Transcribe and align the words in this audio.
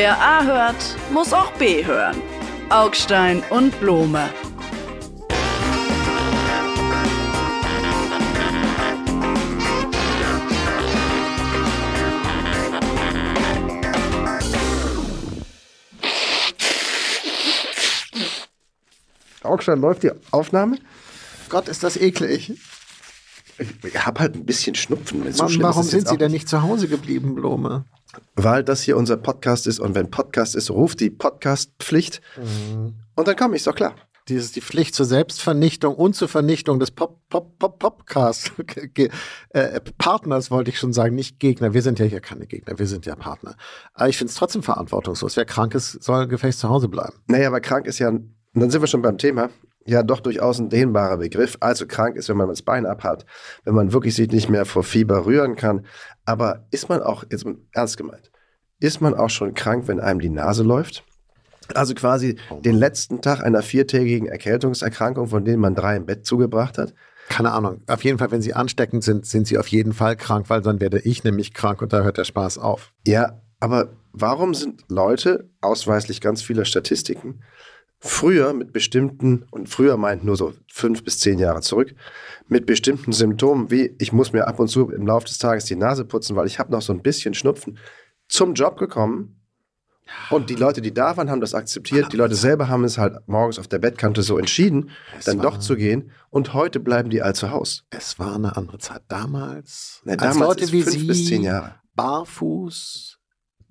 Wer 0.00 0.16
A 0.16 0.44
hört, 0.44 0.96
muss 1.12 1.32
auch 1.32 1.50
B 1.54 1.84
hören. 1.84 2.22
Augstein 2.70 3.42
und 3.50 3.80
Blome. 3.80 4.30
Augstein, 19.42 19.80
läuft 19.80 20.04
die 20.04 20.12
Aufnahme? 20.30 20.78
Gott, 21.48 21.66
ist 21.66 21.82
das 21.82 21.96
eklig. 21.96 22.52
Ich 23.58 24.06
habe 24.06 24.20
halt 24.20 24.36
ein 24.36 24.46
bisschen 24.46 24.76
Schnupfen. 24.76 25.32
So 25.32 25.42
Mann, 25.42 25.60
warum 25.60 25.82
sind 25.82 26.06
Sie 26.06 26.16
denn 26.16 26.30
nicht 26.30 26.48
zu 26.48 26.62
Hause 26.62 26.86
geblieben, 26.86 27.34
Blome? 27.34 27.84
Weil 28.34 28.64
das 28.64 28.82
hier 28.82 28.96
unser 28.96 29.16
Podcast 29.16 29.66
ist 29.66 29.80
und 29.80 29.94
wenn 29.94 30.10
Podcast 30.10 30.54
ist, 30.54 30.70
ruft 30.70 31.00
die 31.00 31.10
Podcast-Pflicht. 31.10 32.20
Mhm. 32.36 32.94
Und 33.14 33.28
dann 33.28 33.36
komme 33.36 33.54
ich, 33.54 33.60
ist 33.60 33.66
doch 33.66 33.74
klar. 33.74 33.94
Dies 34.28 34.44
ist 34.44 34.56
die 34.56 34.60
Pflicht 34.60 34.94
zur 34.94 35.06
Selbstvernichtung 35.06 35.94
und 35.94 36.14
zur 36.14 36.28
Vernichtung 36.28 36.78
des 36.78 36.90
Pop, 36.90 37.18
Pop, 37.30 37.58
äh, 39.50 39.80
Partners 39.96 40.50
wollte 40.50 40.70
ich 40.70 40.78
schon 40.78 40.92
sagen, 40.92 41.14
nicht 41.14 41.40
Gegner. 41.40 41.72
Wir 41.72 41.80
sind 41.80 41.98
ja 41.98 42.04
hier 42.04 42.20
keine 42.20 42.46
Gegner, 42.46 42.78
wir 42.78 42.86
sind 42.86 43.06
ja 43.06 43.16
Partner. 43.16 43.56
Aber 43.94 44.08
ich 44.08 44.18
finde 44.18 44.30
es 44.30 44.36
trotzdem 44.36 44.62
verantwortungslos. 44.62 45.36
Wer 45.36 45.46
krank 45.46 45.74
ist, 45.74 46.02
soll 46.02 46.28
gefälligst 46.28 46.60
zu 46.60 46.68
Hause 46.68 46.88
bleiben. 46.88 47.14
Naja, 47.26 47.48
aber 47.48 47.60
krank 47.60 47.86
ist 47.86 47.98
ja, 48.00 48.08
und 48.08 48.34
dann 48.52 48.70
sind 48.70 48.82
wir 48.82 48.86
schon 48.86 49.02
beim 49.02 49.16
Thema, 49.16 49.48
ja 49.88 50.02
doch 50.02 50.20
durchaus 50.20 50.58
ein 50.58 50.68
dehnbarer 50.68 51.18
Begriff. 51.18 51.56
Also 51.60 51.86
krank 51.86 52.16
ist, 52.16 52.28
wenn 52.28 52.36
man 52.36 52.48
das 52.48 52.62
Bein 52.62 52.86
abhat, 52.86 53.26
wenn 53.64 53.74
man 53.74 53.92
wirklich 53.92 54.14
sich 54.14 54.30
nicht 54.30 54.48
mehr 54.48 54.64
vor 54.64 54.82
Fieber 54.82 55.26
rühren 55.26 55.56
kann. 55.56 55.86
Aber 56.24 56.66
ist 56.70 56.88
man 56.88 57.02
auch, 57.02 57.24
jetzt 57.30 57.46
ernst 57.72 57.96
gemeint, 57.96 58.30
ist 58.80 59.00
man 59.00 59.14
auch 59.14 59.30
schon 59.30 59.54
krank, 59.54 59.88
wenn 59.88 60.00
einem 60.00 60.20
die 60.20 60.28
Nase 60.28 60.62
läuft? 60.62 61.04
Also 61.74 61.94
quasi 61.94 62.36
den 62.64 62.76
letzten 62.76 63.20
Tag 63.20 63.42
einer 63.42 63.62
viertägigen 63.62 64.28
Erkältungserkrankung, 64.28 65.26
von 65.26 65.44
denen 65.44 65.60
man 65.60 65.74
drei 65.74 65.96
im 65.96 66.06
Bett 66.06 66.24
zugebracht 66.24 66.78
hat? 66.78 66.94
Keine 67.28 67.52
Ahnung. 67.52 67.82
Auf 67.86 68.04
jeden 68.04 68.18
Fall, 68.18 68.30
wenn 68.30 68.40
Sie 68.40 68.54
ansteckend 68.54 69.04
sind, 69.04 69.26
sind 69.26 69.46
Sie 69.46 69.58
auf 69.58 69.68
jeden 69.68 69.92
Fall 69.92 70.16
krank, 70.16 70.46
weil 70.48 70.62
dann 70.62 70.80
werde 70.80 71.00
ich 71.00 71.24
nämlich 71.24 71.52
krank 71.52 71.82
und 71.82 71.92
da 71.92 72.02
hört 72.02 72.16
der 72.16 72.24
Spaß 72.24 72.56
auf. 72.58 72.92
Ja, 73.06 73.42
aber 73.60 73.90
warum 74.12 74.54
sind 74.54 74.84
Leute, 74.88 75.50
ausweislich 75.60 76.20
ganz 76.20 76.40
vieler 76.40 76.64
Statistiken, 76.64 77.40
früher 78.00 78.52
mit 78.52 78.72
bestimmten, 78.72 79.46
und 79.50 79.68
früher 79.68 79.96
meint 79.96 80.24
nur 80.24 80.36
so 80.36 80.54
fünf 80.72 81.02
bis 81.04 81.18
zehn 81.20 81.38
Jahre 81.38 81.60
zurück, 81.60 81.94
mit 82.46 82.66
bestimmten 82.66 83.12
Symptomen 83.12 83.70
wie, 83.70 83.94
ich 83.98 84.12
muss 84.12 84.32
mir 84.32 84.46
ab 84.46 84.58
und 84.60 84.68
zu 84.68 84.90
im 84.90 85.06
Laufe 85.06 85.26
des 85.26 85.38
Tages 85.38 85.64
die 85.64 85.76
Nase 85.76 86.04
putzen, 86.04 86.36
weil 86.36 86.46
ich 86.46 86.58
habe 86.58 86.70
noch 86.72 86.82
so 86.82 86.92
ein 86.92 87.02
bisschen 87.02 87.34
Schnupfen, 87.34 87.78
zum 88.28 88.54
Job 88.54 88.78
gekommen. 88.78 89.34
Und 90.30 90.48
die 90.48 90.54
Leute, 90.54 90.80
die 90.80 90.94
da 90.94 91.18
waren, 91.18 91.28
haben 91.30 91.42
das 91.42 91.54
akzeptiert. 91.54 92.12
Die 92.14 92.16
Leute 92.16 92.34
selber 92.34 92.68
haben 92.68 92.84
es 92.84 92.96
halt 92.96 93.16
morgens 93.26 93.58
auf 93.58 93.68
der 93.68 93.78
Bettkante 93.78 94.22
so 94.22 94.38
entschieden, 94.38 94.90
Es 95.18 95.26
dann 95.26 95.38
doch 95.40 95.58
zu 95.58 95.76
gehen. 95.76 96.12
Und 96.30 96.54
heute 96.54 96.80
bleiben 96.80 97.10
die 97.10 97.20
all 97.20 97.34
zu 97.34 97.50
Hause. 97.50 97.82
Es 97.90 98.18
war 98.18 98.34
eine 98.36 98.56
andere 98.56 98.78
Zeit. 98.78 99.02
Damals, 99.08 100.00
Na, 100.04 100.12
als 100.12 100.22
damals 100.22 100.60
Leute 100.60 100.72
wie 100.72 100.82
fünf 100.82 100.96
Sie 100.96 101.06
bis 101.06 101.26
zehn 101.26 101.42
Jahre. 101.42 101.74
barfuß 101.94 103.17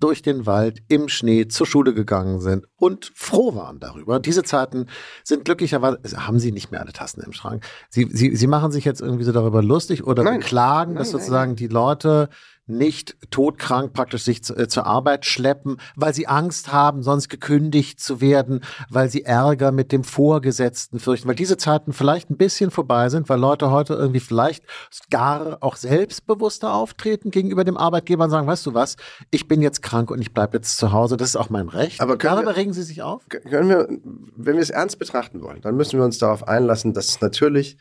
durch 0.00 0.22
den 0.22 0.46
Wald 0.46 0.82
im 0.88 1.08
Schnee 1.08 1.48
zur 1.48 1.66
Schule 1.66 1.94
gegangen 1.94 2.40
sind 2.40 2.66
und 2.76 3.10
froh 3.14 3.54
waren 3.54 3.80
darüber. 3.80 4.20
Diese 4.20 4.42
Zeiten 4.42 4.86
sind 5.24 5.44
glücklicherweise, 5.44 5.98
haben 6.26 6.38
Sie 6.38 6.52
nicht 6.52 6.70
mehr 6.70 6.80
alle 6.80 6.92
Tassen 6.92 7.22
im 7.22 7.32
Schrank. 7.32 7.64
Sie, 7.88 8.08
Sie, 8.10 8.36
Sie 8.36 8.46
machen 8.46 8.70
sich 8.70 8.84
jetzt 8.84 9.00
irgendwie 9.00 9.24
so 9.24 9.32
darüber 9.32 9.62
lustig 9.62 10.06
oder 10.06 10.22
Nein. 10.22 10.40
beklagen, 10.40 10.94
dass 10.94 11.08
Nein, 11.08 11.12
nein, 11.12 11.20
sozusagen 11.20 11.56
die 11.56 11.68
Leute 11.68 12.28
nicht 12.68 13.16
todkrank 13.30 13.92
praktisch 13.92 14.22
sich 14.24 14.44
zu, 14.44 14.54
äh, 14.56 14.68
zur 14.68 14.86
Arbeit 14.86 15.24
schleppen, 15.26 15.78
weil 15.96 16.14
sie 16.14 16.26
Angst 16.26 16.72
haben, 16.72 17.02
sonst 17.02 17.28
gekündigt 17.28 18.00
zu 18.00 18.20
werden, 18.20 18.62
weil 18.90 19.08
sie 19.08 19.24
Ärger 19.24 19.72
mit 19.72 19.90
dem 19.92 20.04
Vorgesetzten 20.04 20.98
fürchten, 21.00 21.28
weil 21.28 21.34
diese 21.34 21.56
Zeiten 21.56 21.92
vielleicht 21.92 22.30
ein 22.30 22.36
bisschen 22.36 22.70
vorbei 22.70 23.08
sind, 23.08 23.28
weil 23.28 23.38
Leute 23.40 23.70
heute 23.70 23.94
irgendwie 23.94 24.20
vielleicht 24.20 24.64
gar 25.10 25.58
auch 25.62 25.76
selbstbewusster 25.76 26.72
auftreten 26.74 27.30
gegenüber 27.30 27.64
dem 27.64 27.76
Arbeitgeber 27.76 28.24
und 28.24 28.30
sagen, 28.30 28.46
weißt 28.46 28.66
du 28.66 28.74
was, 28.74 28.96
ich 29.30 29.48
bin 29.48 29.62
jetzt 29.62 29.82
krank 29.82 30.10
und 30.10 30.20
ich 30.20 30.32
bleibe 30.34 30.58
jetzt 30.58 30.76
zu 30.78 30.92
Hause, 30.92 31.16
das 31.16 31.30
ist 31.30 31.36
auch 31.36 31.50
mein 31.50 31.68
Recht. 31.68 32.00
Aber 32.00 32.16
Darüber 32.16 32.50
wir- 32.50 32.56
regen 32.56 32.72
Sie 32.72 32.82
sich 32.82 33.02
auf? 33.02 33.26
können 33.28 33.68
wir, 33.68 33.88
wenn 34.36 34.54
wir 34.56 34.62
es 34.62 34.70
ernst 34.70 34.98
betrachten 34.98 35.40
wollen, 35.42 35.60
dann 35.62 35.76
müssen 35.76 35.98
wir 35.98 36.04
uns 36.04 36.18
darauf 36.18 36.46
einlassen, 36.46 36.92
dass 36.92 37.08
es 37.08 37.20
natürlich, 37.20 37.78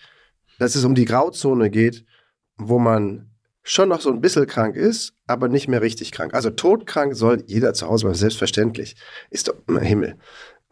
dass 0.59 0.75
es 0.75 0.85
um 0.85 0.95
die 0.95 1.05
Grauzone 1.05 1.69
geht, 1.69 2.05
wo 2.57 2.79
man 2.79 3.31
schon 3.67 3.89
noch 3.89 4.01
so 4.01 4.09
ein 4.11 4.21
bisschen 4.21 4.47
krank 4.47 4.75
ist, 4.75 5.13
aber 5.27 5.49
nicht 5.49 5.67
mehr 5.67 5.81
richtig 5.81 6.11
krank. 6.11 6.33
Also 6.33 6.49
todkrank 6.49 7.15
soll 7.15 7.43
jeder 7.47 7.73
zu 7.73 7.87
Hause 7.87 8.05
bleiben, 8.05 8.17
selbstverständlich. 8.17 8.95
Ist 9.29 9.47
doch 9.49 9.55
immer 9.67 9.81
Himmel. 9.81 10.15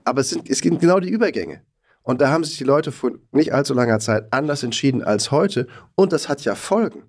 Aber 0.05 0.21
es, 0.21 0.29
sind, 0.29 0.49
es 0.49 0.59
sind 0.59 0.79
genau 0.79 0.99
die 0.99 1.09
Übergänge. 1.09 1.61
Und 2.03 2.21
da 2.21 2.29
haben 2.29 2.43
sich 2.43 2.57
die 2.57 2.63
Leute 2.63 2.91
vor 2.91 3.11
nicht 3.31 3.53
allzu 3.53 3.73
langer 3.73 3.99
Zeit 3.99 4.27
anders 4.31 4.63
entschieden 4.63 5.03
als 5.03 5.31
heute. 5.31 5.67
Und 5.95 6.13
das 6.13 6.29
hat 6.29 6.41
ja 6.45 6.55
Folgen. 6.55 7.03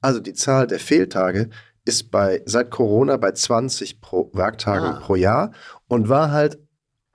Also 0.00 0.18
die 0.20 0.32
Zahl 0.34 0.66
der 0.66 0.80
Fehltage 0.80 1.50
ist 1.84 2.10
bei 2.10 2.42
seit 2.46 2.70
Corona 2.70 3.16
bei 3.18 3.32
20 3.32 4.00
pro 4.00 4.30
Werktagen 4.32 4.86
Ah. 4.96 5.00
pro 5.00 5.14
Jahr 5.16 5.52
und 5.86 6.08
war 6.08 6.30
halt 6.32 6.58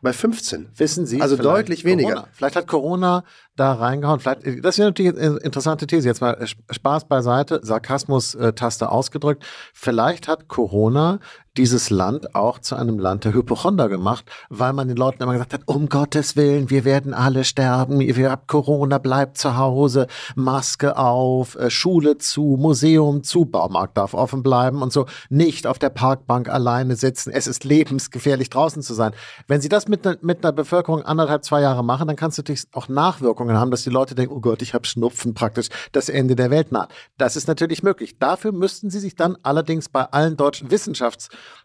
bei 0.02 0.14
15. 0.14 0.70
Wissen 0.76 1.06
Sie? 1.06 1.22
Also 1.22 1.36
deutlich 1.36 1.84
weniger. 1.84 2.10
Corona. 2.14 2.28
Vielleicht 2.32 2.56
hat 2.56 2.68
Corona 2.68 3.24
da 3.56 3.74
reingehauen. 3.74 4.20
Vielleicht, 4.20 4.46
das 4.64 4.78
ist 4.78 4.86
natürlich 4.86 5.18
eine 5.18 5.38
interessante 5.38 5.88
These. 5.88 6.08
Jetzt 6.08 6.22
mal 6.22 6.36
äh, 6.36 6.48
Spaß 6.74 7.08
beiseite, 7.10 7.60
Sarkasmus-Taste 7.64 8.90
ausgedrückt. 8.90 9.44
Vielleicht 9.74 10.28
hat 10.28 10.48
Corona 10.48 11.20
dieses 11.58 11.90
Land 11.90 12.36
auch 12.36 12.60
zu 12.60 12.76
einem 12.76 13.00
Land 13.00 13.26
der 13.26 13.34
Hypochonder 13.34 13.90
gemacht, 13.90 14.26
weil 14.50 14.74
man 14.74 14.88
den 14.88 14.98
Leuten 14.98 15.24
immer 15.24 15.34
gesagt 15.34 15.54
hat, 15.54 15.62
um 15.66 15.90
Gottes 15.90 16.36
Willen, 16.36 16.70
wir 16.70 16.86
werden 16.86 17.14
alle 17.14 17.44
sterben, 17.44 18.02
ihr 18.02 18.32
habt 18.32 18.48
Corona, 18.48 18.98
bleibt 18.98 19.38
zu 19.38 19.58
Hause, 19.58 20.08
Maske 20.36 20.98
auf, 20.98 21.56
äh, 21.56 21.70
Schule 21.70 22.18
zu, 22.18 22.58
Museum 22.60 23.24
zu, 23.24 23.46
Baumarkt 23.46 23.98
darf 23.98 24.14
offen 24.14 24.44
bleiben 24.44 24.82
und 24.82 24.94
so, 24.94 25.06
nicht 25.30 25.68
auf 25.68 25.80
der 25.80 25.90
Parkbank 25.90 26.50
alleine 26.50 26.96
sitzen, 26.96 27.32
es 27.32 27.48
ist 27.48 27.64
lebensgefährlich 27.64 28.50
draußen 28.50 28.82
zu 28.82 28.94
sein. 28.94 29.14
Wenn 29.48 29.62
Sie 29.62 29.70
das 29.70 29.88
mit, 29.88 30.06
ne, 30.06 30.18
mit 30.22 30.44
einer 30.44 30.52
Bevölkerung 30.52 31.04
anderthalb, 31.04 31.44
zwei 31.44 31.62
Jahre 31.62 31.84
machen, 31.84 32.08
dann 32.08 32.16
kannst 32.16 32.38
du 32.38 32.42
natürlich 32.42 32.66
auch 32.74 32.88
Nachwirkungen 32.88 33.58
haben, 33.58 33.72
dass 33.72 33.84
die 33.84 33.90
Leute 33.90 34.16
denken, 34.16 34.34
oh 34.34 34.42
Gott, 34.42 34.62
ich 34.62 34.74
habe 34.74 34.86
Schnupfen 34.86 35.34
praktisch, 35.34 35.70
das 35.92 36.10
Ende 36.10 36.36
der 36.36 36.52
Welt 36.52 36.72
naht. 36.72 36.92
Das 37.18 37.36
ist 37.36 37.48
natürlich 37.48 37.84
möglich. 37.84 38.18
Dafür 38.20 38.52
müssten 38.52 38.90
Sie 38.90 39.00
sich 39.00 39.16
dann 39.16 39.38
allerdings 39.44 39.90
bei 39.90 40.04
allen 40.04 40.38
deutschen 40.38 40.70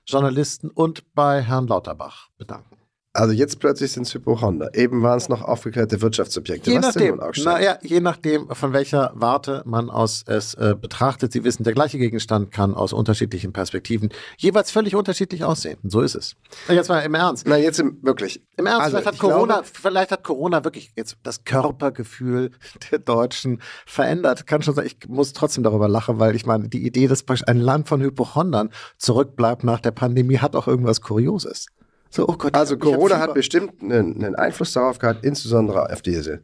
Wissenschaftsjournalisten 0.04 0.70
und 0.70 1.14
bei 1.14 1.42
Herrn 1.42 1.66
Lauterbach 1.66 2.30
bedanken. 2.38 2.83
Also 3.16 3.32
jetzt 3.32 3.60
plötzlich 3.60 3.92
sind 3.92 4.08
es 4.08 4.14
Hypochonder. 4.14 4.74
Eben 4.74 5.02
waren 5.02 5.18
es 5.18 5.28
noch 5.28 5.40
aufgeklärte 5.40 6.02
Wirtschaftssubjekte. 6.02 6.68
Je 6.72 6.82
Was 6.82 6.94
denn 6.94 7.14
nachdem, 7.14 7.44
naja, 7.44 7.78
je 7.80 8.00
nachdem, 8.00 8.48
von 8.50 8.72
welcher 8.72 9.12
Warte 9.14 9.62
man 9.66 9.88
aus 9.88 10.24
es 10.26 10.54
äh, 10.54 10.74
betrachtet. 10.78 11.32
Sie 11.32 11.44
wissen, 11.44 11.62
der 11.62 11.74
gleiche 11.74 11.96
Gegenstand 11.96 12.50
kann 12.50 12.74
aus 12.74 12.92
unterschiedlichen 12.92 13.52
Perspektiven 13.52 14.08
jeweils 14.36 14.72
völlig 14.72 14.96
unterschiedlich 14.96 15.44
aussehen. 15.44 15.78
So 15.84 16.00
ist 16.00 16.16
es. 16.16 16.34
Jetzt 16.68 16.88
mal 16.88 16.98
im 17.02 17.14
Ernst. 17.14 17.46
Na, 17.46 17.56
jetzt 17.56 17.78
im, 17.78 17.98
wirklich. 18.02 18.42
Im 18.56 18.66
Ernst, 18.66 18.80
Also, 18.80 18.96
vielleicht, 18.98 19.06
hat 19.06 19.18
Corona, 19.20 19.54
glaube- 19.54 19.68
vielleicht 19.72 20.10
hat 20.10 20.24
Corona 20.24 20.64
wirklich 20.64 20.90
jetzt 20.96 21.16
das 21.22 21.44
Körpergefühl 21.44 22.50
der 22.90 22.98
Deutschen 22.98 23.62
verändert. 23.86 24.48
Kann 24.48 24.62
schon 24.62 24.74
sein, 24.74 24.86
ich 24.86 25.08
muss 25.08 25.32
trotzdem 25.32 25.62
darüber 25.62 25.86
lachen, 25.86 26.18
weil 26.18 26.34
ich 26.34 26.46
meine, 26.46 26.68
die 26.68 26.84
Idee, 26.84 27.06
dass 27.06 27.24
ein 27.46 27.60
Land 27.60 27.86
von 27.86 28.00
Hypochondern 28.02 28.70
zurückbleibt 28.98 29.62
nach 29.62 29.78
der 29.78 29.92
Pandemie, 29.92 30.38
hat 30.38 30.56
auch 30.56 30.66
irgendwas 30.66 31.00
Kurioses. 31.00 31.66
So, 32.14 32.28
oh 32.28 32.36
Gott, 32.36 32.54
Also 32.54 32.78
Corona 32.78 33.18
hat 33.18 33.34
bestimmt 33.34 33.82
einen, 33.82 34.22
einen 34.22 34.36
Einfluss 34.36 34.72
darauf 34.72 35.00
gehabt, 35.00 35.24
insbesondere 35.24 35.90
auf 35.90 36.00
diese 36.00 36.42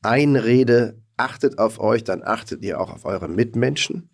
Einrede, 0.00 1.02
achtet 1.18 1.58
auf 1.58 1.78
euch, 1.78 2.04
dann 2.04 2.22
achtet 2.24 2.62
ihr 2.62 2.80
auch 2.80 2.90
auf 2.90 3.04
eure 3.04 3.28
Mitmenschen. 3.28 4.08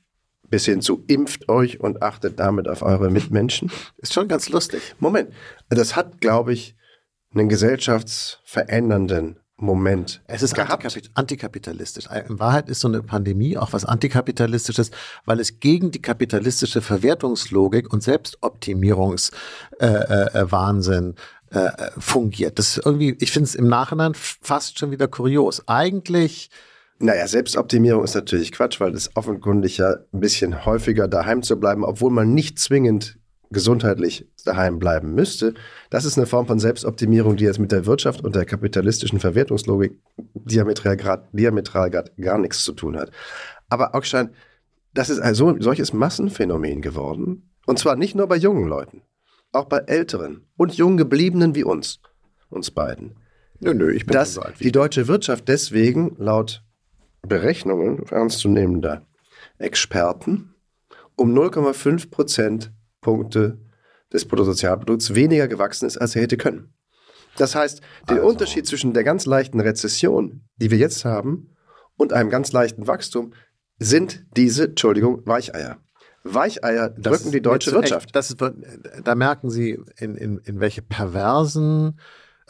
Bis 0.48 0.64
hin 0.64 0.80
zu 0.80 1.04
impft 1.06 1.48
euch 1.48 1.78
und 1.78 2.02
achtet 2.02 2.40
damit 2.40 2.66
auf 2.66 2.82
eure 2.82 3.08
Mitmenschen. 3.08 3.70
Ist 3.98 4.14
schon 4.14 4.26
ganz 4.26 4.48
lustig. 4.48 4.96
Moment, 4.98 5.32
das 5.68 5.94
hat, 5.94 6.20
glaube 6.20 6.52
ich, 6.52 6.74
einen 7.32 7.48
gesellschaftsverändernden 7.48 9.38
Moment 9.60 10.22
Es 10.26 10.42
ist 10.42 10.58
antikapit 10.58 11.10
antikapitalistisch. 11.14 12.06
In 12.28 12.38
Wahrheit 12.38 12.68
ist 12.68 12.80
so 12.80 12.88
eine 12.88 13.02
Pandemie 13.02 13.56
auch 13.56 13.72
was 13.72 13.84
antikapitalistisches, 13.84 14.90
weil 15.24 15.40
es 15.40 15.60
gegen 15.60 15.90
die 15.90 16.02
kapitalistische 16.02 16.80
Verwertungslogik 16.80 17.92
und 17.92 18.02
Selbstoptimierungswahnsinn 18.02 19.38
äh, 19.78 20.38
äh, 20.38 20.52
Wahnsinn, 20.52 21.14
äh, 21.52 21.66
äh, 21.66 21.90
fungiert. 21.98 22.60
Das 22.60 22.76
ist 22.76 22.86
irgendwie, 22.86 23.16
ich 23.18 23.32
finde 23.32 23.48
es 23.48 23.56
im 23.56 23.66
Nachhinein 23.66 24.12
fast 24.14 24.78
schon 24.78 24.92
wieder 24.92 25.08
kurios. 25.08 25.66
Eigentlich 25.66 26.48
Naja, 27.00 27.26
Selbstoptimierung 27.26 28.04
ist 28.04 28.14
natürlich 28.14 28.52
Quatsch, 28.52 28.78
weil 28.78 28.94
es 28.94 29.16
offenkundig 29.16 29.78
ja 29.78 29.96
ein 30.12 30.20
bisschen 30.20 30.64
häufiger 30.64 31.08
daheim 31.08 31.42
zu 31.42 31.58
bleiben, 31.58 31.84
obwohl 31.84 32.12
man 32.12 32.34
nicht 32.34 32.60
zwingend 32.60 33.18
gesundheitlich 33.50 34.26
daheim 34.44 34.78
bleiben 34.78 35.14
müsste. 35.14 35.54
Das 35.90 36.04
ist 36.04 36.16
eine 36.16 36.26
Form 36.26 36.46
von 36.46 36.58
Selbstoptimierung, 36.58 37.36
die 37.36 37.44
jetzt 37.44 37.58
mit 37.58 37.72
der 37.72 37.86
Wirtschaft 37.86 38.22
und 38.22 38.34
der 38.34 38.44
kapitalistischen 38.44 39.18
Verwertungslogik 39.18 39.98
diametral, 40.34 40.96
grad, 40.96 41.28
diametral 41.32 41.90
grad 41.90 42.16
gar 42.16 42.38
nichts 42.38 42.62
zu 42.62 42.72
tun 42.72 42.96
hat. 42.96 43.10
Aber 43.68 43.94
Augstein, 43.94 44.30
das 44.94 45.10
ist 45.10 45.20
ein 45.20 45.34
so, 45.34 45.56
solches 45.60 45.92
Massenphänomen 45.92 46.80
geworden. 46.80 47.50
Und 47.66 47.78
zwar 47.78 47.96
nicht 47.96 48.14
nur 48.14 48.26
bei 48.26 48.36
jungen 48.36 48.68
Leuten. 48.68 49.02
auch 49.52 49.64
bei 49.64 49.78
Älteren 49.78 50.46
und 50.56 50.74
Junggebliebenen 50.74 51.56
wie 51.56 51.64
uns, 51.64 52.00
uns 52.50 52.70
beiden, 52.70 53.16
Nö, 53.62 53.74
nö, 53.74 53.92
ich 53.92 54.06
bin 54.06 54.14
dass 54.14 54.34
so 54.34 54.42
die 54.58 54.72
deutsche 54.72 55.06
Wirtschaft 55.06 55.46
deswegen 55.48 56.16
laut 56.18 56.64
Berechnungen 57.20 58.06
ernstzunehmender 58.10 59.06
Experten 59.58 60.54
um 61.14 61.34
0,5 61.34 62.08
Prozentpunkte 63.00 63.58
des 64.12 64.26
Bruttosozialprodukts 64.26 65.14
weniger 65.14 65.48
gewachsen 65.48 65.86
ist, 65.86 65.96
als 65.96 66.16
er 66.16 66.22
hätte 66.22 66.36
können. 66.36 66.72
Das 67.36 67.54
heißt, 67.54 67.80
den 68.08 68.18
Also. 68.18 68.28
Unterschied 68.28 68.66
zwischen 68.66 68.92
der 68.92 69.04
ganz 69.04 69.24
leichten 69.24 69.60
Rezession, 69.60 70.42
die 70.56 70.70
wir 70.70 70.78
jetzt 70.78 71.04
haben, 71.04 71.54
und 71.96 72.12
einem 72.12 72.30
ganz 72.30 72.52
leichten 72.52 72.86
Wachstum 72.86 73.34
sind 73.78 74.26
diese, 74.36 74.64
Entschuldigung, 74.64 75.22
Weicheier. 75.26 75.78
Weicheier 76.24 76.90
drücken 76.90 77.26
ist 77.26 77.34
die 77.34 77.40
deutsche 77.40 77.72
Wirtschaft. 77.72 78.14
Echt, 78.16 78.30
ist, 78.30 78.42
da 79.04 79.14
merken 79.14 79.50
Sie, 79.50 79.78
in, 79.96 80.16
in, 80.16 80.38
in 80.38 80.60
welche 80.60 80.82
perversen 80.82 81.98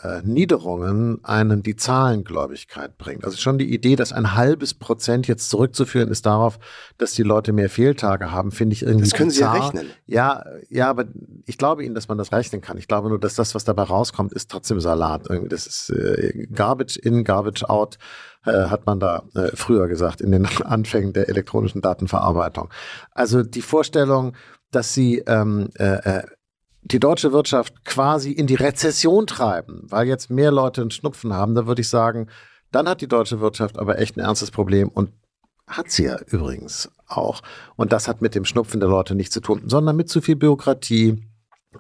äh, 0.03 0.23
Niederungen 0.25 1.21
einen 1.25 1.63
die 1.63 1.77
Zahlengläubigkeit 1.77 2.97
bringt. 2.99 3.25
Also 3.25 3.37
schon 3.37 3.59
die 3.59 3.73
Idee, 3.73 3.97
dass 3.97 4.13
ein 4.13 4.35
halbes 4.35 4.75
Prozent 4.75 5.27
jetzt 5.29 5.51
zurückzuführen 5.51 6.09
ist 6.11 6.27
darauf, 6.27 6.59
dass 6.99 7.13
die 7.13 7.23
Leute 7.23 7.53
mehr 7.53 7.71
Fehltage 7.71 8.31
haben, 8.31 8.51
finde 8.51 8.75
ich 8.75 8.83
irgendwie 8.83 9.05
Das 9.05 9.15
können 9.15 9.31
Sie 9.31 9.41
ja 9.41 9.53
bizarr. 9.53 9.69
rechnen. 9.69 9.91
Ja, 10.07 10.45
ja, 10.69 10.89
aber 10.89 11.07
ich 11.47 11.59
glaube 11.59 11.85
Ihnen, 11.85 11.95
dass 11.95 12.09
man 12.09 12.19
das 12.19 12.33
rechnen 12.33 12.61
kann. 12.61 12.79
Ich 12.79 12.89
glaube 12.89 13.09
nur, 13.09 13.21
dass 13.21 13.35
das, 13.35 13.55
was 13.55 13.65
dabei 13.65 13.83
rauskommt, 13.85 14.33
ist 14.33 14.51
trotzdem 14.51 14.81
Salat. 14.81 15.27
Irgendwie, 15.29 15.49
das 15.49 15.67
ist 15.67 15.91
äh, 15.91 16.47
Garbage 16.53 16.97
in, 16.97 17.25
Garbage 17.25 17.65
out, 17.65 17.99
äh, 18.45 18.53
hat 18.53 18.87
man 18.87 19.01
da 19.01 19.25
äh, 19.35 19.51
früher 19.55 19.89
gesagt, 19.89 20.21
in 20.21 20.33
den 20.33 20.47
Anfängen 20.65 21.13
der 21.13 21.29
elektronischen 21.29 21.81
Datenverarbeitung. 21.83 22.71
Also 23.13 23.43
die 23.43 23.63
Vorstellung, 23.63 24.35
dass 24.71 24.95
Sie 24.95 25.19
ähm, 25.27 25.69
äh, 25.79 26.19
äh, 26.19 26.23
die 26.83 27.01
deutsche 27.01 27.33
Wirtschaft 27.33 27.85
quasi 27.85 28.33
in 28.33 28.47
die 28.47 28.55
Rezession 28.55 29.27
treiben, 29.27 29.83
weil 29.89 30.07
jetzt 30.07 30.31
mehr 30.31 30.51
Leute 30.51 30.81
einen 30.81 30.91
Schnupfen 30.91 31.33
haben, 31.33 31.55
da 31.55 31.67
würde 31.67 31.83
ich 31.83 31.89
sagen, 31.89 32.29
dann 32.73 32.89
hat 32.89 33.01
die 33.01 33.09
deutsche 33.09 33.41
Wirtschaft 33.41 33.79
aber 33.79 33.99
echt 33.99 34.17
ein 34.17 34.21
ernstes 34.21 34.51
Problem 34.51 34.89
und 34.89 35.13
hat 35.67 35.91
sie 35.91 36.05
ja 36.05 36.19
übrigens 36.27 36.91
auch. 37.07 37.43
Und 37.77 37.93
das 37.93 38.09
hat 38.09 38.23
mit 38.23 38.35
dem 38.35 38.45
Schnupfen 38.45 38.81
der 38.81 38.89
Leute 38.89 39.15
nichts 39.15 39.35
zu 39.35 39.41
tun, 39.41 39.63
sondern 39.67 39.97
mit 39.97 40.09
zu 40.09 40.21
viel 40.21 40.37
Bürokratie, 40.37 41.23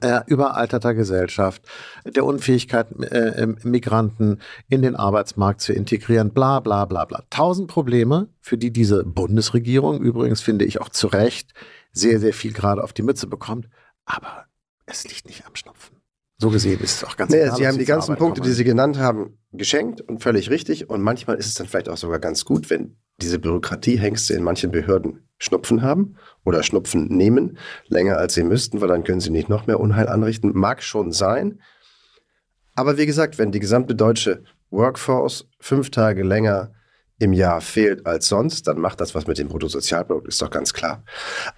äh, 0.00 0.20
überalterter 0.26 0.94
Gesellschaft, 0.94 1.62
der 2.04 2.24
Unfähigkeit, 2.24 2.86
äh, 3.02 3.46
Migranten 3.64 4.38
in 4.68 4.82
den 4.82 4.94
Arbeitsmarkt 4.94 5.60
zu 5.60 5.72
integrieren, 5.72 6.30
bla 6.30 6.60
bla 6.60 6.84
bla 6.84 7.04
bla. 7.04 7.24
Tausend 7.30 7.68
Probleme, 7.68 8.28
für 8.40 8.56
die 8.56 8.72
diese 8.72 9.04
Bundesregierung 9.04 10.00
übrigens, 10.00 10.40
finde 10.40 10.64
ich 10.64 10.80
auch 10.80 10.90
zu 10.90 11.08
Recht, 11.08 11.54
sehr, 11.92 12.20
sehr 12.20 12.32
viel 12.32 12.52
gerade 12.52 12.84
auf 12.84 12.92
die 12.92 13.02
Mütze 13.02 13.26
bekommt. 13.26 13.68
Aber 14.04 14.44
es 14.90 15.04
liegt 15.04 15.26
nicht 15.26 15.46
am 15.46 15.54
Schnupfen. 15.54 15.96
So 16.38 16.48
gesehen 16.48 16.80
ist 16.80 16.96
es 16.96 17.04
auch 17.04 17.16
ganz 17.18 17.30
Nee, 17.30 17.42
egal, 17.42 17.56
Sie 17.56 17.66
haben 17.66 17.78
die 17.78 17.84
ganzen 17.84 18.16
Punkte, 18.16 18.40
die 18.40 18.46
kommen. 18.46 18.54
Sie 18.54 18.64
genannt 18.64 18.98
haben, 18.98 19.38
geschenkt 19.52 20.00
und 20.00 20.22
völlig 20.22 20.48
richtig. 20.48 20.88
Und 20.88 21.02
manchmal 21.02 21.36
ist 21.36 21.46
es 21.46 21.54
dann 21.54 21.66
vielleicht 21.66 21.90
auch 21.90 21.98
sogar 21.98 22.18
ganz 22.18 22.46
gut, 22.46 22.70
wenn 22.70 22.96
diese 23.20 23.38
Bürokratiehengste 23.38 24.32
in 24.32 24.42
manchen 24.42 24.70
Behörden 24.70 25.28
Schnupfen 25.36 25.82
haben 25.82 26.16
oder 26.44 26.62
Schnupfen 26.62 27.08
nehmen, 27.08 27.58
länger 27.88 28.16
als 28.16 28.34
sie 28.34 28.42
müssten, 28.42 28.80
weil 28.80 28.88
dann 28.88 29.04
können 29.04 29.20
sie 29.20 29.30
nicht 29.30 29.50
noch 29.50 29.66
mehr 29.66 29.80
Unheil 29.80 30.08
anrichten. 30.08 30.52
Mag 30.54 30.82
schon 30.82 31.12
sein. 31.12 31.60
Aber 32.74 32.96
wie 32.96 33.06
gesagt, 33.06 33.36
wenn 33.36 33.52
die 33.52 33.60
gesamte 33.60 33.94
deutsche 33.94 34.44
Workforce 34.70 35.46
fünf 35.58 35.90
Tage 35.90 36.22
länger 36.22 36.72
im 37.18 37.34
Jahr 37.34 37.60
fehlt 37.60 38.06
als 38.06 38.28
sonst, 38.28 38.66
dann 38.66 38.80
macht 38.80 39.00
das 39.02 39.14
was 39.14 39.26
mit 39.26 39.36
dem 39.36 39.48
Bruttosozialprodukt, 39.48 40.28
ist 40.28 40.40
doch 40.40 40.50
ganz 40.50 40.72
klar. 40.72 41.04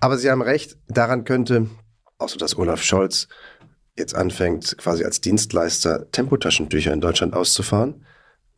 Aber 0.01 0.19
Sie 0.19 0.29
haben 0.29 0.43
recht, 0.43 0.77
daran 0.89 1.23
könnte, 1.23 1.69
außer 2.23 2.39
dass 2.39 2.57
Olaf 2.57 2.83
Scholz 2.83 3.29
jetzt 3.97 4.15
anfängt, 4.15 4.79
quasi 4.79 5.05
als 5.05 5.21
Dienstleister 5.21 6.11
Tempotaschentücher 6.11 6.93
in 6.93 7.01
Deutschland 7.01 7.35
auszufahren, 7.35 8.07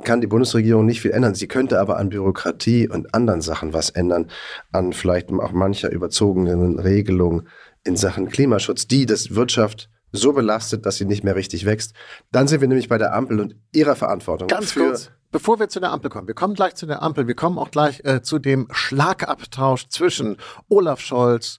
kann 0.02 0.20
die 0.20 0.26
Bundesregierung 0.26 0.84
nicht 0.84 1.00
viel 1.00 1.12
ändern. 1.12 1.34
Sie 1.34 1.49
könnte 1.49 1.81
aber 1.81 1.99
an 1.99 2.08
Bürokratie 2.08 2.88
und 2.88 3.14
anderen 3.14 3.40
Sachen 3.40 3.72
was 3.72 3.90
ändern, 3.90 4.31
an 4.72 4.93
vielleicht 4.93 5.31
auch 5.31 5.52
mancher 5.52 5.90
überzogenen 5.90 6.78
Regelung 6.78 7.49
in 7.84 7.96
Sachen 7.96 8.28
Klimaschutz, 8.28 8.87
die 8.87 9.06
das 9.06 9.34
Wirtschaft 9.34 9.88
so 10.12 10.32
belastet, 10.32 10.87
dass 10.87 10.96
sie 10.96 11.05
nicht 11.05 11.25
mehr 11.25 11.37
richtig 11.37 11.64
wächst. 11.64 11.94
Dann 12.32 12.49
sind 12.49 12.60
wir 12.60 12.69
nämlich 12.69 12.88
bei 12.88 12.99
der 12.99 13.14
Ampel 13.14 13.40
und 13.40 13.56
ihrer 13.72 13.96
Verantwortung. 13.96 14.49
Ganz 14.49 14.75
kurz, 14.75 15.10
bevor 15.31 15.58
wir 15.58 15.69
zu 15.69 15.81
der 15.81 15.90
Ampel 15.90 16.10
kommen, 16.10 16.28
wir 16.28 16.34
kommen 16.34 16.55
gleich 16.55 16.75
zu 16.76 16.87
der 16.87 17.02
Ampel, 17.02 17.26
wir 17.26 17.34
kommen 17.34 17.58
auch 17.58 17.70
gleich 17.70 18.05
äh, 18.05 18.22
zu 18.22 18.38
dem 18.38 18.69
Schlagabtausch 18.70 19.88
zwischen 19.88 20.37
Olaf 20.69 21.00
Scholz 21.00 21.58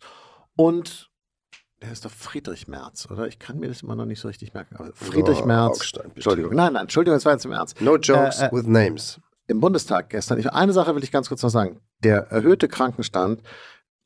und 0.55 1.09
der 1.85 1.93
ist 1.93 2.03
doch 2.05 2.11
Friedrich 2.11 2.67
Merz, 2.67 3.07
oder? 3.09 3.27
Ich 3.27 3.39
kann 3.39 3.59
mir 3.59 3.67
das 3.67 3.81
immer 3.83 3.95
noch 3.95 4.05
nicht 4.05 4.19
so 4.19 4.27
richtig 4.27 4.53
merken. 4.53 4.75
Aber 4.75 4.89
Friedrich 4.93 5.41
Oh, 5.43 5.45
Merz. 5.45 5.77
Augstein. 5.77 6.11
Entschuldigung, 6.15 6.53
nein, 6.55 6.73
nein, 6.73 6.83
Entschuldigung, 6.83 7.15
das 7.15 7.25
war 7.25 7.33
jetzt 7.33 7.45
im 7.45 7.51
Ernst. 7.51 7.79
No 7.81 7.95
jokes 7.97 8.39
Äh, 8.41 8.47
äh, 8.47 8.51
with 8.51 8.65
names. 8.65 9.19
Im 9.47 9.59
Bundestag 9.59 10.09
gestern, 10.09 10.39
ich, 10.39 10.51
eine 10.51 10.73
Sache 10.73 10.95
will 10.95 11.03
ich 11.03 11.11
ganz 11.11 11.29
kurz 11.29 11.43
noch 11.43 11.49
sagen. 11.51 11.79
Der 12.03 12.31
erhöhte 12.31 12.67
Krankenstand 12.67 13.41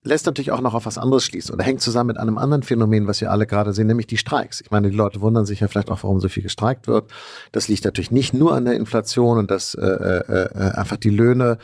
lässt 0.04 0.26
natürlich 0.26 0.52
auch 0.52 0.62
noch 0.62 0.74
auf 0.74 0.86
was 0.86 0.98
anderes 0.98 1.24
schließen 1.26 1.54
oder 1.54 1.64
hängt 1.64 1.82
zusammen 1.82 2.08
mit 2.08 2.18
einem 2.18 2.38
anderen 2.38 2.64
Phänomen, 2.64 3.08
was 3.08 3.20
wir 3.22 3.32
alle 3.32 3.46
gerade 3.48 3.74
sehen, 3.74 3.88
nämlich 3.88 4.08
die 4.08 4.18
Streiks. 4.18 4.62
Ich 4.62 4.72
meine, 4.72 4.90
die 4.90 4.96
Leute 4.96 5.22
wundern 5.22 5.46
sich 5.46 5.60
ja 5.62 5.68
vielleicht 5.68 5.90
auch, 5.90 6.04
warum 6.04 6.20
so 6.20 6.30
viel 6.30 6.44
gestreikt 6.44 6.88
wird. 6.88 7.10
Das 7.52 7.68
liegt 7.68 7.86
natürlich 7.86 8.12
nicht 8.12 8.34
nur 8.34 8.54
an 8.54 8.66
der 8.66 8.76
Inflation 8.76 9.38
und 9.38 9.52
dass 9.52 9.76
äh, 9.76 9.86
äh, 9.86 10.44
äh, 10.54 10.72
einfach 10.72 10.98
die 10.98 11.10
Löhne 11.10 11.58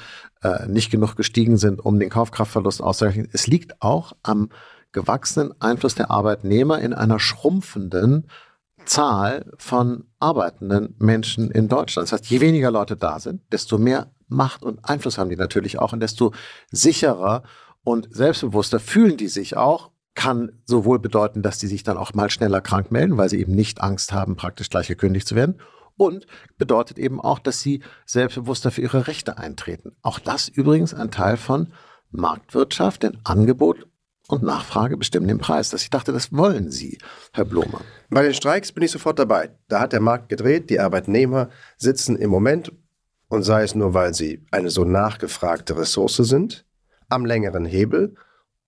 äh, 0.44 0.68
nicht 0.68 0.92
genug 0.92 1.16
gestiegen 1.16 1.58
sind, 1.58 1.84
um 1.84 2.00
den 2.00 2.10
Kaufkraftverlust 2.10 2.82
auszugleichen. 2.82 3.28
Es 3.32 3.48
liegt 3.48 3.82
auch 3.82 4.14
am 4.24 4.50
gewachsenen 4.95 5.53
Einfluss 5.59 5.94
der 5.94 6.09
Arbeitnehmer 6.09 6.80
in 6.80 6.94
einer 6.94 7.19
schrumpfenden 7.19 8.27
Zahl 8.86 9.51
von 9.57 10.06
arbeitenden 10.19 10.95
Menschen 10.97 11.51
in 11.51 11.68
Deutschland. 11.68 12.07
Das 12.07 12.13
heißt, 12.13 12.27
je 12.27 12.39
weniger 12.39 12.71
Leute 12.71 12.95
da 12.95 13.19
sind, 13.19 13.42
desto 13.51 13.77
mehr 13.77 14.12
Macht 14.27 14.63
und 14.63 14.83
Einfluss 14.83 15.18
haben 15.18 15.30
die 15.30 15.36
natürlich 15.36 15.77
auch 15.77 15.94
und 15.94 16.00
desto 16.00 16.33
sicherer 16.71 17.44
und 17.83 18.07
selbstbewusster 18.09 18.80
fühlen 18.80 19.18
die 19.18 19.27
sich 19.27 19.56
auch. 19.56 19.92
Kann 20.15 20.53
sowohl 20.63 21.00
bedeuten, 21.00 21.42
dass 21.42 21.59
die 21.59 21.68
sich 21.68 21.83
dann 21.83 21.97
auch 21.97 22.13
mal 22.13 22.30
schneller 22.30 22.62
krank 22.62 22.89
melden, 22.89 23.18
weil 23.18 23.30
sie 23.30 23.39
eben 23.39 23.53
nicht 23.53 23.81
Angst 23.81 24.13
haben, 24.13 24.38
praktisch 24.38 24.69
gleich 24.69 24.88
gekündigt 24.88 25.27
zu 25.27 25.36
werden. 25.36 25.59
Und 25.97 26.25
bedeutet 26.57 26.97
eben 26.97 27.19
auch, 27.19 27.38
dass 27.39 27.59
sie 27.59 27.83
selbstbewusster 28.06 28.71
für 28.71 28.81
ihre 28.81 29.07
Rechte 29.07 29.38
eintreten. 29.38 29.92
Auch 30.01 30.19
das 30.19 30.47
übrigens 30.47 30.94
ein 30.94 31.12
Teil 31.12 31.36
von 31.36 31.74
Marktwirtschaft, 32.12 33.03
denn 33.03 33.18
Angebot 33.25 33.88
und 34.27 34.44
Nachfrage 34.44 34.98
bestimmen 34.98 35.27
den 35.27 35.38
Preis. 35.38 35.69
Das 35.69 35.83
ich 35.83 35.89
dachte, 35.89 36.11
das 36.11 36.33
wollen 36.33 36.71
Sie, 36.71 36.97
Herr 37.33 37.45
Blume. 37.45 37.80
Bei 38.09 38.23
den 38.23 38.33
Streiks 38.33 38.71
bin 38.71 38.83
ich 38.83 38.92
sofort 38.92 39.19
dabei. 39.19 39.52
Da 39.68 39.80
hat 39.80 39.94
der 39.94 40.02
Markt 40.02 40.30
gedreht, 40.30 40.69
die 40.69 40.80
Arbeitnehmer 40.80 41.50
sitzen 41.78 42.16
im 42.16 42.30
Moment, 42.30 42.71
und 43.28 43.44
sei 43.44 43.64
es 43.64 43.76
nur, 43.76 43.94
weil 43.94 44.14
sie 44.14 44.45
eine 44.52 44.69
so 44.69 44.83
nachgefragte 44.83 45.78
Ressource 45.78 46.18
sind, 46.18 46.66
am 47.09 47.26
längeren 47.26 47.66
Hebel. 47.66 48.16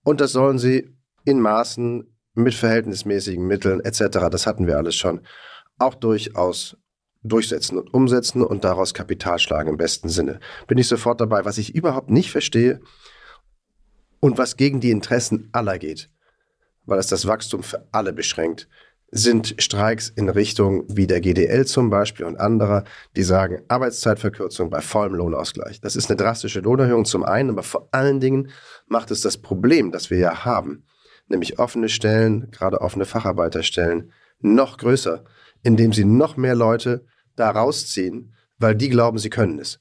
Und 0.02 0.20
das 0.20 0.32
sollen 0.32 0.58
sie 0.58 0.94
in 1.24 1.40
Maßen 1.40 2.12
mit 2.34 2.54
verhältnismäßigen 2.54 3.46
Mitteln 3.46 3.80
etc., 3.80 4.28
das 4.30 4.46
hatten 4.46 4.66
wir 4.66 4.76
alles 4.76 4.96
schon, 4.96 5.20
auch 5.78 5.94
durchaus 5.94 6.76
durchsetzen 7.22 7.78
und 7.78 7.92
umsetzen 7.92 8.42
und 8.42 8.64
daraus 8.64 8.94
Kapital 8.94 9.38
schlagen 9.38 9.70
im 9.70 9.76
besten 9.76 10.08
Sinne. 10.08 10.40
Bin 10.66 10.78
ich 10.78 10.88
sofort 10.88 11.20
dabei. 11.20 11.44
Was 11.44 11.58
ich 11.58 11.74
überhaupt 11.74 12.10
nicht 12.10 12.30
verstehe 12.30 12.80
und 14.20 14.38
was 14.38 14.56
gegen 14.56 14.80
die 14.80 14.90
Interessen 14.90 15.48
aller 15.52 15.78
geht, 15.78 16.10
weil 16.86 16.98
es 16.98 17.06
das 17.06 17.26
Wachstum 17.26 17.62
für 17.62 17.86
alle 17.92 18.12
beschränkt, 18.12 18.68
sind 19.10 19.54
Streiks 19.58 20.10
in 20.10 20.28
Richtung 20.28 20.84
wie 20.88 21.06
der 21.06 21.20
GDL 21.20 21.64
zum 21.64 21.88
Beispiel 21.88 22.26
und 22.26 22.38
anderer, 22.38 22.84
die 23.16 23.22
sagen 23.22 23.62
Arbeitszeitverkürzung 23.68 24.68
bei 24.68 24.82
vollem 24.82 25.14
Lohnausgleich. 25.14 25.80
Das 25.80 25.96
ist 25.96 26.10
eine 26.10 26.16
drastische 26.16 26.60
Lohnerhöhung 26.60 27.06
zum 27.06 27.24
einen, 27.24 27.50
aber 27.50 27.62
vor 27.62 27.88
allen 27.92 28.20
Dingen 28.20 28.50
macht 28.86 29.10
es 29.10 29.22
das 29.22 29.38
Problem, 29.38 29.92
das 29.92 30.10
wir 30.10 30.18
ja 30.18 30.44
haben, 30.44 30.84
nämlich 31.28 31.58
offene 31.58 31.88
Stellen, 31.88 32.50
gerade 32.50 32.82
offene 32.82 33.06
Facharbeiterstellen, 33.06 34.12
noch 34.40 34.76
größer, 34.76 35.24
indem 35.62 35.92
sie 35.92 36.04
noch 36.04 36.36
mehr 36.36 36.54
Leute 36.54 37.06
da 37.34 37.50
rausziehen, 37.50 38.34
weil 38.58 38.74
die 38.74 38.90
glauben, 38.90 39.18
sie 39.18 39.30
können 39.30 39.58
es. 39.58 39.80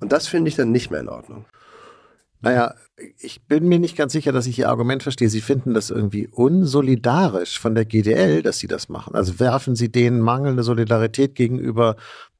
Und 0.00 0.12
das 0.12 0.28
finde 0.28 0.48
ich 0.48 0.56
dann 0.56 0.70
nicht 0.70 0.90
mehr 0.90 1.00
in 1.00 1.08
Ordnung. 1.08 1.46
Naja, 2.40 2.74
ich 3.18 3.42
bin 3.46 3.68
mir 3.68 3.78
nicht 3.78 3.96
ganz 3.96 4.12
sicher, 4.12 4.32
dass 4.32 4.46
ich 4.46 4.58
Ihr 4.58 4.68
Argument 4.68 5.02
verstehe. 5.02 5.28
Sie 5.28 5.40
finden 5.40 5.74
das 5.74 5.90
irgendwie 5.90 6.28
unsolidarisch 6.28 7.58
von 7.58 7.74
der 7.74 7.84
GDL, 7.84 8.42
dass 8.42 8.58
Sie 8.58 8.68
das 8.68 8.88
machen. 8.88 9.14
Also 9.14 9.40
werfen 9.40 9.74
Sie 9.74 9.90
denen 9.90 10.20
mangelnde 10.20 10.62
Solidarität 10.62 11.34
gegenüber 11.34 11.96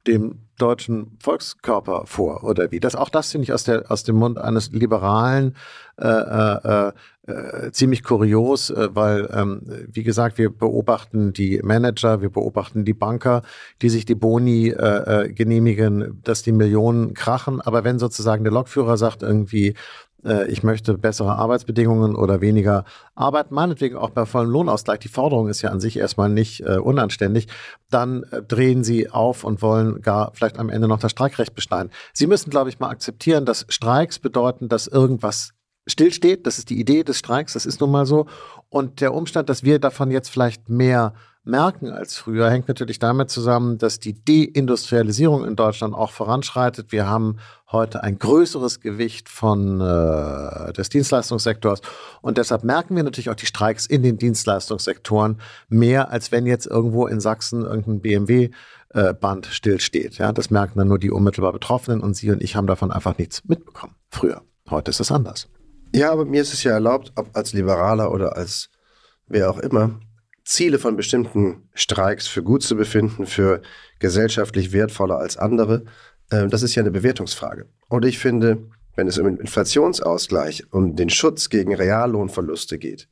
dem 0.07 0.39
deutschen 0.57 1.17
Volkskörper 1.21 2.03
vor 2.05 2.43
oder 2.43 2.71
wie? 2.71 2.79
Das, 2.79 2.95
auch 2.95 3.09
das 3.09 3.31
finde 3.31 3.43
ich 3.43 3.53
aus, 3.53 3.63
der, 3.63 3.89
aus 3.89 4.03
dem 4.03 4.17
Mund 4.17 4.37
eines 4.37 4.71
Liberalen 4.71 5.55
äh, 5.97 6.07
äh, 6.07 6.91
äh, 7.27 7.71
ziemlich 7.71 8.03
kurios, 8.03 8.69
äh, 8.69 8.89
weil, 8.93 9.29
ähm, 9.33 9.61
wie 9.91 10.03
gesagt, 10.03 10.37
wir 10.37 10.49
beobachten 10.49 11.33
die 11.33 11.61
Manager, 11.63 12.21
wir 12.21 12.29
beobachten 12.29 12.85
die 12.85 12.93
Banker, 12.93 13.43
die 13.81 13.89
sich 13.89 14.05
die 14.05 14.15
Boni 14.15 14.69
äh, 14.69 15.25
äh, 15.25 15.33
genehmigen, 15.33 16.19
dass 16.23 16.43
die 16.43 16.51
Millionen 16.51 17.13
krachen. 17.13 17.61
Aber 17.61 17.83
wenn 17.83 17.99
sozusagen 17.99 18.43
der 18.43 18.53
Lokführer 18.53 18.97
sagt 18.97 19.21
irgendwie, 19.21 19.69
äh, 19.69 19.73
ich 20.47 20.63
möchte 20.63 20.97
bessere 20.97 21.35
Arbeitsbedingungen 21.35 22.15
oder 22.15 22.41
weniger 22.41 22.83
Arbeit, 23.15 23.51
meinetwegen 23.51 23.95
auch 23.95 24.09
bei 24.09 24.25
vollem 24.25 24.49
Lohnausgleich, 24.49 24.99
die 24.99 25.07
Forderung 25.07 25.47
ist 25.47 25.61
ja 25.61 25.69
an 25.69 25.79
sich 25.79 25.97
erstmal 25.97 26.29
nicht 26.29 26.61
äh, 26.61 26.77
unanständig, 26.77 27.47
dann 27.89 28.23
äh, 28.23 28.41
drehen 28.41 28.83
sie 28.83 29.09
auf 29.09 29.43
und 29.43 29.61
wollen 29.61 30.01
gar 30.01 30.31
vielleicht 30.33 30.59
am 30.59 30.69
Ende 30.69 30.87
noch 30.87 30.99
das 30.99 31.11
Streikrecht 31.11 31.55
beschneiden. 31.55 31.91
Sie 32.13 32.27
müssen, 32.27 32.49
glaube 32.49 32.69
ich, 32.69 32.79
mal 32.79 32.89
akzeptieren, 32.89 33.45
dass 33.45 33.65
Streiks 33.69 34.19
bedeuten, 34.19 34.67
dass 34.67 34.87
irgendwas 34.87 35.51
stillsteht. 35.87 36.45
Das 36.45 36.57
ist 36.57 36.69
die 36.69 36.79
Idee 36.79 37.03
des 37.03 37.17
Streiks, 37.17 37.53
das 37.53 37.65
ist 37.65 37.81
nun 37.81 37.91
mal 37.91 38.05
so. 38.05 38.27
Und 38.69 39.01
der 39.01 39.13
Umstand, 39.13 39.49
dass 39.49 39.63
wir 39.63 39.79
davon 39.79 40.11
jetzt 40.11 40.29
vielleicht 40.29 40.69
mehr 40.69 41.13
merken 41.49 41.91
als 41.91 42.15
früher, 42.15 42.49
hängt 42.49 42.67
natürlich 42.67 42.99
damit 42.99 43.29
zusammen, 43.29 43.77
dass 43.77 43.99
die 43.99 44.23
Deindustrialisierung 44.23 45.45
in 45.45 45.55
Deutschland 45.55 45.93
auch 45.93 46.11
voranschreitet. 46.11 46.91
Wir 46.91 47.07
haben 47.07 47.37
heute 47.71 48.03
ein 48.03 48.17
größeres 48.19 48.79
Gewicht 48.79 49.29
von 49.29 49.81
äh, 49.81 50.73
des 50.73 50.89
Dienstleistungssektors 50.89 51.81
und 52.21 52.37
deshalb 52.37 52.63
merken 52.63 52.95
wir 52.95 53.03
natürlich 53.03 53.29
auch 53.29 53.35
die 53.35 53.45
Streiks 53.45 53.85
in 53.85 54.03
den 54.03 54.17
Dienstleistungssektoren 54.17 55.41
mehr, 55.67 56.11
als 56.11 56.31
wenn 56.31 56.45
jetzt 56.45 56.65
irgendwo 56.65 57.07
in 57.07 57.19
Sachsen 57.19 57.63
irgendein 57.63 58.01
BMW 58.01 58.49
äh, 58.89 59.13
Band 59.13 59.45
stillsteht. 59.47 60.17
Ja, 60.17 60.31
das 60.31 60.49
merken 60.49 60.79
dann 60.79 60.87
nur 60.87 60.99
die 60.99 61.11
unmittelbar 61.11 61.53
Betroffenen 61.53 62.01
und 62.01 62.15
Sie 62.15 62.31
und 62.31 62.41
ich 62.41 62.55
haben 62.55 62.67
davon 62.67 62.91
einfach 62.91 63.17
nichts 63.17 63.43
mitbekommen. 63.45 63.95
Früher. 64.09 64.41
Heute 64.69 64.91
ist 64.91 64.99
es 64.99 65.11
anders. 65.11 65.47
Ja, 65.93 66.11
aber 66.11 66.25
mir 66.25 66.41
ist 66.41 66.53
es 66.53 66.63
ja 66.63 66.73
erlaubt, 66.73 67.11
ob 67.15 67.35
als 67.35 67.53
Liberaler 67.53 68.11
oder 68.11 68.35
als 68.35 68.69
wer 69.27 69.49
auch 69.49 69.59
immer, 69.59 69.99
Ziele 70.43 70.79
von 70.79 70.95
bestimmten 70.95 71.69
Streiks 71.73 72.27
für 72.27 72.43
gut 72.43 72.63
zu 72.63 72.75
befinden, 72.75 73.25
für 73.25 73.61
gesellschaftlich 73.99 74.71
wertvoller 74.71 75.17
als 75.17 75.37
andere. 75.37 75.85
Äh, 76.29 76.47
das 76.47 76.63
ist 76.63 76.75
ja 76.75 76.83
eine 76.83 76.91
Bewertungsfrage. 76.91 77.67
Und 77.87 78.05
ich 78.05 78.19
finde, 78.19 78.69
wenn 78.95 79.07
es 79.07 79.17
um 79.17 79.27
Inflationsausgleich, 79.27 80.71
um 80.71 80.95
den 80.95 81.09
Schutz 81.09 81.49
gegen 81.49 81.73
Reallohnverluste 81.73 82.77
geht, 82.77 83.07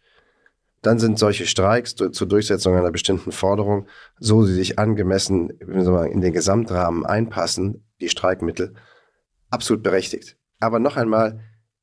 dann 0.82 1.00
sind 1.00 1.18
solche 1.18 1.48
Streiks 1.48 1.96
zur 1.96 2.28
Durchsetzung 2.28 2.76
einer 2.76 2.92
bestimmten 2.92 3.32
Forderung, 3.32 3.88
so 4.20 4.44
sie 4.44 4.54
sich 4.54 4.78
angemessen 4.80 5.50
in 5.50 6.22
den 6.22 6.34
Gesamtrahmen 6.34 7.06
einpassen, 7.06 7.84
die 8.00 8.10
Streikmittel, 8.10 8.74
absolut 9.50 9.82
berechtigt. 9.82 10.38
Aber 10.60 10.80
noch 10.80 10.98
einmal, 10.98 11.40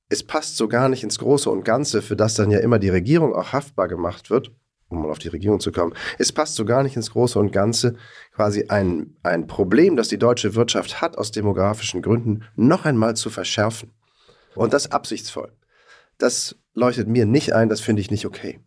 es 0.08 0.22
passt 0.22 0.56
so 0.56 0.68
gar 0.68 0.88
nicht 0.88 1.02
ins 1.02 1.18
Große 1.18 1.50
und 1.50 1.64
Ganze, 1.64 2.02
für 2.02 2.16
das 2.16 2.34
dann 2.34 2.50
ja 2.50 2.60
immer 2.60 2.78
die 2.78 2.88
Regierung 2.88 3.34
auch 3.34 3.52
haftbar 3.52 3.88
gemacht 3.88 4.30
wird, 4.30 4.52
um 4.96 5.02
mal 5.02 5.10
auf 5.10 5.18
die 5.18 5.28
Regierung 5.28 5.60
zu 5.60 5.72
kommen. 5.72 5.94
Es 6.18 6.32
passt 6.32 6.54
so 6.56 6.64
gar 6.64 6.82
nicht 6.82 6.96
ins 6.96 7.10
Große 7.10 7.38
und 7.38 7.52
Ganze, 7.52 7.96
quasi 8.34 8.66
ein, 8.68 9.16
ein 9.22 9.46
Problem, 9.46 9.96
das 9.96 10.08
die 10.08 10.18
deutsche 10.18 10.54
Wirtschaft 10.54 11.00
hat, 11.00 11.18
aus 11.18 11.30
demografischen 11.30 12.02
Gründen, 12.02 12.44
noch 12.56 12.84
einmal 12.84 13.16
zu 13.16 13.30
verschärfen. 13.30 13.92
Und 14.54 14.72
das 14.72 14.92
absichtsvoll. 14.92 15.52
Das 16.18 16.56
leuchtet 16.74 17.08
mir 17.08 17.26
nicht 17.26 17.52
ein, 17.52 17.68
das 17.68 17.80
finde 17.80 18.00
ich 18.00 18.10
nicht 18.10 18.26
okay. 18.26 18.60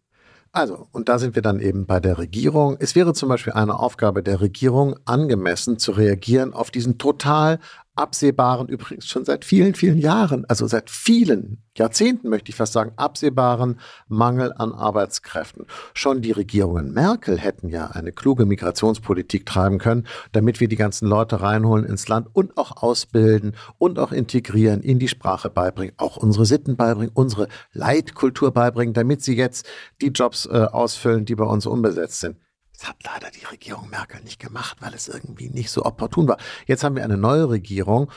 Also, 0.51 0.87
und 0.91 1.09
da 1.09 1.19
sind 1.19 1.35
wir 1.35 1.41
dann 1.41 1.59
eben 1.59 1.85
bei 1.85 1.99
der 1.99 2.17
Regierung. 2.17 2.77
Es 2.79 2.95
wäre 2.95 3.13
zum 3.13 3.29
Beispiel 3.29 3.53
eine 3.53 3.79
Aufgabe 3.79 4.23
der 4.23 4.41
Regierung, 4.41 4.95
angemessen 5.05 5.77
zu 5.77 5.91
reagieren 5.91 6.53
auf 6.53 6.71
diesen 6.71 6.97
total 6.97 7.59
absehbaren, 7.97 8.67
übrigens 8.67 9.07
schon 9.07 9.25
seit 9.25 9.45
vielen, 9.45 9.75
vielen 9.75 9.97
Jahren, 9.97 10.45
also 10.45 10.67
seit 10.67 10.89
vielen 10.89 11.63
Jahrzehnten 11.77 12.29
möchte 12.29 12.49
ich 12.49 12.55
fast 12.55 12.73
sagen, 12.73 12.91
absehbaren 12.95 13.79
Mangel 14.07 14.51
an 14.57 14.73
Arbeitskräften. 14.73 15.65
Schon 15.93 16.21
die 16.21 16.31
Regierungen 16.31 16.91
Merkel 16.91 17.37
hätten 17.37 17.69
ja 17.69 17.87
eine 17.87 18.11
kluge 18.11 18.45
Migrationspolitik 18.45 19.45
treiben 19.45 19.77
können, 19.77 20.07
damit 20.31 20.59
wir 20.59 20.67
die 20.67 20.75
ganzen 20.75 21.07
Leute 21.07 21.41
reinholen 21.41 21.85
ins 21.85 22.07
Land 22.07 22.27
und 22.33 22.57
auch 22.57 22.81
ausbilden 22.81 23.55
und 23.77 23.99
auch 23.99 24.11
integrieren, 24.11 24.81
in 24.81 24.99
die 24.99 25.07
Sprache 25.07 25.49
beibringen, 25.49 25.93
auch 25.97 26.17
unsere 26.17 26.45
Sitten 26.45 26.75
beibringen, 26.75 27.11
unsere 27.13 27.47
Leitkultur 27.73 28.51
beibringen, 28.51 28.93
damit 28.93 29.23
sie 29.23 29.35
jetzt 29.35 29.67
die 30.01 30.07
Jobs 30.07 30.47
äh, 30.47 30.67
ausfüllen, 30.71 31.25
die 31.25 31.35
bei 31.35 31.45
uns 31.45 31.65
unbesetzt 31.65 32.19
sind. 32.21 32.37
Das 32.77 32.89
hat 32.89 32.97
leider 33.03 33.31
die 33.31 33.45
Regierung 33.45 33.89
Merkel 33.89 34.21
nicht 34.21 34.39
gemacht, 34.39 34.77
weil 34.81 34.93
es 34.93 35.07
irgendwie 35.07 35.49
nicht 35.49 35.71
so 35.71 35.83
opportun 35.83 36.27
war. 36.27 36.37
Jetzt 36.67 36.83
haben 36.83 36.95
wir 36.95 37.03
eine 37.03 37.17
neue 37.17 37.49
Regierung 37.49 38.11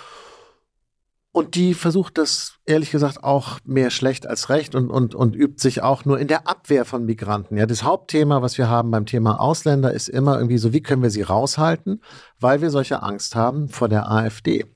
und 1.32 1.54
die 1.54 1.74
versucht 1.74 2.18
das 2.18 2.54
ehrlich 2.66 2.90
gesagt 2.90 3.22
auch 3.22 3.60
mehr 3.64 3.90
schlecht 3.90 4.26
als 4.26 4.48
recht 4.48 4.74
und, 4.74 4.90
und, 4.90 5.14
und 5.14 5.36
übt 5.36 5.60
sich 5.60 5.80
auch 5.80 6.04
nur 6.04 6.18
in 6.18 6.26
der 6.26 6.48
Abwehr 6.48 6.84
von 6.84 7.04
Migranten. 7.04 7.56
Ja, 7.56 7.66
das 7.66 7.84
Hauptthema, 7.84 8.42
was 8.42 8.58
wir 8.58 8.68
haben 8.68 8.90
beim 8.90 9.06
Thema 9.06 9.40
Ausländer, 9.40 9.92
ist 9.92 10.08
immer 10.08 10.36
irgendwie 10.36 10.58
so, 10.58 10.72
wie 10.72 10.82
können 10.82 11.02
wir 11.02 11.10
sie 11.10 11.22
raushalten, 11.22 12.02
weil 12.40 12.62
wir 12.62 12.70
solche 12.70 13.02
Angst 13.02 13.36
haben 13.36 13.68
vor 13.68 13.88
der 13.88 14.10
AfD. 14.10 14.66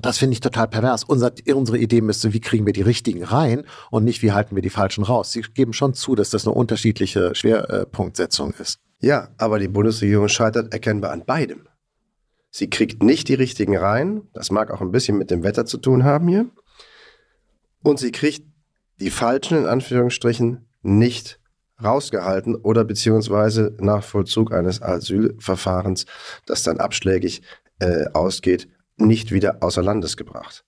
Das 0.00 0.18
finde 0.18 0.34
ich 0.34 0.40
total 0.40 0.68
pervers. 0.68 1.04
Unser, 1.04 1.32
unsere 1.54 1.78
Idee 1.78 2.02
müsste, 2.02 2.32
wie 2.34 2.40
kriegen 2.40 2.66
wir 2.66 2.72
die 2.74 2.82
richtigen 2.82 3.24
rein 3.24 3.64
und 3.90 4.04
nicht, 4.04 4.20
wie 4.20 4.32
halten 4.32 4.54
wir 4.54 4.62
die 4.62 4.70
falschen 4.70 5.04
raus. 5.04 5.32
Sie 5.32 5.40
geben 5.40 5.72
schon 5.72 5.94
zu, 5.94 6.14
dass 6.14 6.28
das 6.28 6.46
eine 6.46 6.54
unterschiedliche 6.54 7.34
Schwerpunktsetzung 7.34 8.52
ist. 8.58 8.80
Ja, 9.02 9.30
aber 9.36 9.58
die 9.58 9.68
Bundesregierung 9.68 10.28
scheitert 10.28 10.72
erkennbar 10.72 11.10
an 11.10 11.24
beidem. 11.26 11.66
Sie 12.50 12.70
kriegt 12.70 13.02
nicht 13.02 13.28
die 13.28 13.34
richtigen 13.34 13.76
rein, 13.76 14.28
das 14.32 14.50
mag 14.52 14.70
auch 14.70 14.80
ein 14.80 14.92
bisschen 14.92 15.18
mit 15.18 15.30
dem 15.30 15.42
Wetter 15.42 15.66
zu 15.66 15.78
tun 15.78 16.04
haben 16.04 16.28
hier, 16.28 16.48
und 17.82 17.98
sie 17.98 18.12
kriegt 18.12 18.46
die 19.00 19.10
falschen, 19.10 19.58
in 19.58 19.66
Anführungsstrichen, 19.66 20.68
nicht 20.82 21.40
rausgehalten 21.82 22.54
oder 22.54 22.84
beziehungsweise 22.84 23.76
nach 23.80 24.04
Vollzug 24.04 24.52
eines 24.52 24.80
Asylverfahrens, 24.80 26.06
das 26.46 26.62
dann 26.62 26.78
abschlägig 26.78 27.42
äh, 27.80 28.04
ausgeht, 28.12 28.68
nicht 28.96 29.32
wieder 29.32 29.64
außer 29.64 29.82
Landes 29.82 30.16
gebracht. 30.16 30.64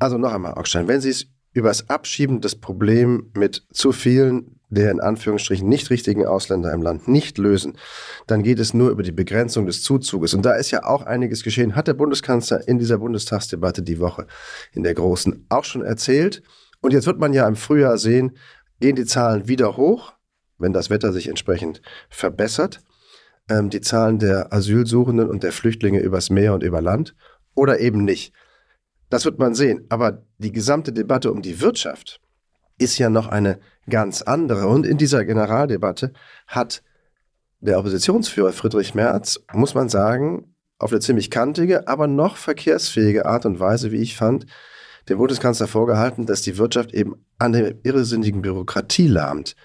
Also 0.00 0.18
noch 0.18 0.32
einmal, 0.32 0.54
Augstein, 0.54 0.88
wenn 0.88 1.00
Sie 1.00 1.10
es 1.10 1.26
über 1.52 1.68
das 1.68 1.88
Abschieben 1.88 2.40
des 2.40 2.56
Problems 2.56 3.24
mit 3.34 3.64
zu 3.72 3.92
vielen 3.92 4.57
der 4.70 4.90
in 4.90 5.00
Anführungsstrichen 5.00 5.68
nicht 5.68 5.90
richtigen 5.90 6.26
Ausländer 6.26 6.72
im 6.72 6.82
Land 6.82 7.08
nicht 7.08 7.38
lösen, 7.38 7.78
dann 8.26 8.42
geht 8.42 8.58
es 8.58 8.74
nur 8.74 8.90
über 8.90 9.02
die 9.02 9.12
Begrenzung 9.12 9.66
des 9.66 9.82
Zuzuges. 9.82 10.34
Und 10.34 10.44
da 10.44 10.54
ist 10.54 10.70
ja 10.70 10.84
auch 10.84 11.02
einiges 11.02 11.42
geschehen, 11.42 11.74
hat 11.74 11.88
der 11.88 11.94
Bundeskanzler 11.94 12.66
in 12.68 12.78
dieser 12.78 12.98
Bundestagsdebatte 12.98 13.82
die 13.82 13.98
Woche 13.98 14.26
in 14.72 14.82
der 14.82 14.94
großen 14.94 15.46
auch 15.48 15.64
schon 15.64 15.82
erzählt. 15.82 16.42
Und 16.80 16.92
jetzt 16.92 17.06
wird 17.06 17.18
man 17.18 17.32
ja 17.32 17.48
im 17.48 17.56
Frühjahr 17.56 17.98
sehen, 17.98 18.36
gehen 18.80 18.96
die 18.96 19.06
Zahlen 19.06 19.48
wieder 19.48 19.76
hoch, 19.76 20.12
wenn 20.58 20.72
das 20.72 20.90
Wetter 20.90 21.12
sich 21.12 21.28
entsprechend 21.28 21.80
verbessert. 22.10 22.80
Ähm, 23.48 23.70
die 23.70 23.80
Zahlen 23.80 24.18
der 24.18 24.52
Asylsuchenden 24.52 25.28
und 25.28 25.42
der 25.42 25.52
Flüchtlinge 25.52 26.00
übers 26.00 26.30
Meer 26.30 26.54
und 26.54 26.62
über 26.62 26.82
Land 26.82 27.14
oder 27.54 27.80
eben 27.80 28.04
nicht. 28.04 28.34
Das 29.08 29.24
wird 29.24 29.38
man 29.38 29.54
sehen. 29.54 29.86
Aber 29.88 30.22
die 30.36 30.52
gesamte 30.52 30.92
Debatte 30.92 31.32
um 31.32 31.40
die 31.40 31.60
Wirtschaft 31.60 32.20
ist 32.78 32.98
ja 32.98 33.10
noch 33.10 33.28
eine 33.28 33.58
ganz 33.88 34.22
andere. 34.22 34.68
Und 34.68 34.86
in 34.86 34.98
dieser 34.98 35.24
Generaldebatte 35.24 36.12
hat 36.46 36.82
der 37.60 37.78
Oppositionsführer 37.78 38.52
Friedrich 38.52 38.94
Merz, 38.94 39.40
muss 39.52 39.74
man 39.74 39.88
sagen, 39.88 40.54
auf 40.78 40.92
eine 40.92 41.00
ziemlich 41.00 41.30
kantige, 41.30 41.88
aber 41.88 42.06
noch 42.06 42.36
verkehrsfähige 42.36 43.26
Art 43.26 43.46
und 43.46 43.58
Weise, 43.58 43.90
wie 43.90 44.00
ich 44.00 44.16
fand, 44.16 44.46
dem 45.08 45.18
Bundeskanzler 45.18 45.66
vorgehalten, 45.66 46.26
dass 46.26 46.42
die 46.42 46.58
Wirtschaft 46.58 46.94
eben 46.94 47.24
an 47.38 47.52
der 47.52 47.74
irrsinnigen 47.84 48.42
Bürokratie 48.42 49.08
lahmt, 49.08 49.56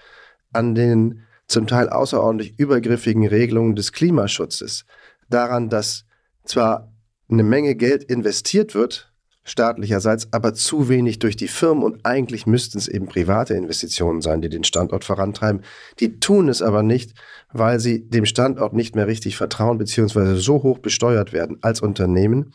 an 0.52 0.74
den 0.74 1.22
zum 1.46 1.66
Teil 1.66 1.88
außerordentlich 1.88 2.58
übergriffigen 2.58 3.26
Regelungen 3.26 3.76
des 3.76 3.92
Klimaschutzes, 3.92 4.86
daran, 5.28 5.68
dass 5.68 6.04
zwar 6.44 6.92
eine 7.30 7.42
Menge 7.42 7.74
Geld 7.74 8.04
investiert 8.04 8.74
wird, 8.74 9.12
staatlicherseits, 9.44 10.28
aber 10.32 10.54
zu 10.54 10.88
wenig 10.88 11.18
durch 11.18 11.36
die 11.36 11.48
Firmen 11.48 11.84
und 11.84 12.04
eigentlich 12.06 12.46
müssten 12.46 12.78
es 12.78 12.88
eben 12.88 13.06
private 13.06 13.54
Investitionen 13.54 14.22
sein, 14.22 14.40
die 14.40 14.48
den 14.48 14.64
Standort 14.64 15.04
vorantreiben. 15.04 15.62
Die 16.00 16.18
tun 16.18 16.48
es 16.48 16.62
aber 16.62 16.82
nicht, 16.82 17.14
weil 17.52 17.78
sie 17.78 18.08
dem 18.08 18.24
Standort 18.24 18.72
nicht 18.72 18.96
mehr 18.96 19.06
richtig 19.06 19.36
vertrauen, 19.36 19.78
beziehungsweise 19.78 20.36
so 20.36 20.62
hoch 20.62 20.78
besteuert 20.78 21.32
werden 21.32 21.58
als 21.60 21.82
Unternehmen, 21.82 22.54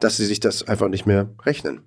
dass 0.00 0.16
sie 0.16 0.26
sich 0.26 0.40
das 0.40 0.66
einfach 0.66 0.88
nicht 0.88 1.06
mehr 1.06 1.30
rechnen. 1.44 1.82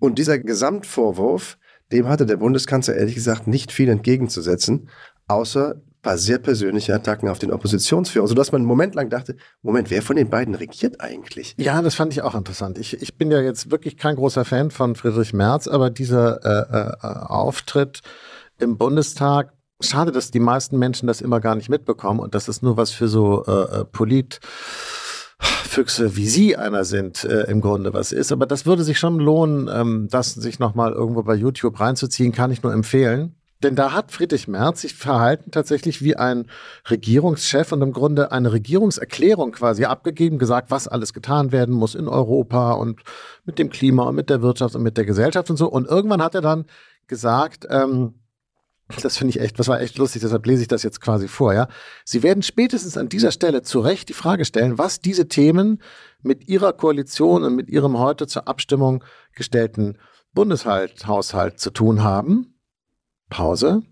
Und 0.00 0.18
dieser 0.18 0.38
Gesamtvorwurf, 0.40 1.58
dem 1.92 2.08
hatte 2.08 2.26
der 2.26 2.38
Bundeskanzler 2.38 2.96
ehrlich 2.96 3.14
gesagt 3.14 3.46
nicht 3.46 3.70
viel 3.70 3.88
entgegenzusetzen, 3.88 4.88
außer 5.28 5.80
paar 6.02 6.18
sehr 6.18 6.38
persönliche 6.38 6.94
Attacken 6.94 7.28
auf 7.28 7.38
den 7.38 7.52
Oppositionsführer, 7.52 8.26
sodass 8.26 8.52
man 8.52 8.60
einen 8.60 8.68
Moment 8.68 8.94
lang 8.94 9.08
dachte, 9.08 9.36
Moment, 9.62 9.90
wer 9.90 10.02
von 10.02 10.16
den 10.16 10.28
beiden 10.28 10.54
regiert 10.54 11.00
eigentlich? 11.00 11.54
Ja, 11.58 11.80
das 11.80 11.94
fand 11.94 12.12
ich 12.12 12.22
auch 12.22 12.34
interessant. 12.34 12.76
Ich, 12.78 13.00
ich 13.00 13.16
bin 13.16 13.30
ja 13.30 13.40
jetzt 13.40 13.70
wirklich 13.70 13.96
kein 13.96 14.16
großer 14.16 14.44
Fan 14.44 14.70
von 14.70 14.96
Friedrich 14.96 15.32
Merz, 15.32 15.68
aber 15.68 15.90
dieser 15.90 16.44
äh, 16.44 17.06
äh, 17.06 17.06
Auftritt 17.06 18.00
im 18.58 18.76
Bundestag, 18.76 19.52
schade, 19.80 20.12
dass 20.12 20.30
die 20.30 20.40
meisten 20.40 20.78
Menschen 20.78 21.06
das 21.06 21.20
immer 21.20 21.40
gar 21.40 21.54
nicht 21.54 21.68
mitbekommen 21.68 22.20
und 22.20 22.34
dass 22.34 22.48
es 22.48 22.62
nur 22.62 22.76
was 22.76 22.90
für 22.90 23.08
so 23.08 23.44
äh, 23.46 23.80
äh 23.80 23.84
Polit 23.84 24.40
Füchse 25.38 26.16
wie 26.16 26.28
Sie 26.28 26.56
einer 26.56 26.84
sind, 26.84 27.24
äh, 27.24 27.44
im 27.44 27.60
Grunde 27.60 27.92
was 27.92 28.12
ist. 28.12 28.30
Aber 28.30 28.46
das 28.46 28.66
würde 28.66 28.84
sich 28.84 28.98
schon 28.98 29.18
lohnen, 29.18 29.68
ähm, 29.72 30.08
das 30.10 30.34
sich 30.34 30.58
nochmal 30.58 30.92
irgendwo 30.92 31.22
bei 31.22 31.34
YouTube 31.34 31.80
reinzuziehen, 31.80 32.32
kann 32.32 32.52
ich 32.52 32.62
nur 32.62 32.72
empfehlen. 32.72 33.34
Denn 33.62 33.76
da 33.76 33.92
hat 33.92 34.12
Friedrich 34.12 34.48
Merz 34.48 34.82
sich 34.82 34.94
verhalten 34.94 35.50
tatsächlich 35.50 36.02
wie 36.02 36.16
ein 36.16 36.46
Regierungschef 36.90 37.72
und 37.72 37.82
im 37.82 37.92
Grunde 37.92 38.32
eine 38.32 38.52
Regierungserklärung 38.52 39.52
quasi 39.52 39.84
abgegeben, 39.84 40.38
gesagt, 40.38 40.70
was 40.70 40.88
alles 40.88 41.12
getan 41.12 41.52
werden 41.52 41.74
muss 41.74 41.94
in 41.94 42.08
Europa 42.08 42.72
und 42.72 43.00
mit 43.44 43.58
dem 43.58 43.70
Klima 43.70 44.04
und 44.04 44.14
mit 44.14 44.30
der 44.30 44.42
Wirtschaft 44.42 44.74
und 44.74 44.82
mit 44.82 44.96
der 44.96 45.04
Gesellschaft 45.04 45.50
und 45.50 45.56
so. 45.56 45.68
Und 45.68 45.86
irgendwann 45.86 46.22
hat 46.22 46.34
er 46.34 46.40
dann 46.42 46.66
gesagt, 47.06 47.66
ähm, 47.70 48.14
das 49.00 49.16
finde 49.16 49.30
ich 49.30 49.40
echt, 49.40 49.58
das 49.58 49.68
war 49.68 49.80
echt 49.80 49.96
lustig, 49.96 50.22
deshalb 50.22 50.44
lese 50.46 50.62
ich 50.62 50.68
das 50.68 50.82
jetzt 50.82 51.00
quasi 51.00 51.28
vor, 51.28 51.54
ja. 51.54 51.68
Sie 52.04 52.22
werden 52.22 52.42
spätestens 52.42 52.96
an 52.96 53.08
dieser 53.08 53.32
Stelle 53.32 53.62
zu 53.62 53.80
Recht 53.80 54.08
die 54.08 54.14
Frage 54.14 54.44
stellen, 54.44 54.76
was 54.76 55.00
diese 55.00 55.28
Themen 55.28 55.80
mit 56.20 56.48
ihrer 56.48 56.72
Koalition 56.72 57.44
und 57.44 57.54
mit 57.54 57.70
ihrem 57.70 57.98
heute 57.98 58.26
zur 58.26 58.48
Abstimmung 58.48 59.02
gestellten 59.34 59.98
Bundeshaushalt 60.34 61.58
zu 61.58 61.70
tun 61.70 62.02
haben. 62.02 62.51
Pause. 63.32 63.82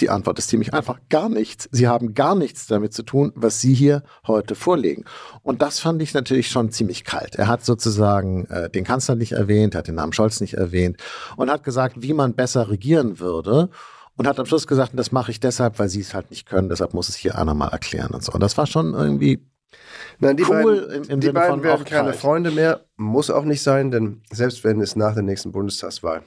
Die 0.00 0.10
Antwort 0.10 0.38
ist 0.38 0.48
ziemlich 0.48 0.74
einfach. 0.74 1.00
Gar 1.08 1.30
nichts. 1.30 1.66
Sie 1.72 1.88
haben 1.88 2.12
gar 2.12 2.34
nichts 2.34 2.66
damit 2.66 2.92
zu 2.92 3.02
tun, 3.02 3.32
was 3.34 3.62
Sie 3.62 3.72
hier 3.72 4.02
heute 4.26 4.54
vorlegen. 4.54 5.06
Und 5.42 5.62
das 5.62 5.78
fand 5.78 6.02
ich 6.02 6.12
natürlich 6.12 6.50
schon 6.50 6.70
ziemlich 6.70 7.04
kalt. 7.04 7.36
Er 7.36 7.48
hat 7.48 7.64
sozusagen 7.64 8.44
äh, 8.46 8.68
den 8.68 8.84
Kanzler 8.84 9.14
nicht 9.14 9.32
erwähnt, 9.32 9.74
hat 9.74 9.88
den 9.88 9.94
Namen 9.94 10.12
Scholz 10.12 10.42
nicht 10.42 10.54
erwähnt 10.54 10.98
und 11.36 11.50
hat 11.50 11.64
gesagt, 11.64 12.02
wie 12.02 12.12
man 12.12 12.34
besser 12.34 12.68
regieren 12.68 13.18
würde. 13.18 13.70
Und 14.18 14.26
hat 14.26 14.38
am 14.38 14.46
Schluss 14.46 14.66
gesagt, 14.66 14.92
das 14.94 15.12
mache 15.12 15.30
ich 15.30 15.40
deshalb, 15.40 15.78
weil 15.78 15.90
Sie 15.90 16.00
es 16.00 16.14
halt 16.14 16.30
nicht 16.30 16.46
können. 16.46 16.70
Deshalb 16.70 16.94
muss 16.94 17.08
es 17.08 17.16
hier 17.16 17.36
einer 17.36 17.54
mal 17.54 17.68
erklären 17.68 18.12
und 18.12 18.22
so. 18.24 18.32
Und 18.32 18.42
das 18.42 18.56
war 18.56 18.66
schon 18.66 18.94
irgendwie 18.94 19.46
Nein, 20.18 20.36
die 20.36 20.44
cool 20.44 20.86
beiden, 20.86 20.90
im, 20.90 21.10
im 21.10 21.20
die 21.20 21.26
Sinne 21.26 21.40
beiden 21.40 21.62
werden 21.62 21.84
keine 21.84 22.08
kalt. 22.08 22.16
Freunde 22.16 22.50
mehr. 22.50 22.80
Muss 22.96 23.30
auch 23.30 23.44
nicht 23.44 23.62
sein, 23.62 23.90
denn 23.90 24.22
selbst 24.30 24.64
wenn 24.64 24.80
es 24.80 24.96
nach 24.96 25.14
der 25.14 25.22
nächsten 25.22 25.52
Bundestagswahl 25.52 26.22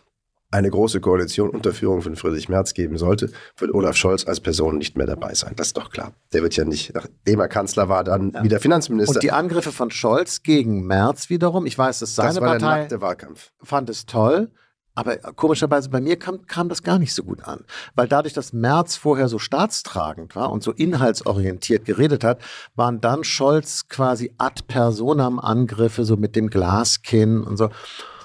eine 0.51 0.69
große 0.69 0.99
Koalition 0.99 1.49
unter 1.49 1.73
Führung 1.73 2.01
von 2.01 2.15
Friedrich 2.15 2.49
Merz 2.49 2.73
geben 2.73 2.97
sollte, 2.97 3.31
wird 3.57 3.73
Olaf 3.73 3.95
Scholz 3.95 4.25
als 4.25 4.39
Person 4.39 4.77
nicht 4.77 4.97
mehr 4.97 5.05
dabei 5.05 5.33
sein. 5.33 5.53
Das 5.55 5.67
ist 5.67 5.77
doch 5.77 5.91
klar. 5.91 6.13
Der 6.33 6.41
wird 6.41 6.55
ja 6.55 6.65
nicht, 6.65 6.93
nachdem 6.93 7.39
er 7.39 7.47
Kanzler 7.47 7.87
war, 7.87 8.03
dann 8.03 8.33
wieder 8.43 8.59
Finanzminister. 8.59 9.15
Und 9.15 9.23
die 9.23 9.31
Angriffe 9.31 9.71
von 9.71 9.91
Scholz 9.91 10.41
gegen 10.41 10.87
Merz 10.87 11.29
wiederum, 11.29 11.65
ich 11.65 11.77
weiß, 11.77 11.99
dass 11.99 12.15
seine 12.15 12.29
das 12.29 12.41
war 12.41 12.57
der 12.57 12.59
Partei 12.59 12.79
nackte 12.81 13.01
Wahlkampf. 13.01 13.51
fand 13.61 13.89
es 13.89 14.05
toll, 14.05 14.49
aber 14.95 15.17
komischerweise 15.17 15.89
bei 15.89 16.01
mir 16.01 16.17
kam, 16.17 16.45
kam 16.47 16.67
das 16.67 16.83
gar 16.83 16.99
nicht 16.99 17.13
so 17.13 17.23
gut 17.23 17.43
an. 17.43 17.63
Weil 17.95 18.07
dadurch, 18.07 18.33
dass 18.33 18.51
Merz 18.51 18.97
vorher 18.97 19.29
so 19.29 19.39
staatstragend 19.39 20.35
war 20.35 20.51
und 20.51 20.63
so 20.63 20.71
inhaltsorientiert 20.71 21.85
geredet 21.85 22.23
hat, 22.23 22.41
waren 22.75 22.99
dann 22.99 23.23
Scholz 23.23 23.87
quasi 23.87 24.33
ad 24.37 24.63
personam 24.67 25.39
Angriffe, 25.39 26.03
so 26.03 26.17
mit 26.17 26.35
dem 26.35 26.49
Glaskinn 26.49 27.43
und 27.43 27.55
so. 27.55 27.69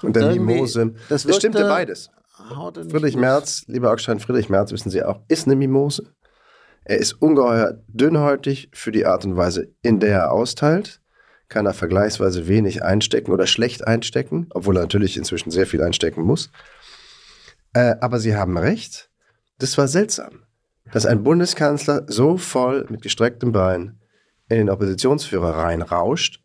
Und 0.01 0.15
der 0.15 0.35
Mimose. 0.35 0.95
das 1.07 1.23
Das 1.23 1.37
stimmte 1.37 1.63
beides. 1.63 2.09
Haute 2.49 2.81
nicht 2.81 2.91
Friedrich. 2.91 3.15
Merz, 3.15 3.63
lieber 3.67 3.91
Augstein, 3.91 4.19
Friedrich 4.19 4.49
Merz, 4.49 4.71
wissen 4.71 4.89
Sie 4.89 5.03
auch, 5.03 5.21
ist 5.27 5.47
eine 5.47 5.55
Mimose. 5.55 6.13
Er 6.83 6.97
ist 6.97 7.13
ungeheuer 7.13 7.81
dünnhäutig 7.87 8.69
für 8.73 8.91
die 8.91 9.05
Art 9.05 9.25
und 9.25 9.37
Weise, 9.37 9.73
in 9.81 9.99
der 9.99 10.17
er 10.19 10.31
austeilt. 10.31 11.01
Kann 11.47 11.65
er 11.65 11.73
vergleichsweise 11.73 12.47
wenig 12.47 12.83
einstecken 12.83 13.31
oder 13.31 13.47
schlecht 13.47 13.87
einstecken, 13.87 14.47
obwohl 14.51 14.77
er 14.77 14.81
natürlich 14.81 15.17
inzwischen 15.17 15.51
sehr 15.51 15.67
viel 15.67 15.81
einstecken 15.81 16.21
muss. 16.21 16.51
Äh, 17.73 17.95
aber 18.01 18.19
Sie 18.19 18.35
haben 18.35 18.57
recht, 18.57 19.09
das 19.59 19.77
war 19.77 19.87
seltsam, 19.87 20.43
dass 20.91 21.05
ein 21.05 21.23
Bundeskanzler 21.23 22.05
so 22.07 22.37
voll 22.37 22.85
mit 22.89 23.01
gestrecktem 23.01 23.51
Bein 23.51 23.99
in 24.47 24.57
den 24.57 24.69
Oppositionsführer 24.69 25.57
reinrauscht 25.57 26.44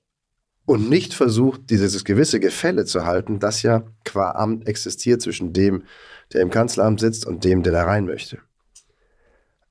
und 0.70 0.88
nicht 0.88 1.14
versucht, 1.14 1.68
dieses 1.70 2.04
gewisse 2.04 2.38
Gefälle 2.38 2.84
zu 2.84 3.04
halten, 3.04 3.40
das 3.40 3.62
ja 3.62 3.82
qua 4.04 4.30
Amt 4.30 4.68
existiert 4.68 5.20
zwischen 5.20 5.52
dem, 5.52 5.82
der 6.32 6.42
im 6.42 6.50
Kanzleramt 6.50 7.00
sitzt 7.00 7.26
und 7.26 7.42
dem, 7.42 7.64
der 7.64 7.72
da 7.72 7.84
rein 7.84 8.06
möchte. 8.06 8.38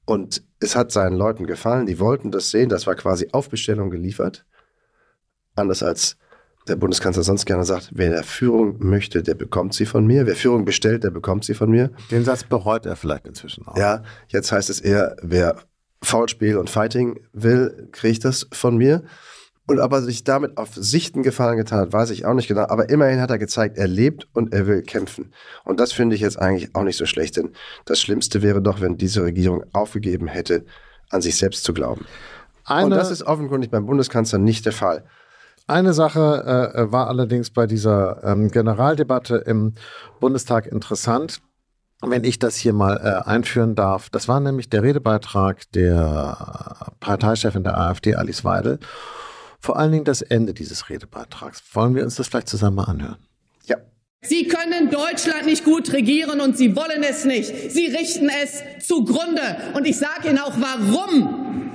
Und 0.05 0.43
es 0.59 0.75
hat 0.75 0.91
seinen 0.91 1.15
Leuten 1.15 1.47
gefallen, 1.47 1.85
die 1.85 1.99
wollten 1.99 2.31
das 2.31 2.51
sehen, 2.51 2.67
das 2.67 2.85
war 2.85 2.95
quasi 2.95 3.29
auf 3.31 3.49
Bestellung 3.49 3.89
geliefert. 3.89 4.45
Anders 5.55 5.83
als 5.83 6.17
der 6.67 6.75
Bundeskanzler 6.75 7.23
sonst 7.23 7.45
gerne 7.45 7.63
sagt, 7.63 7.91
wer 7.93 8.09
der 8.09 8.23
Führung 8.23 8.75
möchte, 8.79 9.23
der 9.23 9.35
bekommt 9.35 9.73
sie 9.73 9.85
von 9.85 10.05
mir. 10.05 10.25
Wer 10.25 10.35
Führung 10.35 10.65
bestellt, 10.65 11.05
der 11.05 11.11
bekommt 11.11 11.45
sie 11.45 11.53
von 11.53 11.71
mir. 11.71 11.91
Den 12.11 12.25
Satz 12.25 12.43
bereut 12.43 12.85
er 12.85 12.97
vielleicht 12.97 13.25
inzwischen 13.25 13.65
auch. 13.65 13.77
Ja, 13.77 14.03
jetzt 14.27 14.51
heißt 14.51 14.69
es 14.69 14.81
eher, 14.81 15.15
wer 15.21 15.63
Foulspiel 16.01 16.57
und 16.57 16.69
Fighting 16.69 17.21
will, 17.31 17.88
kriegt 17.93 18.25
das 18.25 18.47
von 18.51 18.75
mir. 18.75 19.03
Und 19.69 19.79
ob 19.79 19.91
er 19.91 20.01
sich 20.01 20.23
damit 20.23 20.58
auf 20.58 20.69
Sichten 20.73 21.21
gefallen 21.21 21.58
getan 21.58 21.82
hat, 21.82 21.93
weiß 21.93 22.10
ich 22.10 22.25
auch 22.25 22.34
nicht 22.34 22.47
genau. 22.47 22.63
Aber 22.69 22.89
immerhin 22.89 23.21
hat 23.21 23.29
er 23.29 23.38
gezeigt, 23.38 23.77
er 23.77 23.88
lebt 23.88 24.27
und 24.34 24.51
er 24.51 24.65
will 24.65 24.82
kämpfen. 24.82 25.32
Und 25.63 25.79
das 25.79 25.91
finde 25.91 26.15
ich 26.15 26.21
jetzt 26.21 26.39
eigentlich 26.39 26.73
auch 26.73 26.82
nicht 26.82 26.97
so 26.97 27.05
schlecht, 27.05 27.38
denn 27.38 27.51
das 27.86 28.01
Schlimmste 28.01 28.41
wäre 28.41 28.63
doch, 28.63 28.82
wenn 28.82 28.97
diese 28.97 29.21
Regierung 29.21 29.63
aufgegeben 29.71 30.27
hätte, 30.27 30.65
an 31.12 31.21
sich 31.21 31.38
selbst 31.38 31.63
zu 31.63 31.75
glauben. 31.75 32.08
Eine, 32.65 32.86
und 32.86 32.91
das 32.91 33.12
ist 33.12 33.21
offenkundig 33.21 33.69
beim 33.69 33.86
Bundeskanzler 33.86 34.39
nicht 34.39 34.65
der 34.65 34.73
Fall. 34.73 35.03
Eine 35.67 35.93
Sache 35.93 36.73
äh, 36.73 36.91
war 36.91 37.08
allerdings 37.08 37.51
bei 37.51 37.67
dieser 37.67 38.23
ähm, 38.23 38.49
Generaldebatte 38.49 39.36
im 39.36 39.75
Bundestag 40.19 40.65
interessant, 40.65 41.41
wenn 42.01 42.23
ich 42.23 42.39
das 42.39 42.55
hier 42.55 42.73
mal 42.73 42.97
äh, 42.97 43.29
einführen 43.29 43.75
darf. 43.75 44.10
Das 44.10 44.27
war 44.27 44.39
nämlich 44.39 44.71
der 44.71 44.82
Redebeitrag 44.82 45.71
der 45.73 46.91
Parteichefin 46.99 47.63
der 47.63 47.77
AfD, 47.77 48.15
Alice 48.15 48.43
Weidel. 48.43 48.79
Vor 49.60 49.78
allen 49.78 49.91
Dingen 49.91 50.06
das 50.06 50.22
Ende 50.22 50.54
dieses 50.54 50.89
Redebeitrags. 50.89 51.62
Wollen 51.74 51.95
wir 51.95 52.04
uns 52.04 52.15
das 52.15 52.28
vielleicht 52.28 52.48
zusammen 52.48 52.78
mal 52.78 52.86
anhören? 52.86 53.17
Ja. 53.65 53.76
Sie 54.22 54.48
können 54.48 54.89
Deutschland 54.89 55.45
nicht 55.45 55.65
gut 55.65 55.91
regieren 55.91 56.39
und 56.39 56.58
Sie 56.58 56.76
wollen 56.76 57.04
es 57.04 57.26
nicht. 57.26 57.72
Sie 57.72 57.88
richten 57.88 58.30
es 58.30 58.86
zugrunde. 58.86 59.41
Und 59.74 59.86
ich 59.86 59.98
sage 59.98 60.30
Ihnen 60.30 60.39
auch 60.39 60.56
warum. 60.60 61.72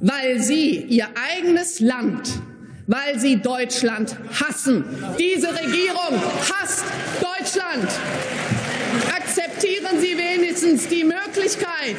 Weil 0.00 0.40
Sie 0.40 0.82
Ihr 0.82 1.06
eigenes 1.14 1.80
Land, 1.80 2.40
weil 2.86 3.18
Sie 3.18 3.40
Deutschland 3.40 4.16
hassen. 4.40 4.84
Diese 5.18 5.48
Regierung 5.48 6.20
hasst 6.52 6.84
Deutschland. 7.20 7.88
Akzeptieren 9.16 10.00
Sie 10.00 10.18
wenigstens 10.18 10.88
die 10.88 11.04
Möglichkeit 11.04 11.96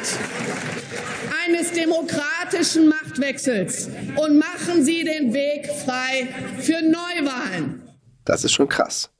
eines 1.46 1.72
demokratischen 1.72 2.88
Machtwechsels 2.88 3.88
und 4.16 4.38
machen 4.38 4.84
Sie 4.84 5.04
den 5.04 5.32
Weg 5.32 5.66
frei 5.66 6.28
für 6.58 6.80
Neuwahlen. 6.82 7.82
Das 8.24 8.44
ist 8.44 8.52
schon 8.52 8.68
krass. 8.68 9.10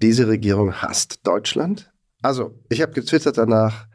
Diese 0.00 0.26
Regierung 0.26 0.82
hasst 0.82 1.26
Deutschland. 1.26 1.92
Also, 2.22 2.58
ich 2.68 2.82
habe 2.82 2.92
getwittert 2.92 3.38
danach, 3.38 3.86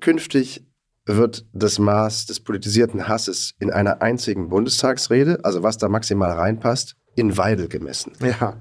künftig 0.00 0.64
wird 1.06 1.46
das 1.52 1.78
Maß 1.78 2.26
des 2.26 2.40
politisierten 2.40 3.08
Hasses 3.08 3.54
in 3.58 3.70
einer 3.70 4.02
einzigen 4.02 4.48
Bundestagsrede, 4.50 5.38
also 5.44 5.62
was 5.62 5.78
da 5.78 5.88
maximal 5.88 6.32
reinpasst, 6.32 6.96
in 7.16 7.36
Weidel 7.36 7.68
gemessen. 7.68 8.12
Ja. 8.20 8.60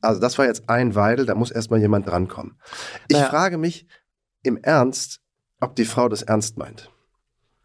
Also 0.00 0.20
das 0.20 0.38
war 0.38 0.44
jetzt 0.44 0.68
ein 0.68 0.94
Weidel, 0.94 1.26
da 1.26 1.34
muss 1.34 1.50
erstmal 1.50 1.80
jemand 1.80 2.06
drankommen. 2.06 2.60
Ich 3.08 3.16
Naja. 3.16 3.30
frage 3.30 3.58
mich 3.58 3.86
im 4.42 4.56
Ernst, 4.58 5.20
ob 5.60 5.74
die 5.74 5.84
Frau 5.86 6.08
das 6.08 6.22
ernst 6.22 6.56
meint. 6.56 6.90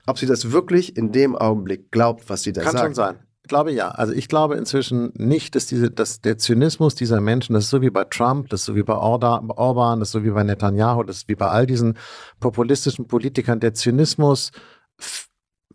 Ob 0.06 0.18
sie 0.18 0.26
das 0.26 0.52
wirklich 0.52 0.98
in 0.98 1.12
dem 1.12 1.36
Augenblick 1.36 1.92
glaubt, 1.92 2.30
was 2.30 2.44
sie 2.44 2.54
da 2.54 2.62
Kann 2.62 2.74
sagt. 2.74 2.84
schon 2.84 2.94
sein. 2.94 3.20
Ich 3.44 3.50
glaube 3.50 3.72
ja. 3.72 3.90
Also 3.90 4.14
ich 4.14 4.30
glaube 4.30 4.56
inzwischen 4.56 5.12
nicht, 5.16 5.56
dass 5.56 5.66
diese, 5.68 5.92
dass 5.92 6.22
der 6.22 6.38
Zynismus 6.38 6.96
dieser 6.96 7.20
Menschen, 7.20 7.54
das 7.54 7.66
ist 7.66 7.70
so 7.72 7.82
wie 7.82 7.90
bei 7.90 8.06
Trump, 8.06 8.50
das 8.50 8.62
ist 8.62 8.66
so 8.68 8.76
wie 8.76 8.84
bei 8.84 8.96
Orban, 8.96 10.00
das 10.00 10.10
ist 10.10 10.14
so 10.14 10.24
wie 10.24 10.30
bei 10.30 10.44
Netanyahu, 10.44 11.04
das 11.04 11.18
ist 11.18 11.28
wie 11.28 11.36
bei 11.36 11.48
all 11.48 11.66
diesen 11.66 11.98
populistischen 12.40 13.08
Politikern. 13.08 13.60
Der 13.60 13.74
Zynismus 13.74 14.52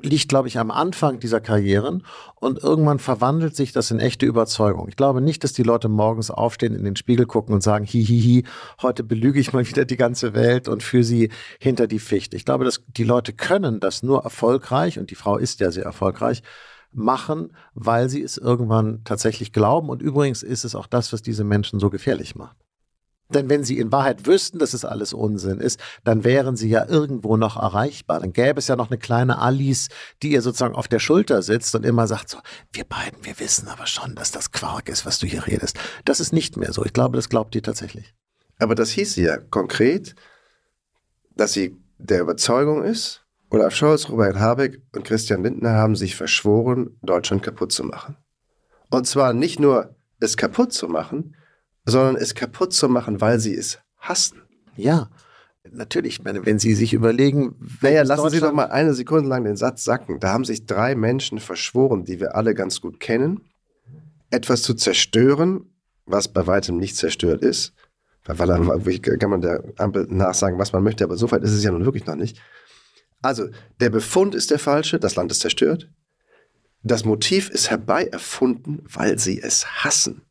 liegt, 0.01 0.29
glaube 0.29 0.49
ich, 0.49 0.59
am 0.59 0.71
Anfang 0.71 1.19
dieser 1.19 1.41
Karrieren 1.41 2.05
und 2.37 2.63
irgendwann 2.63 2.99
verwandelt 2.99 3.57
sich 3.57 3.73
das 3.73 3.91
in 3.91 3.99
echte 3.99 4.27
Überzeugung. 4.27 4.89
Ich 4.89 4.97
glaube 4.97 5.21
nicht, 5.21 5.45
dass 5.45 5.53
die 5.53 5.63
Leute 5.63 5.89
morgens 5.89 6.31
aufstehen, 6.31 6.75
in 6.75 6.85
den 6.85 6.97
Spiegel 6.97 7.27
gucken 7.27 7.55
und 7.55 7.63
sagen, 7.63 7.85
hihihi, 7.85 8.45
heute 8.83 9.05
belüge 9.05 9.41
ich 9.41 9.53
mal 9.53 9.67
wieder 9.69 9.85
die 9.85 9.97
ganze 9.97 10.35
Welt 10.35 10.69
und 10.69 10.83
führe 10.83 11.05
sie 11.05 11.31
hinter 11.59 11.87
die 11.87 11.99
Fichte. 11.99 12.37
Ich 12.37 12.45
glaube, 12.45 12.65
dass 12.65 12.83
die 12.87 13.05
Leute 13.05 13.33
können 13.33 13.81
das 13.81 14.03
nur 14.03 14.25
erfolgreich 14.25 14.99
und 14.99 15.11
die 15.11 15.17
Frau 15.17 15.37
ist 15.37 15.61
ja 15.61 15.71
sehr 15.71 15.85
erfolgreich 15.85 16.43
machen, 16.93 17.53
weil 17.75 18.09
sie 18.09 18.23
es 18.23 18.39
irgendwann 18.39 19.03
tatsächlich 19.05 19.53
glauben. 19.53 19.89
Und 19.89 20.03
übrigens 20.03 20.43
ist 20.43 20.65
es 20.65 20.75
auch 20.75 20.87
das, 20.87 21.13
was 21.13 21.23
diese 21.23 21.45
Menschen 21.45 21.81
so 21.81 21.91
gefährlich 21.91 22.35
macht. 22.35 22.57
Denn 23.31 23.51
wenn 23.51 23.63
sie 23.63 23.79
in 23.79 23.93
Wahrheit 23.93 24.27
wüssten, 24.27 24.59
dass 24.59 24.73
es 24.73 24.87
alles 24.87 25.13
Unsinn 25.13 25.61
ist, 25.61 25.79
dann 26.03 26.25
wären 26.25 26.57
sie 26.57 26.69
ja 26.69 26.87
irgendwo 26.89 27.37
noch 27.37 27.57
erreichbar. 27.57 28.21
Dann 28.21 28.33
gäbe 28.33 28.59
es 28.59 28.69
ja 28.69 28.77
noch 28.77 28.91
eine 28.91 28.99
kleine 28.99 29.39
Alice, 29.39 29.89
die 30.23 30.33
ihr 30.33 30.41
sozusagen 30.41 30.75
auf 30.75 30.89
der 30.89 30.99
Schulter 30.99 31.43
sitzt 31.43 31.75
und 31.75 31.85
immer 31.85 32.07
sagt 32.07 32.31
so, 32.31 32.39
wir 32.73 32.85
beiden, 32.85 33.25
wir 33.25 33.39
wissen 33.39 33.69
aber 33.69 33.87
schon, 33.87 34.15
dass 34.15 34.31
das 34.31 34.51
Quark 34.51 34.89
ist, 34.89 35.05
was 35.05 35.19
du 35.19 35.27
hier 35.27 35.47
redest. 35.47 35.79
Das 36.07 36.21
ist 36.21 36.33
nicht 36.33 36.57
mehr 36.57 36.73
so. 36.73 36.85
Ich 36.85 36.95
glaube, 36.95 37.17
das 37.17 37.29
glaubt 37.29 37.55
ihr 37.55 37.63
tatsächlich. 37.63 38.15
Aber 38.59 38.75
das 38.75 38.91
hieß 38.91 39.17
ja 39.17 39.37
konkret, 39.37 40.15
dass 41.37 41.53
sie 41.53 41.77
der 41.99 42.23
Überzeugung 42.23 42.83
ist, 42.83 43.25
Olaf 43.51 43.75
Scholz, 43.75 44.09
Robert 44.11 44.37
Habeck 44.37 44.83
und 44.95 45.05
Christian 45.05 45.43
Lindner 45.43 45.73
haben 45.73 45.97
sich 45.97 46.17
verschworen, 46.17 46.99
Deutschland 47.03 47.43
kaputt 47.43 47.73
zu 47.73 47.83
machen. 47.85 48.17
Und 48.91 49.07
zwar 49.07 49.33
nicht 49.33 49.59
nur 49.59 49.97
es 50.21 50.37
kaputt 50.37 50.73
zu 50.73 50.89
machen, 50.89 51.35
sondern 51.91 52.17
es 52.17 52.35
kaputt 52.35 52.73
zu 52.73 52.89
machen, 52.89 53.21
weil 53.21 53.41
sie 53.41 53.55
es 53.55 53.79
hassen. 53.99 54.43
Ja. 54.77 55.11
natürlich, 55.71 56.25
wenn 56.25 56.59
Sie 56.59 56.75
sich 56.75 56.95
überlegen, 56.95 57.57
naja, 57.83 58.03
lassen 58.03 58.31
Sie 58.31 58.41
doch 58.41 58.53
mal 58.53 58.71
eine 58.71 58.95
Sekunde 58.95 59.29
lang 59.29 59.45
den 59.45 59.57
Satz 59.57 59.85
sacken. 59.85 60.19
Da 60.21 60.33
haben 60.33 60.45
sich 60.45 60.67
drei 60.67 60.95
Menschen 60.95 61.41
verschworen, 61.41 62.05
die 62.05 62.21
wir 62.21 62.37
alle 62.37 62.55
ganz 62.55 62.81
gut 62.81 63.01
kennen, 63.01 63.41
etwas 64.31 64.63
zu 64.63 64.75
zerstören, 64.75 65.75
was 66.07 66.29
bei 66.29 66.47
weitem 66.47 66.79
nicht 66.79 66.97
zerstört 66.97 67.43
ist. 67.43 67.75
Weil 68.25 68.47
dann 68.47 69.19
kann 69.19 69.31
man 69.31 69.41
der 69.41 69.63
Ampel 69.79 70.07
nachsagen, 70.09 70.59
was 70.59 70.73
man 70.73 70.83
möchte, 70.83 71.05
aber 71.05 71.17
so 71.17 71.31
weit 71.31 71.43
ist 71.43 71.53
es 71.53 71.65
ja 71.65 71.71
nun 71.71 71.85
wirklich 71.85 72.07
noch 72.07 72.17
nicht. 72.17 72.41
Also, 73.23 73.49
der 73.81 73.91
Befund 73.91 74.35
ist 74.35 74.51
der 74.51 74.59
falsche, 74.59 74.99
das 74.99 75.17
Land 75.17 75.33
ist 75.33 75.41
zerstört. 75.41 75.91
Das 76.83 77.05
Motiv 77.05 77.51
ist 77.51 77.71
herbei 77.71 78.05
erfunden, 78.05 78.85
weil 78.89 79.19
sie 79.19 79.41
es 79.41 79.85
hassen. 79.85 80.23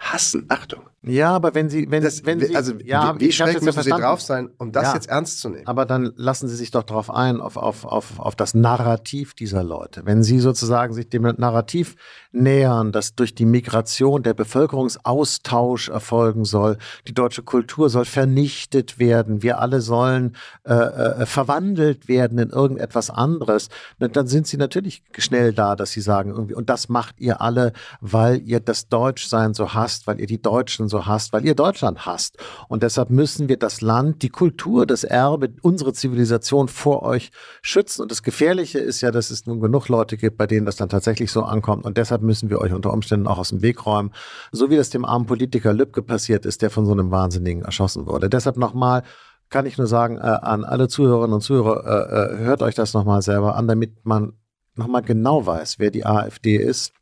Hassen, 0.00 0.46
Achtung. 0.48 0.89
Ja, 1.02 1.34
aber 1.34 1.54
wenn 1.54 1.70
Sie, 1.70 1.90
wenn, 1.90 2.02
das, 2.02 2.26
wenn 2.26 2.40
Sie, 2.40 2.54
also 2.54 2.74
ja, 2.84 3.14
wie, 3.18 3.26
wie 3.26 3.32
schräg 3.32 3.62
müssen 3.62 3.82
Sie 3.82 3.88
drauf 3.88 4.20
sein, 4.20 4.50
um 4.58 4.70
das 4.70 4.88
ja, 4.88 4.94
jetzt 4.94 5.08
ernst 5.08 5.40
zu 5.40 5.48
nehmen? 5.48 5.66
Aber 5.66 5.86
dann 5.86 6.12
lassen 6.16 6.46
Sie 6.46 6.56
sich 6.56 6.72
doch 6.72 6.82
darauf 6.82 7.10
ein, 7.10 7.40
auf, 7.40 7.56
auf, 7.56 7.86
auf, 7.86 8.18
auf 8.18 8.36
das 8.36 8.52
Narrativ 8.52 9.32
dieser 9.32 9.64
Leute. 9.64 10.02
Wenn 10.04 10.22
Sie 10.22 10.40
sozusagen 10.40 10.92
sich 10.92 11.08
dem 11.08 11.22
Narrativ 11.22 11.96
nähern, 12.32 12.92
dass 12.92 13.14
durch 13.14 13.34
die 13.34 13.46
Migration 13.46 14.22
der 14.22 14.34
Bevölkerungsaustausch 14.34 15.88
erfolgen 15.88 16.44
soll, 16.44 16.76
die 17.08 17.14
deutsche 17.14 17.42
Kultur 17.42 17.88
soll 17.88 18.04
vernichtet 18.04 18.98
werden, 18.98 19.42
wir 19.42 19.58
alle 19.58 19.80
sollen 19.80 20.36
äh, 20.64 20.74
äh, 20.74 21.24
verwandelt 21.24 22.08
werden 22.08 22.38
in 22.38 22.50
irgendetwas 22.50 23.08
anderes, 23.08 23.70
dann 23.98 24.26
sind 24.26 24.46
Sie 24.46 24.58
natürlich 24.58 25.02
schnell 25.16 25.54
da, 25.54 25.76
dass 25.76 25.92
Sie 25.92 26.02
sagen 26.02 26.32
irgendwie, 26.32 26.54
und 26.54 26.68
das 26.68 26.90
macht 26.90 27.20
ihr 27.20 27.40
alle, 27.40 27.72
weil 28.02 28.42
ihr 28.42 28.60
das 28.60 28.88
Deutschsein 28.88 29.54
so 29.54 29.72
hasst, 29.72 30.06
weil 30.06 30.20
ihr 30.20 30.26
die 30.26 30.42
Deutschen 30.42 30.89
so 30.90 31.06
hasst, 31.06 31.32
weil 31.32 31.44
ihr 31.46 31.54
Deutschland 31.54 32.04
hasst. 32.04 32.36
Und 32.68 32.82
deshalb 32.82 33.08
müssen 33.08 33.48
wir 33.48 33.56
das 33.56 33.80
Land, 33.80 34.22
die 34.22 34.28
Kultur, 34.28 34.84
das 34.84 35.04
Erbe, 35.04 35.50
unsere 35.62 35.92
Zivilisation 35.92 36.68
vor 36.68 37.02
euch 37.02 37.30
schützen. 37.62 38.02
Und 38.02 38.10
das 38.10 38.22
Gefährliche 38.22 38.78
ist 38.78 39.00
ja, 39.00 39.10
dass 39.10 39.30
es 39.30 39.46
nun 39.46 39.60
genug 39.60 39.88
Leute 39.88 40.16
gibt, 40.16 40.36
bei 40.36 40.46
denen 40.46 40.66
das 40.66 40.76
dann 40.76 40.88
tatsächlich 40.88 41.32
so 41.32 41.42
ankommt. 41.42 41.86
Und 41.86 41.96
deshalb 41.96 42.22
müssen 42.22 42.50
wir 42.50 42.60
euch 42.60 42.72
unter 42.72 42.92
Umständen 42.92 43.26
auch 43.26 43.38
aus 43.38 43.50
dem 43.50 43.62
Weg 43.62 43.86
räumen. 43.86 44.12
So 44.52 44.68
wie 44.68 44.76
das 44.76 44.90
dem 44.90 45.04
armen 45.04 45.26
Politiker 45.26 45.72
Lübcke 45.72 46.02
passiert 46.02 46.44
ist, 46.44 46.62
der 46.62 46.70
von 46.70 46.84
so 46.84 46.92
einem 46.92 47.10
Wahnsinnigen 47.10 47.62
erschossen 47.62 48.06
wurde. 48.06 48.28
Deshalb 48.28 48.56
nochmal, 48.56 49.02
kann 49.48 49.66
ich 49.66 49.78
nur 49.78 49.86
sagen 49.86 50.16
äh, 50.16 50.20
an 50.20 50.64
alle 50.64 50.88
Zuhörerinnen 50.88 51.34
und 51.34 51.40
Zuhörer, 51.40 51.84
äh, 51.86 52.34
äh, 52.34 52.38
hört 52.44 52.62
euch 52.62 52.74
das 52.74 52.94
nochmal 52.94 53.22
selber 53.22 53.56
an, 53.56 53.66
damit 53.66 54.04
man 54.04 54.34
nochmal 54.76 55.02
genau 55.02 55.46
weiß, 55.46 55.78
wer 55.78 55.90
die 55.90 56.06
AfD 56.06 56.56
ist 56.56 56.92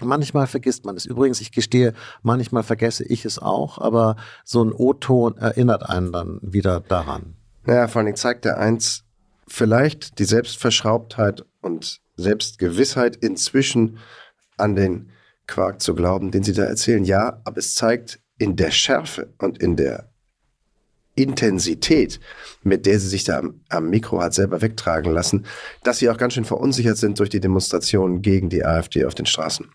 Manchmal 0.00 0.46
vergisst 0.46 0.84
man 0.84 0.96
es. 0.96 1.06
Übrigens, 1.06 1.40
ich 1.40 1.52
gestehe, 1.52 1.94
manchmal 2.22 2.62
vergesse 2.62 3.04
ich 3.04 3.24
es 3.24 3.38
auch, 3.38 3.78
aber 3.78 4.16
so 4.44 4.62
ein 4.62 4.72
O-Ton 4.72 5.38
erinnert 5.38 5.88
einen 5.88 6.12
dann 6.12 6.38
wieder 6.42 6.80
daran. 6.80 7.34
Naja, 7.64 7.88
vor 7.88 8.02
allem 8.02 8.14
zeigt 8.14 8.44
er 8.44 8.58
eins, 8.58 9.04
vielleicht 9.48 10.18
die 10.18 10.24
Selbstverschraubtheit 10.24 11.44
und 11.62 12.00
Selbstgewissheit 12.16 13.16
inzwischen 13.16 13.98
an 14.56 14.76
den 14.76 15.10
Quark 15.46 15.80
zu 15.80 15.94
glauben, 15.94 16.30
den 16.30 16.42
Sie 16.42 16.52
da 16.52 16.64
erzählen. 16.64 17.04
Ja, 17.04 17.40
aber 17.44 17.58
es 17.58 17.74
zeigt 17.74 18.20
in 18.38 18.56
der 18.56 18.70
Schärfe 18.70 19.32
und 19.38 19.58
in 19.58 19.76
der 19.76 20.10
Intensität, 21.16 22.20
mit 22.62 22.86
der 22.86 23.00
sie 23.00 23.08
sich 23.08 23.24
da 23.24 23.38
am, 23.38 23.60
am, 23.70 23.88
Mikro 23.88 24.20
hat 24.20 24.34
selber 24.34 24.60
wegtragen 24.60 25.12
lassen, 25.12 25.46
dass 25.82 25.98
sie 25.98 26.10
auch 26.10 26.18
ganz 26.18 26.34
schön 26.34 26.44
verunsichert 26.44 26.98
sind 26.98 27.18
durch 27.18 27.30
die 27.30 27.40
Demonstrationen 27.40 28.20
gegen 28.20 28.50
die 28.50 28.64
AfD 28.64 29.04
auf 29.06 29.14
den 29.14 29.26
Straßen. 29.26 29.66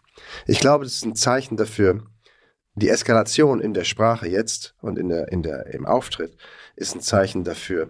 Ich 0.48 0.60
glaube, 0.60 0.84
das 0.86 0.96
ist 0.96 1.06
ein 1.06 1.16
Zeichen 1.16 1.58
dafür, 1.58 2.04
die 2.76 2.90
Eskalation 2.90 3.60
in 3.60 3.74
der 3.74 3.84
Sprache 3.84 4.28
jetzt 4.28 4.76
und 4.82 4.98
in 4.98 5.10
der, 5.10 5.32
in 5.32 5.44
der, 5.44 5.68
im 5.74 5.86
Auftritt 5.86 6.38
ist 6.76 6.96
ein 6.96 7.02
Zeichen 7.02 7.44
dafür, 7.44 7.90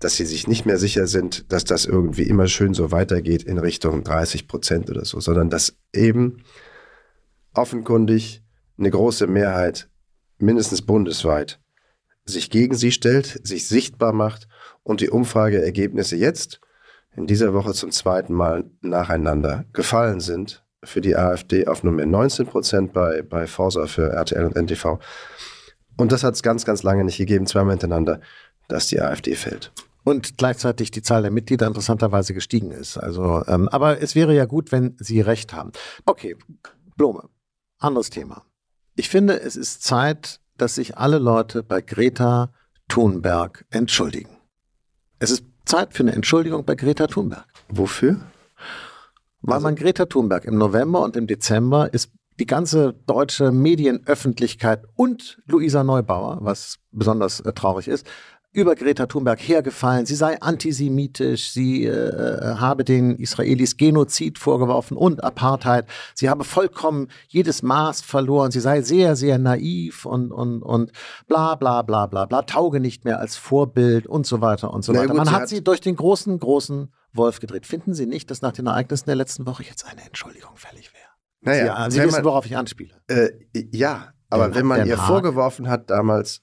dass 0.00 0.16
sie 0.16 0.26
sich 0.26 0.46
nicht 0.46 0.66
mehr 0.66 0.78
sicher 0.78 1.06
sind, 1.06 1.50
dass 1.52 1.64
das 1.64 1.86
irgendwie 1.86 2.24
immer 2.24 2.48
schön 2.48 2.74
so 2.74 2.90
weitergeht 2.90 3.44
in 3.44 3.58
Richtung 3.58 4.04
30 4.04 4.48
Prozent 4.48 4.90
oder 4.90 5.04
so, 5.04 5.20
sondern 5.20 5.48
dass 5.48 5.76
eben 5.92 6.44
offenkundig 7.54 8.42
eine 8.78 8.90
große 8.90 9.26
Mehrheit, 9.26 9.88
mindestens 10.38 10.82
bundesweit, 10.82 11.60
sich 12.26 12.50
gegen 12.50 12.74
sie 12.74 12.92
stellt, 12.92 13.40
sich 13.46 13.68
sichtbar 13.68 14.12
macht 14.12 14.48
und 14.82 15.00
die 15.00 15.08
Umfrageergebnisse 15.08 16.16
jetzt 16.16 16.60
in 17.14 17.26
dieser 17.26 17.54
Woche 17.54 17.72
zum 17.72 17.90
zweiten 17.90 18.34
Mal 18.34 18.68
nacheinander 18.82 19.64
gefallen 19.72 20.20
sind 20.20 20.65
für 20.86 21.00
die 21.00 21.16
AfD 21.16 21.66
auf 21.66 21.82
Nummer 21.82 22.06
19 22.06 22.46
Prozent 22.46 22.92
bei, 22.92 23.22
bei 23.22 23.46
Forsa 23.46 23.86
für 23.86 24.10
RTL 24.10 24.44
und 24.44 24.56
NTV. 24.56 24.98
Und 25.96 26.12
das 26.12 26.22
hat 26.24 26.34
es 26.34 26.42
ganz, 26.42 26.64
ganz 26.64 26.82
lange 26.82 27.04
nicht 27.04 27.18
gegeben, 27.18 27.46
zweimal 27.46 27.72
hintereinander, 27.72 28.20
dass 28.68 28.88
die 28.88 29.00
AfD 29.00 29.34
fällt. 29.34 29.72
Und 30.04 30.38
gleichzeitig 30.38 30.90
die 30.90 31.02
Zahl 31.02 31.22
der 31.22 31.30
Mitglieder 31.30 31.66
interessanterweise 31.66 32.32
gestiegen 32.32 32.70
ist. 32.70 32.96
Also, 32.96 33.44
ähm, 33.48 33.68
aber 33.68 34.00
es 34.00 34.14
wäre 34.14 34.34
ja 34.34 34.44
gut, 34.44 34.70
wenn 34.70 34.96
Sie 35.00 35.20
recht 35.20 35.52
haben. 35.52 35.72
Okay, 36.04 36.36
Blome, 36.96 37.28
anderes 37.78 38.10
Thema. 38.10 38.44
Ich 38.94 39.08
finde, 39.08 39.40
es 39.40 39.56
ist 39.56 39.82
Zeit, 39.82 40.40
dass 40.56 40.76
sich 40.76 40.96
alle 40.96 41.18
Leute 41.18 41.62
bei 41.62 41.80
Greta 41.80 42.52
Thunberg 42.88 43.64
entschuldigen. 43.70 44.30
Es 45.18 45.30
ist 45.30 45.44
Zeit 45.64 45.92
für 45.92 46.04
eine 46.04 46.12
Entschuldigung 46.12 46.64
bei 46.64 46.76
Greta 46.76 47.06
Thunberg. 47.06 47.46
Wofür? 47.68 48.20
Weil 49.46 49.54
also, 49.54 49.64
man 49.64 49.76
Greta 49.76 50.06
Thunberg 50.06 50.44
im 50.44 50.58
November 50.58 51.02
und 51.02 51.16
im 51.16 51.26
Dezember 51.26 51.92
ist 51.94 52.10
die 52.38 52.46
ganze 52.46 52.94
deutsche 53.06 53.52
Medienöffentlichkeit 53.52 54.84
und 54.94 55.40
Luisa 55.46 55.84
Neubauer, 55.84 56.38
was 56.42 56.78
besonders 56.90 57.40
äh, 57.40 57.52
traurig 57.52 57.88
ist, 57.88 58.06
über 58.52 58.74
Greta 58.74 59.06
Thunberg 59.06 59.38
hergefallen. 59.38 60.06
Sie 60.06 60.14
sei 60.14 60.40
antisemitisch, 60.40 61.50
sie 61.50 61.84
äh, 61.84 62.56
habe 62.56 62.84
den 62.84 63.16
Israelis 63.16 63.76
Genozid 63.76 64.38
vorgeworfen 64.38 64.96
und 64.96 65.22
Apartheid. 65.22 65.86
Sie 66.14 66.30
habe 66.30 66.42
vollkommen 66.42 67.08
jedes 67.28 67.62
Maß 67.62 68.00
verloren. 68.00 68.50
Sie 68.50 68.60
sei 68.60 68.80
sehr, 68.80 69.14
sehr 69.14 69.38
naiv 69.38 70.06
und, 70.06 70.32
und, 70.32 70.62
und 70.62 70.90
bla 71.28 71.54
bla 71.54 71.82
bla 71.82 72.06
bla 72.06 72.24
bla, 72.24 72.42
tauge 72.42 72.80
nicht 72.80 73.04
mehr 73.04 73.20
als 73.20 73.36
Vorbild 73.36 74.06
und 74.06 74.26
so 74.26 74.40
weiter 74.40 74.72
und 74.72 74.84
so 74.84 74.92
Na, 74.92 75.00
weiter. 75.00 75.08
Gut, 75.08 75.16
Man 75.18 75.30
hat, 75.32 75.42
hat 75.42 75.48
sie 75.48 75.62
durch 75.62 75.82
den 75.82 75.94
großen, 75.94 76.38
großen 76.38 76.88
Wolf 77.16 77.40
gedreht. 77.40 77.66
Finden 77.66 77.94
Sie 77.94 78.06
nicht, 78.06 78.30
dass 78.30 78.42
nach 78.42 78.52
den 78.52 78.66
Ereignissen 78.66 79.06
der 79.06 79.16
letzten 79.16 79.46
Woche 79.46 79.62
jetzt 79.62 79.86
eine 79.86 80.04
Entschuldigung 80.04 80.56
fällig 80.56 80.92
wäre? 80.92 81.04
Naja, 81.40 81.90
Sie, 81.90 81.98
Sie 81.98 82.06
wissen, 82.06 82.24
worauf 82.24 82.46
ich 82.46 82.56
anspiele. 82.56 82.94
Äh, 83.08 83.30
ja, 83.72 84.12
aber 84.30 84.54
wenn 84.54 84.66
man 84.66 84.86
ihr 84.86 84.98
vorgeworfen 84.98 85.68
hat 85.68 85.90
damals, 85.90 86.42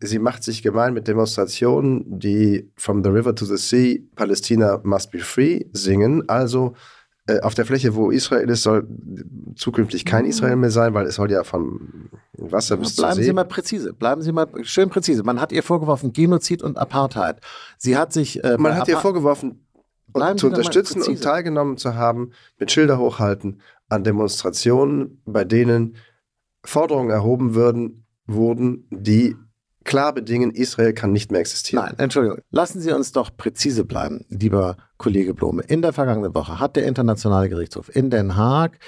sie 0.00 0.18
macht 0.18 0.42
sich 0.42 0.62
gemein 0.62 0.94
mit 0.94 1.06
Demonstrationen, 1.06 2.18
die 2.18 2.72
From 2.76 3.04
the 3.04 3.10
River 3.10 3.34
to 3.34 3.44
the 3.44 3.56
Sea, 3.56 3.98
Palästina 4.16 4.80
must 4.82 5.10
be 5.10 5.18
free 5.18 5.66
singen. 5.72 6.28
Also 6.28 6.74
äh, 7.26 7.40
auf 7.40 7.54
der 7.54 7.66
Fläche, 7.66 7.94
wo 7.94 8.10
Israel 8.10 8.48
ist, 8.48 8.62
soll 8.62 8.88
zukünftig 9.54 10.04
kein 10.04 10.24
mhm. 10.24 10.30
Israel 10.30 10.56
mehr 10.56 10.70
sein, 10.70 10.94
weil 10.94 11.06
es 11.06 11.16
soll 11.16 11.30
ja 11.30 11.44
vom 11.44 12.08
Wasser 12.32 12.76
bis 12.76 12.96
Bleiben 12.96 13.14
zur 13.14 13.22
See. 13.22 13.26
Sie 13.28 13.32
mal 13.32 13.44
präzise, 13.44 13.92
bleiben 13.92 14.22
Sie 14.22 14.32
mal 14.32 14.48
schön 14.62 14.88
präzise. 14.88 15.22
Man 15.22 15.40
hat 15.40 15.52
ihr 15.52 15.62
vorgeworfen 15.62 16.12
Genozid 16.12 16.62
und 16.62 16.78
Apartheid. 16.78 17.40
Sie 17.78 17.96
hat 17.96 18.12
sich 18.12 18.42
äh, 18.42 18.56
Man 18.58 18.76
hat 18.76 18.88
ihr 18.88 18.98
vorgeworfen, 18.98 19.66
zu 20.36 20.46
unterstützen 20.46 21.02
und 21.02 21.22
teilgenommen 21.22 21.76
zu 21.76 21.94
haben, 21.94 22.32
mit 22.58 22.70
Schilder 22.70 22.98
hochhalten 22.98 23.60
an 23.88 24.04
Demonstrationen, 24.04 25.22
bei 25.24 25.44
denen 25.44 25.96
Forderungen 26.64 27.10
erhoben 27.10 27.54
würden, 27.54 28.06
wurden, 28.26 28.86
die 28.90 29.36
klar 29.84 30.12
bedingen, 30.12 30.50
Israel 30.50 30.92
kann 30.92 31.12
nicht 31.12 31.32
mehr 31.32 31.40
existieren. 31.40 31.84
Nein, 31.84 31.94
Entschuldigung. 31.98 32.38
Lassen 32.50 32.80
Sie 32.80 32.92
uns 32.92 33.12
doch 33.12 33.36
präzise 33.36 33.84
bleiben, 33.84 34.24
lieber 34.28 34.76
Kollege 34.98 35.34
Blome. 35.34 35.62
In 35.62 35.82
der 35.82 35.92
vergangenen 35.92 36.34
Woche 36.34 36.60
hat 36.60 36.76
der 36.76 36.86
Internationale 36.86 37.48
Gerichtshof 37.48 37.94
in 37.94 38.10
Den 38.10 38.36
Haag 38.36 38.78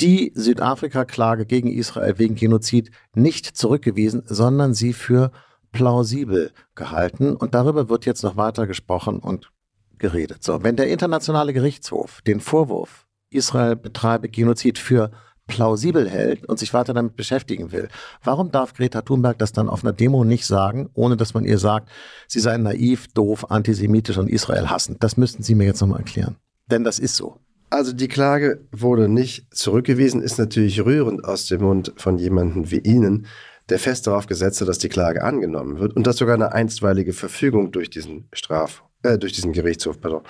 die 0.00 0.32
Südafrika-Klage 0.34 1.46
gegen 1.46 1.68
Israel 1.68 2.18
wegen 2.18 2.34
Genozid 2.34 2.90
nicht 3.14 3.46
zurückgewiesen, 3.56 4.22
sondern 4.26 4.74
sie 4.74 4.92
für 4.92 5.30
plausibel 5.70 6.50
gehalten. 6.74 7.36
Und 7.36 7.54
darüber 7.54 7.88
wird 7.88 8.04
jetzt 8.04 8.22
noch 8.22 8.36
weiter 8.36 8.66
gesprochen 8.66 9.18
und 9.18 9.50
geredet. 9.98 10.42
So, 10.42 10.62
wenn 10.62 10.76
der 10.76 10.88
Internationale 10.88 11.52
Gerichtshof 11.52 12.22
den 12.22 12.40
Vorwurf, 12.40 13.06
Israel 13.30 13.76
betreibe 13.76 14.28
Genozid 14.28 14.78
für 14.78 15.10
plausibel 15.46 16.08
hält 16.08 16.46
und 16.46 16.58
sich 16.58 16.72
weiter 16.72 16.94
damit 16.94 17.16
beschäftigen 17.16 17.72
will. 17.72 17.88
Warum 18.22 18.50
darf 18.50 18.74
Greta 18.74 19.02
Thunberg 19.02 19.38
das 19.38 19.52
dann 19.52 19.68
auf 19.68 19.84
einer 19.84 19.92
Demo 19.92 20.24
nicht 20.24 20.46
sagen, 20.46 20.88
ohne 20.94 21.16
dass 21.16 21.34
man 21.34 21.44
ihr 21.44 21.58
sagt, 21.58 21.90
sie 22.28 22.40
sei 22.40 22.56
naiv, 22.56 23.08
doof, 23.08 23.50
antisemitisch 23.50 24.18
und 24.18 24.30
Israel 24.30 24.70
hassend? 24.70 25.02
Das 25.02 25.16
müssten 25.16 25.42
Sie 25.42 25.54
mir 25.54 25.64
jetzt 25.64 25.80
nochmal 25.80 25.98
erklären. 25.98 26.36
Denn 26.70 26.84
das 26.84 26.98
ist 26.98 27.16
so. 27.16 27.38
Also 27.70 27.92
die 27.92 28.08
Klage 28.08 28.66
wurde 28.70 29.08
nicht 29.08 29.54
zurückgewiesen, 29.54 30.22
ist 30.22 30.38
natürlich 30.38 30.84
rührend 30.84 31.24
aus 31.24 31.46
dem 31.46 31.62
Mund 31.62 31.92
von 31.96 32.18
jemandem 32.18 32.70
wie 32.70 32.78
Ihnen, 32.78 33.26
der 33.68 33.78
fest 33.78 34.06
darauf 34.06 34.26
gesetzt 34.26 34.60
hat, 34.60 34.68
dass 34.68 34.78
die 34.78 34.88
Klage 34.88 35.24
angenommen 35.24 35.78
wird 35.78 35.96
und 35.96 36.06
dass 36.06 36.18
sogar 36.18 36.34
eine 36.34 36.52
einstweilige 36.52 37.12
Verfügung 37.12 37.72
durch 37.72 37.90
diesen 37.90 38.28
Straf, 38.32 38.84
äh, 39.02 39.18
durch 39.18 39.32
diesen 39.32 39.52
Gerichtshof, 39.52 40.00
pardon, 40.00 40.22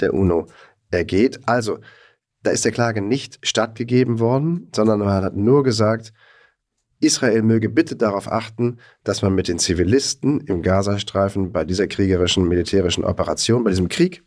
der 0.00 0.14
UNO 0.14 0.46
ergeht. 0.90 1.40
Also 1.46 1.78
da 2.42 2.50
ist 2.50 2.64
der 2.64 2.72
Klage 2.72 3.02
nicht 3.02 3.38
stattgegeben 3.42 4.20
worden, 4.20 4.70
sondern 4.74 5.00
man 5.00 5.24
hat 5.24 5.36
nur 5.36 5.64
gesagt, 5.64 6.12
Israel 7.00 7.42
möge 7.42 7.68
bitte 7.68 7.94
darauf 7.94 8.30
achten, 8.30 8.78
dass 9.04 9.22
man 9.22 9.34
mit 9.34 9.48
den 9.48 9.58
Zivilisten 9.58 10.40
im 10.40 10.62
Gazastreifen 10.62 11.52
bei 11.52 11.64
dieser 11.64 11.86
kriegerischen 11.86 12.48
militärischen 12.48 13.04
Operation, 13.04 13.64
bei 13.64 13.70
diesem 13.70 13.88
Krieg, 13.88 14.24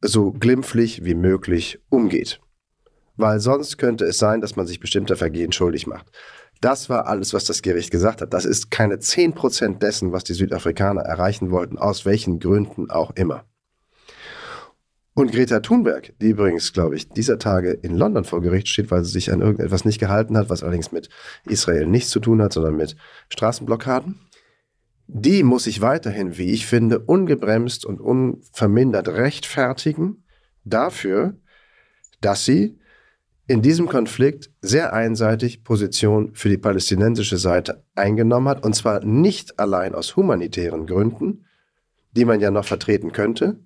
so 0.00 0.32
glimpflich 0.32 1.04
wie 1.04 1.14
möglich 1.14 1.80
umgeht. 1.88 2.40
Weil 3.16 3.40
sonst 3.40 3.76
könnte 3.76 4.04
es 4.04 4.18
sein, 4.18 4.40
dass 4.40 4.56
man 4.56 4.66
sich 4.66 4.80
bestimmter 4.80 5.16
Vergehen 5.16 5.52
schuldig 5.52 5.86
macht. 5.86 6.10
Das 6.60 6.90
war 6.90 7.06
alles, 7.06 7.32
was 7.32 7.44
das 7.44 7.62
Gericht 7.62 7.90
gesagt 7.90 8.20
hat. 8.20 8.34
Das 8.34 8.44
ist 8.44 8.70
keine 8.70 8.96
10% 8.96 9.78
dessen, 9.78 10.12
was 10.12 10.24
die 10.24 10.34
Südafrikaner 10.34 11.02
erreichen 11.02 11.50
wollten, 11.50 11.78
aus 11.78 12.04
welchen 12.04 12.38
Gründen 12.38 12.90
auch 12.90 13.12
immer. 13.12 13.44
Und 15.14 15.32
Greta 15.32 15.60
Thunberg, 15.60 16.14
die 16.20 16.30
übrigens, 16.30 16.72
glaube 16.72 16.96
ich, 16.96 17.08
dieser 17.08 17.38
Tage 17.38 17.72
in 17.72 17.96
London 17.96 18.24
vor 18.24 18.40
Gericht 18.40 18.68
steht, 18.68 18.90
weil 18.90 19.04
sie 19.04 19.10
sich 19.10 19.32
an 19.32 19.40
irgendetwas 19.40 19.84
nicht 19.84 19.98
gehalten 19.98 20.36
hat, 20.36 20.48
was 20.48 20.62
allerdings 20.62 20.92
mit 20.92 21.08
Israel 21.46 21.86
nichts 21.86 22.10
zu 22.10 22.20
tun 22.20 22.40
hat, 22.40 22.52
sondern 22.52 22.76
mit 22.76 22.96
Straßenblockaden, 23.28 24.20
die 25.08 25.42
muss 25.42 25.64
sich 25.64 25.80
weiterhin, 25.80 26.38
wie 26.38 26.52
ich 26.52 26.66
finde, 26.66 27.00
ungebremst 27.00 27.84
und 27.84 28.00
unvermindert 28.00 29.08
rechtfertigen 29.08 30.24
dafür, 30.64 31.34
dass 32.20 32.44
sie 32.44 32.78
in 33.50 33.62
diesem 33.62 33.88
Konflikt 33.88 34.52
sehr 34.60 34.92
einseitig 34.92 35.64
Position 35.64 36.30
für 36.34 36.48
die 36.48 36.56
palästinensische 36.56 37.36
Seite 37.36 37.82
eingenommen 37.96 38.46
hat, 38.46 38.64
und 38.64 38.76
zwar 38.76 39.04
nicht 39.04 39.58
allein 39.58 39.96
aus 39.96 40.14
humanitären 40.14 40.86
Gründen, 40.86 41.46
die 42.12 42.24
man 42.24 42.38
ja 42.38 42.52
noch 42.52 42.64
vertreten 42.64 43.10
könnte, 43.10 43.58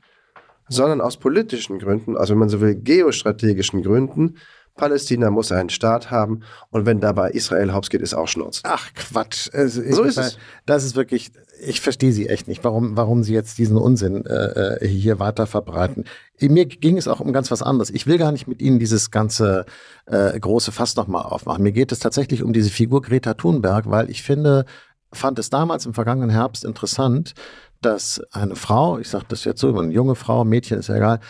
sondern 0.70 1.02
aus 1.02 1.18
politischen 1.18 1.78
Gründen, 1.78 2.16
also 2.16 2.32
wenn 2.32 2.38
man 2.38 2.48
so 2.48 2.62
will, 2.62 2.76
geostrategischen 2.76 3.82
Gründen. 3.82 4.38
Palästina 4.76 5.30
muss 5.30 5.52
einen 5.52 5.70
Staat 5.70 6.10
haben 6.10 6.40
und 6.70 6.84
wenn 6.84 7.00
dabei 7.00 7.30
Israel 7.30 7.72
hops 7.72 7.90
geht, 7.90 8.00
ist 8.00 8.14
auch 8.14 8.26
Schnurz. 8.26 8.60
Ach 8.64 8.92
Quatsch. 8.94 9.48
Also 9.52 9.82
so 9.88 10.02
ist 10.02 10.18
es. 10.18 10.36
Das 10.66 10.84
ist 10.84 10.96
wirklich, 10.96 11.30
ich 11.64 11.80
verstehe 11.80 12.12
sie 12.12 12.28
echt 12.28 12.48
nicht, 12.48 12.64
warum, 12.64 12.96
warum 12.96 13.22
sie 13.22 13.34
jetzt 13.34 13.58
diesen 13.58 13.76
Unsinn 13.76 14.26
äh, 14.26 14.84
äh, 14.84 14.88
hier 14.88 15.20
weiter 15.20 15.46
verbreiten. 15.46 16.04
Mir 16.40 16.66
ging 16.66 16.96
es 16.96 17.06
auch 17.06 17.20
um 17.20 17.32
ganz 17.32 17.52
was 17.52 17.62
anderes. 17.62 17.90
Ich 17.90 18.08
will 18.08 18.18
gar 18.18 18.32
nicht 18.32 18.48
mit 18.48 18.60
Ihnen 18.60 18.80
dieses 18.80 19.12
ganze 19.12 19.64
äh, 20.06 20.38
große 20.38 20.72
Fass 20.72 20.96
nochmal 20.96 21.22
aufmachen. 21.22 21.62
Mir 21.62 21.72
geht 21.72 21.92
es 21.92 22.00
tatsächlich 22.00 22.42
um 22.42 22.52
diese 22.52 22.70
Figur 22.70 23.00
Greta 23.02 23.34
Thunberg, 23.34 23.88
weil 23.88 24.10
ich 24.10 24.24
finde, 24.24 24.64
fand 25.12 25.38
es 25.38 25.50
damals 25.50 25.86
im 25.86 25.94
vergangenen 25.94 26.30
Herbst 26.30 26.64
interessant, 26.64 27.34
dass 27.80 28.20
eine 28.32 28.56
Frau, 28.56 28.98
ich 28.98 29.08
sage 29.08 29.26
das 29.28 29.44
jetzt 29.44 29.60
so, 29.60 29.78
eine 29.78 29.92
junge 29.92 30.16
Frau, 30.16 30.44
Mädchen 30.44 30.78
ist 30.78 30.88
ja 30.88 30.96
egal, 30.96 31.20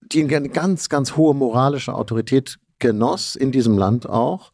die 0.00 0.22
eine 0.22 0.48
ganz, 0.48 0.88
ganz 0.88 1.16
hohe 1.16 1.34
moralische 1.34 1.94
Autorität 1.94 2.58
genoss, 2.82 3.36
in 3.36 3.52
diesem 3.52 3.78
Land 3.78 4.06
auch, 4.06 4.52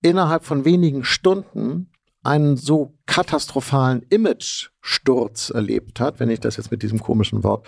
innerhalb 0.00 0.44
von 0.44 0.64
wenigen 0.64 1.04
Stunden 1.04 1.90
einen 2.22 2.56
so 2.56 2.94
katastrophalen 3.06 4.02
Image-Sturz 4.08 5.50
erlebt 5.50 6.00
hat, 6.00 6.20
wenn 6.20 6.30
ich 6.30 6.40
das 6.40 6.56
jetzt 6.56 6.70
mit 6.70 6.82
diesem 6.82 7.00
komischen 7.00 7.44
Wort 7.44 7.66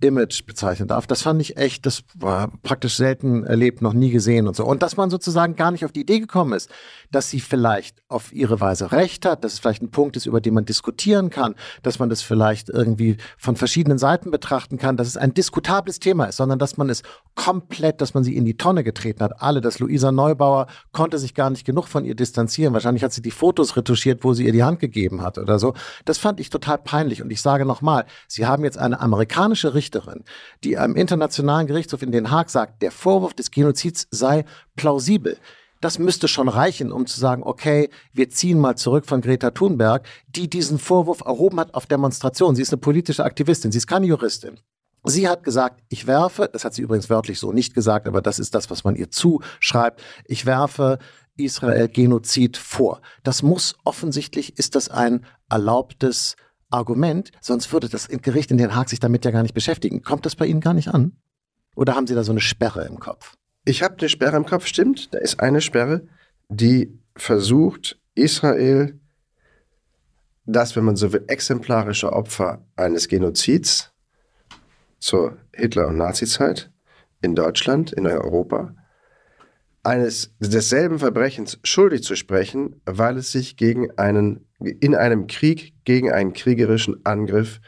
Image 0.00 0.46
bezeichnen 0.46 0.88
darf. 0.88 1.06
Das 1.06 1.22
fand 1.22 1.40
ich 1.42 1.56
echt, 1.56 1.84
das 1.84 2.04
war 2.14 2.50
praktisch 2.62 2.96
selten 2.96 3.44
erlebt, 3.44 3.82
noch 3.82 3.92
nie 3.92 4.10
gesehen 4.10 4.48
und 4.48 4.56
so. 4.56 4.64
Und 4.64 4.82
dass 4.82 4.96
man 4.96 5.10
sozusagen 5.10 5.56
gar 5.56 5.72
nicht 5.72 5.84
auf 5.84 5.92
die 5.92 6.00
Idee 6.00 6.20
gekommen 6.20 6.54
ist, 6.54 6.70
dass 7.10 7.28
sie 7.28 7.40
vielleicht 7.40 8.02
auf 8.08 8.32
ihre 8.32 8.60
Weise 8.60 8.90
recht 8.92 9.26
hat, 9.26 9.44
dass 9.44 9.54
es 9.54 9.58
vielleicht 9.58 9.82
ein 9.82 9.90
Punkt 9.90 10.16
ist, 10.16 10.26
über 10.26 10.40
den 10.40 10.54
man 10.54 10.64
diskutieren 10.64 11.30
kann, 11.30 11.54
dass 11.82 11.98
man 11.98 12.08
das 12.08 12.22
vielleicht 12.22 12.70
irgendwie 12.70 13.18
von 13.36 13.56
verschiedenen 13.56 13.98
Seiten 13.98 14.30
betrachten 14.30 14.78
kann, 14.78 14.96
dass 14.96 15.08
es 15.08 15.16
ein 15.16 15.34
diskutables 15.34 15.98
Thema 15.98 16.26
ist, 16.26 16.36
sondern 16.36 16.58
dass 16.58 16.76
man 16.76 16.88
es 16.88 17.02
komplett, 17.34 18.00
dass 18.00 18.14
man 18.14 18.24
sie 18.24 18.36
in 18.36 18.44
die 18.44 18.56
Tonne 18.56 18.84
getreten 18.84 19.22
hat. 19.22 19.42
Alle, 19.42 19.60
dass 19.60 19.80
Luisa 19.80 20.12
Neubauer 20.12 20.66
konnte 20.92 21.18
sich 21.18 21.34
gar 21.34 21.50
nicht 21.50 21.66
genug 21.66 21.88
von 21.88 22.04
ihr 22.04 22.14
distanzieren. 22.14 22.72
Wahrscheinlich 22.72 23.04
hat 23.04 23.12
sie 23.12 23.22
die 23.22 23.30
Fotos 23.30 23.76
retuschiert, 23.76 24.24
wo 24.24 24.32
sie 24.32 24.46
ihr 24.46 24.52
die 24.52 24.62
Hand 24.62 24.77
gegeben 24.78 25.22
hat 25.22 25.38
oder 25.38 25.58
so. 25.58 25.74
Das 26.04 26.18
fand 26.18 26.40
ich 26.40 26.50
total 26.50 26.78
peinlich. 26.78 27.22
Und 27.22 27.30
ich 27.30 27.42
sage 27.42 27.64
nochmal, 27.64 28.06
Sie 28.26 28.46
haben 28.46 28.64
jetzt 28.64 28.78
eine 28.78 29.00
amerikanische 29.00 29.74
Richterin, 29.74 30.24
die 30.64 30.78
am 30.78 30.96
Internationalen 30.96 31.66
Gerichtshof 31.66 32.02
in 32.02 32.12
Den 32.12 32.30
Haag 32.30 32.50
sagt, 32.50 32.82
der 32.82 32.90
Vorwurf 32.90 33.34
des 33.34 33.50
Genozids 33.50 34.06
sei 34.10 34.44
plausibel. 34.76 35.36
Das 35.80 35.98
müsste 35.98 36.26
schon 36.26 36.48
reichen, 36.48 36.90
um 36.90 37.06
zu 37.06 37.20
sagen, 37.20 37.42
okay, 37.44 37.88
wir 38.12 38.30
ziehen 38.30 38.58
mal 38.58 38.76
zurück 38.76 39.06
von 39.06 39.20
Greta 39.20 39.50
Thunberg, 39.50 40.04
die 40.26 40.50
diesen 40.50 40.78
Vorwurf 40.78 41.20
erhoben 41.20 41.60
hat 41.60 41.74
auf 41.74 41.86
Demonstrationen. 41.86 42.56
Sie 42.56 42.62
ist 42.62 42.72
eine 42.72 42.80
politische 42.80 43.24
Aktivistin, 43.24 43.70
sie 43.70 43.78
ist 43.78 43.86
keine 43.86 44.06
Juristin. 44.06 44.58
Sie 45.04 45.28
hat 45.28 45.44
gesagt, 45.44 45.80
ich 45.88 46.08
werfe, 46.08 46.50
das 46.52 46.64
hat 46.64 46.74
sie 46.74 46.82
übrigens 46.82 47.08
wörtlich 47.08 47.38
so 47.38 47.52
nicht 47.52 47.74
gesagt, 47.74 48.08
aber 48.08 48.20
das 48.20 48.40
ist 48.40 48.54
das, 48.54 48.68
was 48.70 48.82
man 48.82 48.96
ihr 48.96 49.10
zuschreibt, 49.10 50.02
ich 50.24 50.44
werfe 50.44 50.98
Israel 51.38 51.88
Genozid 51.88 52.56
vor. 52.56 53.00
Das 53.22 53.42
muss 53.42 53.76
offensichtlich, 53.84 54.58
ist 54.58 54.74
das 54.74 54.88
ein 54.88 55.24
erlaubtes 55.48 56.36
Argument, 56.70 57.30
sonst 57.40 57.72
würde 57.72 57.88
das 57.88 58.08
Gericht 58.08 58.50
in 58.50 58.58
Den 58.58 58.74
Haag 58.74 58.88
sich 58.88 59.00
damit 59.00 59.24
ja 59.24 59.30
gar 59.30 59.42
nicht 59.42 59.54
beschäftigen. 59.54 60.02
Kommt 60.02 60.26
das 60.26 60.36
bei 60.36 60.46
Ihnen 60.46 60.60
gar 60.60 60.74
nicht 60.74 60.88
an? 60.88 61.16
Oder 61.76 61.94
haben 61.94 62.06
Sie 62.06 62.14
da 62.14 62.24
so 62.24 62.32
eine 62.32 62.40
Sperre 62.40 62.84
im 62.84 62.98
Kopf? 62.98 63.34
Ich 63.64 63.82
habe 63.82 63.96
eine 63.98 64.08
Sperre 64.08 64.36
im 64.36 64.46
Kopf, 64.46 64.66
stimmt. 64.66 65.14
Da 65.14 65.18
ist 65.18 65.40
eine 65.40 65.60
Sperre, 65.60 66.06
die 66.48 66.98
versucht, 67.16 67.98
Israel, 68.14 68.98
das, 70.44 70.74
wenn 70.76 70.84
man 70.84 70.96
so 70.96 71.12
will, 71.12 71.24
exemplarische 71.28 72.12
Opfer 72.12 72.64
eines 72.76 73.08
Genozids 73.08 73.92
zur 74.98 75.36
Hitler- 75.54 75.88
und 75.88 75.98
Nazizeit 75.98 76.70
in 77.20 77.34
Deutschland, 77.34 77.92
in 77.92 78.06
Europa, 78.06 78.74
eines 79.82 80.34
desselben 80.38 80.98
Verbrechens 80.98 81.58
schuldig 81.62 82.02
zu 82.02 82.16
sprechen, 82.16 82.80
weil 82.84 83.16
es 83.16 83.32
sich 83.32 83.56
gegen 83.56 83.90
einen, 83.98 84.46
in 84.58 84.94
einem 84.94 85.26
Krieg 85.26 85.74
gegen 85.84 86.12
einen 86.12 86.32
kriegerischen 86.32 87.04
Angriff 87.04 87.60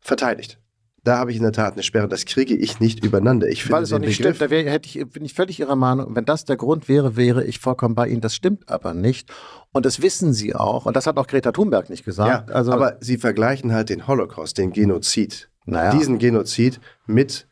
verteidigt. 0.00 0.60
Da 1.04 1.18
habe 1.18 1.30
ich 1.30 1.36
in 1.36 1.42
der 1.42 1.52
Tat 1.52 1.74
eine 1.74 1.82
Sperre. 1.82 2.08
Das 2.08 2.24
kriege 2.24 2.56
ich 2.56 2.80
nicht 2.80 3.04
übereinander. 3.04 3.46
Ich 3.46 3.62
finde 3.62 3.76
Weil 3.76 3.82
es 3.82 3.92
auch 3.92 3.98
nicht 3.98 4.16
Begriff, 4.16 4.36
stimmt. 4.36 4.50
Da 4.50 4.50
wär, 4.50 4.70
hätte 4.70 4.88
ich, 4.88 5.06
bin 5.10 5.22
ich 5.22 5.34
völlig 5.34 5.60
Ihrer 5.60 5.76
Meinung. 5.76 6.16
Wenn 6.16 6.24
das 6.24 6.46
der 6.46 6.56
Grund 6.56 6.88
wäre, 6.88 7.14
wäre 7.14 7.44
ich 7.44 7.58
vollkommen 7.58 7.94
bei 7.94 8.08
Ihnen. 8.08 8.22
Das 8.22 8.34
stimmt 8.34 8.70
aber 8.70 8.94
nicht. 8.94 9.30
Und 9.72 9.84
das 9.84 10.00
wissen 10.00 10.32
Sie 10.32 10.54
auch. 10.54 10.86
Und 10.86 10.96
das 10.96 11.06
hat 11.06 11.18
auch 11.18 11.26
Greta 11.26 11.52
Thunberg 11.52 11.90
nicht 11.90 12.06
gesagt. 12.06 12.48
Ja, 12.48 12.54
also, 12.54 12.72
aber 12.72 12.96
Sie 13.00 13.18
vergleichen 13.18 13.74
halt 13.74 13.90
den 13.90 14.06
Holocaust, 14.08 14.56
den 14.56 14.72
Genozid. 14.72 15.50
Naja. 15.66 15.90
Diesen 15.90 16.18
Genozid 16.18 16.80
mit, 17.06 17.46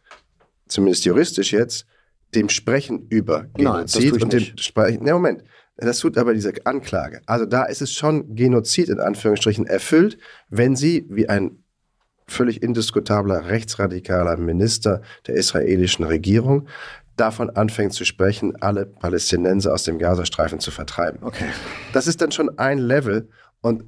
zumindest 0.67 1.05
juristisch 1.05 1.53
jetzt, 1.53 1.87
dem 2.35 2.49
Sprechen 2.49 3.07
über 3.09 3.47
Genozid 3.55 4.13
Nein, 4.13 4.23
und 4.23 4.33
dem 4.33 4.57
Sprechen. 4.57 5.05
Ne, 5.05 5.13
Moment. 5.13 5.45
Das 5.77 5.99
tut 5.99 6.19
aber 6.19 6.35
diese 6.35 6.53
Anklage. 6.65 7.23
Also 7.27 7.47
da 7.47 7.65
ist 7.65 7.83
es 7.83 7.93
schon 7.93 8.35
Genozid 8.35 8.89
in 8.89 9.01
Anführungsstrichen 9.01 9.67
erfüllt, 9.67 10.19
wenn 10.49 10.77
sie 10.77 11.07
wie 11.09 11.29
ein 11.29 11.65
völlig 12.29 12.63
indiskutabler 12.63 13.49
rechtsradikaler 13.49 14.37
Minister 14.37 15.03
der 15.27 15.35
israelischen 15.35 16.05
Regierung 16.05 16.69
davon 17.17 17.51
anfängt 17.51 17.93
zu 17.93 18.05
sprechen, 18.05 18.57
alle 18.61 18.87
Palästinenser 18.87 19.73
aus 19.73 19.85
dem 19.85 19.99
Gazastreifen 19.99 20.61
zu 20.61 20.71
vertreiben. 20.71 21.23
Okay. 21.23 21.47
Das 21.93 22.07
ist 22.07 22.21
dann 22.21 22.33
schon 22.33 22.59
ein 22.59 22.79
Level. 22.79 23.29
Und 23.61 23.85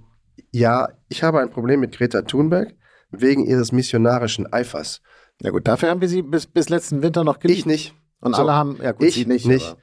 ja, 0.50 0.88
ich 1.09 1.22
habe 1.22 1.40
ein 1.40 1.50
Problem 1.50 1.80
mit 1.80 1.96
Greta 1.96 2.22
Thunberg 2.22 2.74
wegen 3.11 3.46
ihres 3.46 3.72
missionarischen 3.72 4.52
Eifers. 4.52 5.00
Ja 5.40 5.50
gut, 5.50 5.66
dafür 5.66 5.90
haben 5.90 6.00
wir 6.00 6.09
sie 6.09 6.22
bis, 6.22 6.46
bis 6.46 6.68
letzten 6.68 7.02
Winter 7.02 7.24
noch 7.24 7.38
geliebt. 7.38 7.61
Ich 7.61 7.66
nicht. 7.66 7.94
Und 8.24 8.34
So, 8.34 8.42
alle 8.42 8.52
haben, 8.54 8.78
ja 8.82 8.92
gut, 8.92 9.06
ich 9.06 9.14
sie 9.14 9.26
nicht. 9.26 9.46
nicht. 9.46 9.76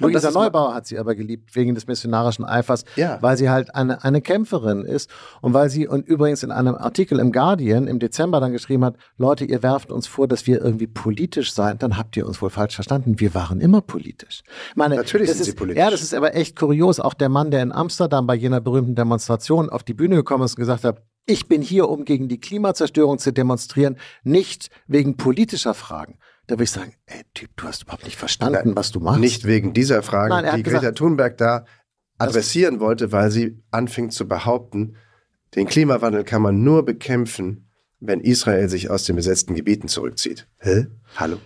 Luisa 0.00 0.32
Neubauer 0.32 0.74
hat 0.74 0.86
sie 0.86 0.98
aber 0.98 1.14
geliebt, 1.14 1.54
wegen 1.54 1.76
des 1.76 1.86
missionarischen 1.86 2.44
Eifers, 2.44 2.84
Ja. 2.96 3.18
weil 3.20 3.36
sie 3.36 3.50
halt 3.50 3.72
eine, 3.76 4.02
eine 4.02 4.20
Kämpferin 4.20 4.82
ist 4.84 5.08
und 5.42 5.54
weil 5.54 5.70
sie, 5.70 5.86
und 5.86 6.08
übrigens 6.08 6.42
in 6.42 6.50
einem 6.50 6.74
Artikel 6.74 7.20
im 7.20 7.30
Guardian 7.30 7.86
im 7.86 8.00
Dezember 8.00 8.40
dann 8.40 8.50
geschrieben 8.50 8.84
hat, 8.84 8.96
Leute, 9.16 9.44
ihr 9.44 9.62
werft 9.62 9.92
uns 9.92 10.08
vor, 10.08 10.26
dass 10.26 10.46
wir 10.48 10.60
irgendwie 10.60 10.88
politisch 10.88 11.52
seien, 11.52 11.78
dann 11.78 11.98
habt 11.98 12.16
ihr 12.16 12.26
uns 12.26 12.42
wohl 12.42 12.50
falsch 12.50 12.74
verstanden. 12.74 13.20
Wir 13.20 13.32
waren 13.34 13.60
immer 13.60 13.80
politisch. 13.80 14.42
Meine, 14.74 14.96
Natürlich 14.96 15.28
sind 15.30 15.40
ist, 15.40 15.46
sie 15.46 15.52
politisch. 15.52 15.80
Ja, 15.80 15.90
das 15.90 16.02
ist 16.02 16.14
aber 16.14 16.34
echt 16.34 16.56
kurios. 16.58 16.98
Auch 16.98 17.14
der 17.14 17.28
Mann, 17.28 17.52
der 17.52 17.62
in 17.62 17.70
Amsterdam 17.70 18.26
bei 18.26 18.34
jener 18.34 18.60
berühmten 18.60 18.96
Demonstration 18.96 19.70
auf 19.70 19.84
die 19.84 19.94
Bühne 19.94 20.16
gekommen 20.16 20.42
ist 20.44 20.52
und 20.52 20.60
gesagt 20.62 20.82
hat, 20.82 21.00
ich 21.26 21.46
bin 21.46 21.62
hier, 21.62 21.88
um 21.88 22.04
gegen 22.04 22.26
die 22.26 22.40
Klimazerstörung 22.40 23.18
zu 23.18 23.32
demonstrieren, 23.32 23.96
nicht 24.24 24.70
wegen 24.88 25.16
politischer 25.16 25.74
Fragen. 25.74 26.18
Da 26.46 26.54
würde 26.54 26.64
ich 26.64 26.70
sagen, 26.70 26.92
ey 27.06 27.22
Typ, 27.34 27.50
du 27.56 27.64
hast 27.64 27.82
überhaupt 27.82 28.04
nicht 28.04 28.16
verstanden, 28.16 28.74
was 28.76 28.90
du 28.90 29.00
machst. 29.00 29.20
Nicht 29.20 29.46
wegen 29.46 29.72
dieser 29.72 30.02
Frage, 30.02 30.30
Nein, 30.34 30.56
die 30.56 30.62
Greta 30.62 30.78
gesagt- 30.80 30.98
Thunberg 30.98 31.36
da 31.38 31.64
adressieren 32.18 32.80
wollte, 32.80 33.12
weil 33.12 33.30
sie 33.30 33.62
anfing 33.70 34.10
zu 34.10 34.26
behaupten, 34.28 34.96
den 35.54 35.66
Klimawandel 35.66 36.24
kann 36.24 36.42
man 36.42 36.62
nur 36.62 36.84
bekämpfen, 36.84 37.68
wenn 38.00 38.20
Israel 38.20 38.68
sich 38.68 38.90
aus 38.90 39.04
den 39.04 39.16
besetzten 39.16 39.54
Gebieten 39.54 39.88
zurückzieht. 39.88 40.48
Hä? 40.58 40.86
Hallo? 41.16 41.38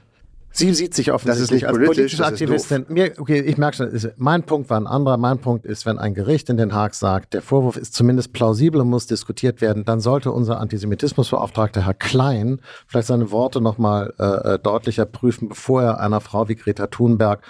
Sie 0.57 0.73
sieht 0.73 0.95
sich 0.95 1.13
offensichtlich 1.13 1.51
nicht 1.51 1.67
als 1.67 1.77
politisch, 1.77 1.97
politische 1.97 2.17
das 2.17 2.33
ist 2.33 2.43
Aktivistin. 2.43 2.87
Mir, 2.89 3.13
okay, 3.19 3.41
ich 3.41 3.59
merke 3.59 3.77
schon, 3.77 3.89
ist, 3.89 4.09
mein 4.17 4.43
Punkt 4.43 4.71
war 4.71 4.81
ein 4.81 4.87
anderer. 4.87 5.19
Mein 5.19 5.39
Punkt 5.39 5.67
ist, 5.67 5.85
wenn 5.85 5.99
ein 5.99 6.15
Gericht 6.15 6.49
in 6.49 6.57
Den 6.57 6.73
Haag 6.73 6.95
sagt, 6.95 7.35
der 7.35 7.43
Vorwurf 7.43 7.77
ist 7.77 7.93
zumindest 7.93 8.33
plausibel 8.33 8.81
und 8.81 8.89
muss 8.89 9.07
diskutiert 9.07 9.61
werden, 9.61 9.85
dann 9.85 10.01
sollte 10.01 10.33
unser 10.33 10.59
Antisemitismusbeauftragter 10.59 11.85
Herr 11.85 11.93
Klein 11.93 12.63
vielleicht 12.87 13.09
seine 13.09 13.31
Worte 13.31 13.61
nochmal 13.61 14.15
äh, 14.19 14.55
äh, 14.55 14.59
deutlicher 14.59 15.05
prüfen, 15.05 15.51
bevor 15.51 15.83
er 15.83 16.01
einer 16.01 16.23
Frau 16.23 16.49
wie 16.49 16.57
Greta 16.57 16.87
Thunberg 16.87 17.43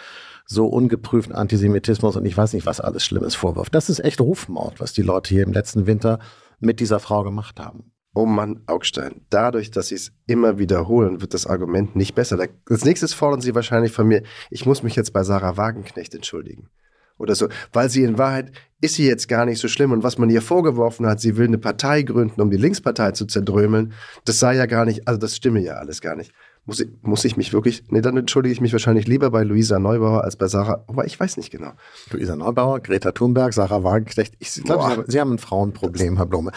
so 0.44 0.66
ungeprüften 0.66 1.32
Antisemitismus 1.32 2.16
und 2.16 2.24
ich 2.24 2.36
weiß 2.36 2.54
nicht, 2.54 2.66
was 2.66 2.80
alles 2.80 3.04
Schlimmes 3.04 3.36
vorwirft. 3.36 3.72
Das 3.72 3.88
ist 3.88 4.00
echt 4.00 4.20
Rufmord, 4.20 4.80
was 4.80 4.92
die 4.92 5.02
Leute 5.02 5.32
hier 5.32 5.44
im 5.44 5.52
letzten 5.52 5.86
Winter 5.86 6.18
mit 6.58 6.80
dieser 6.80 6.98
Frau 6.98 7.22
gemacht 7.22 7.60
haben. 7.60 7.92
Oh 8.16 8.24
Mann, 8.24 8.62
Augstein, 8.66 9.20
dadurch, 9.28 9.70
dass 9.70 9.88
sie 9.88 9.96
es 9.96 10.10
immer 10.26 10.58
wiederholen, 10.58 11.20
wird 11.20 11.34
das 11.34 11.46
Argument 11.46 11.96
nicht 11.96 12.14
besser. 12.14 12.38
Als 12.66 12.82
nächstes 12.86 13.12
fordern 13.12 13.42
sie 13.42 13.54
wahrscheinlich 13.54 13.92
von 13.92 14.08
mir, 14.08 14.22
ich 14.48 14.64
muss 14.64 14.82
mich 14.82 14.96
jetzt 14.96 15.12
bei 15.12 15.22
Sarah 15.22 15.58
Wagenknecht 15.58 16.14
entschuldigen. 16.14 16.70
Oder 17.18 17.34
so, 17.34 17.50
weil 17.74 17.90
sie 17.90 18.04
in 18.04 18.16
Wahrheit 18.16 18.52
ist 18.80 18.94
sie 18.94 19.06
jetzt 19.06 19.28
gar 19.28 19.44
nicht 19.44 19.60
so 19.60 19.68
schlimm. 19.68 19.92
Und 19.92 20.02
was 20.02 20.16
man 20.16 20.30
ihr 20.30 20.40
vorgeworfen 20.40 21.06
hat, 21.06 21.20
sie 21.20 21.36
will 21.36 21.46
eine 21.46 21.58
Partei 21.58 22.00
gründen, 22.00 22.40
um 22.40 22.50
die 22.50 22.56
Linkspartei 22.56 23.10
zu 23.10 23.26
zerdrömeln, 23.26 23.92
das 24.24 24.38
sei 24.38 24.56
ja 24.56 24.64
gar 24.64 24.86
nicht, 24.86 25.06
also 25.06 25.20
das 25.20 25.36
stimme 25.36 25.60
ja 25.60 25.74
alles 25.74 26.00
gar 26.00 26.16
nicht. 26.16 26.32
Muss 26.68 26.80
ich, 26.80 26.88
muss 27.02 27.24
ich 27.24 27.36
mich 27.36 27.52
wirklich, 27.52 27.84
nee, 27.90 28.00
dann 28.00 28.16
entschuldige 28.16 28.52
ich 28.52 28.60
mich 28.60 28.72
wahrscheinlich 28.72 29.06
lieber 29.06 29.30
bei 29.30 29.44
Luisa 29.44 29.78
Neubauer 29.78 30.24
als 30.24 30.34
bei 30.34 30.48
Sarah, 30.48 30.84
aber 30.88 31.04
ich 31.04 31.18
weiß 31.18 31.36
nicht 31.36 31.50
genau. 31.50 31.72
Luisa 32.10 32.34
Neubauer, 32.34 32.80
Greta 32.80 33.12
Thunberg, 33.12 33.54
Sarah 33.54 33.84
Wagenknecht, 33.84 34.34
ich 34.40 34.64
glaube, 34.64 35.04
Sie, 35.06 35.20
haben 35.20 35.34
ein 35.34 35.38
Frauenproblem, 35.38 36.16
Herr 36.16 36.26
Blume. 36.26 36.50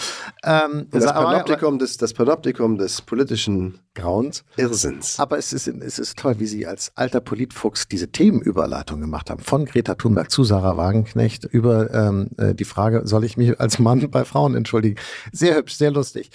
Ähm, 0.44 0.88
das, 0.90 1.06
Panoptikum 1.06 1.78
des, 1.78 1.98
das 1.98 2.14
Panoptikum 2.14 2.80
des 2.80 3.04
politischen 3.04 3.80
Grauens, 3.94 4.44
Irrsinns. 4.58 5.20
Aber 5.20 5.38
es 5.38 5.54
ist, 5.54 5.68
es 5.68 6.00
ist 6.00 6.18
toll, 6.18 6.40
wie 6.40 6.48
Sie 6.48 6.66
als 6.66 6.92
alter 6.96 7.22
Politfuchs 7.22 7.88
diese 7.88 8.12
Themenüberleitung 8.12 9.00
gemacht 9.02 9.30
haben. 9.30 9.44
Von 9.44 9.66
Greta 9.66 9.94
Thunberg 9.94 10.32
zu 10.32 10.44
Sarah 10.44 10.76
Wagenknecht 10.76 11.46
über 11.46 11.94
ähm, 11.94 12.30
äh, 12.38 12.56
die 12.56 12.66
Frage, 12.66 13.02
soll 13.06 13.24
ich 13.26 13.38
mich 13.38 13.60
als 13.60 13.78
Mann 13.78 14.10
bei 14.10 14.26
Frauen 14.26 14.56
entschuldigen? 14.56 15.00
Sehr 15.32 15.56
hübsch, 15.56 15.76
sehr 15.76 15.92
lustig. 15.92 16.32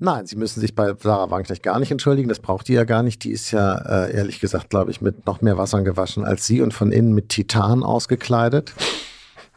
Nein, 0.00 0.26
Sie 0.26 0.36
müssen 0.36 0.60
sich 0.60 0.76
bei 0.76 0.94
Sarah 0.96 1.30
Wagenknecht 1.30 1.62
gar 1.62 1.80
nicht 1.80 1.90
entschuldigen. 1.90 2.28
Das 2.28 2.38
braucht 2.38 2.68
die 2.68 2.74
ja 2.74 2.84
gar 2.84 3.02
nicht. 3.02 3.24
Die 3.24 3.32
ist 3.32 3.50
ja, 3.50 3.76
äh, 3.78 4.14
ehrlich 4.14 4.38
gesagt, 4.38 4.70
glaube 4.70 4.92
ich, 4.92 5.00
mit 5.00 5.26
noch 5.26 5.40
mehr 5.40 5.58
Wassern 5.58 5.84
gewaschen 5.84 6.24
als 6.24 6.46
Sie 6.46 6.62
und 6.62 6.72
von 6.72 6.92
innen 6.92 7.14
mit 7.14 7.30
Titan 7.30 7.82
ausgekleidet. 7.82 8.72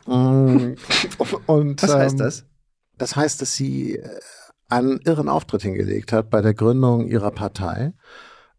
Mm, 0.07 0.73
und, 1.45 1.83
Was 1.83 1.93
heißt 1.93 2.13
ähm, 2.13 2.17
das? 2.17 2.45
Das 2.97 3.15
heißt, 3.15 3.41
dass 3.41 3.55
sie 3.55 3.97
äh, 3.97 4.19
einen 4.69 4.99
irren 5.01 5.29
Auftritt 5.29 5.61
hingelegt 5.61 6.11
hat 6.11 6.29
bei 6.29 6.41
der 6.41 6.53
Gründung 6.53 7.07
ihrer 7.07 7.31
Partei. 7.31 7.93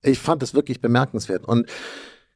Ich 0.03 0.19
fand 0.19 0.43
das 0.43 0.55
wirklich 0.55 0.81
bemerkenswert. 0.81 1.45
Und 1.45 1.69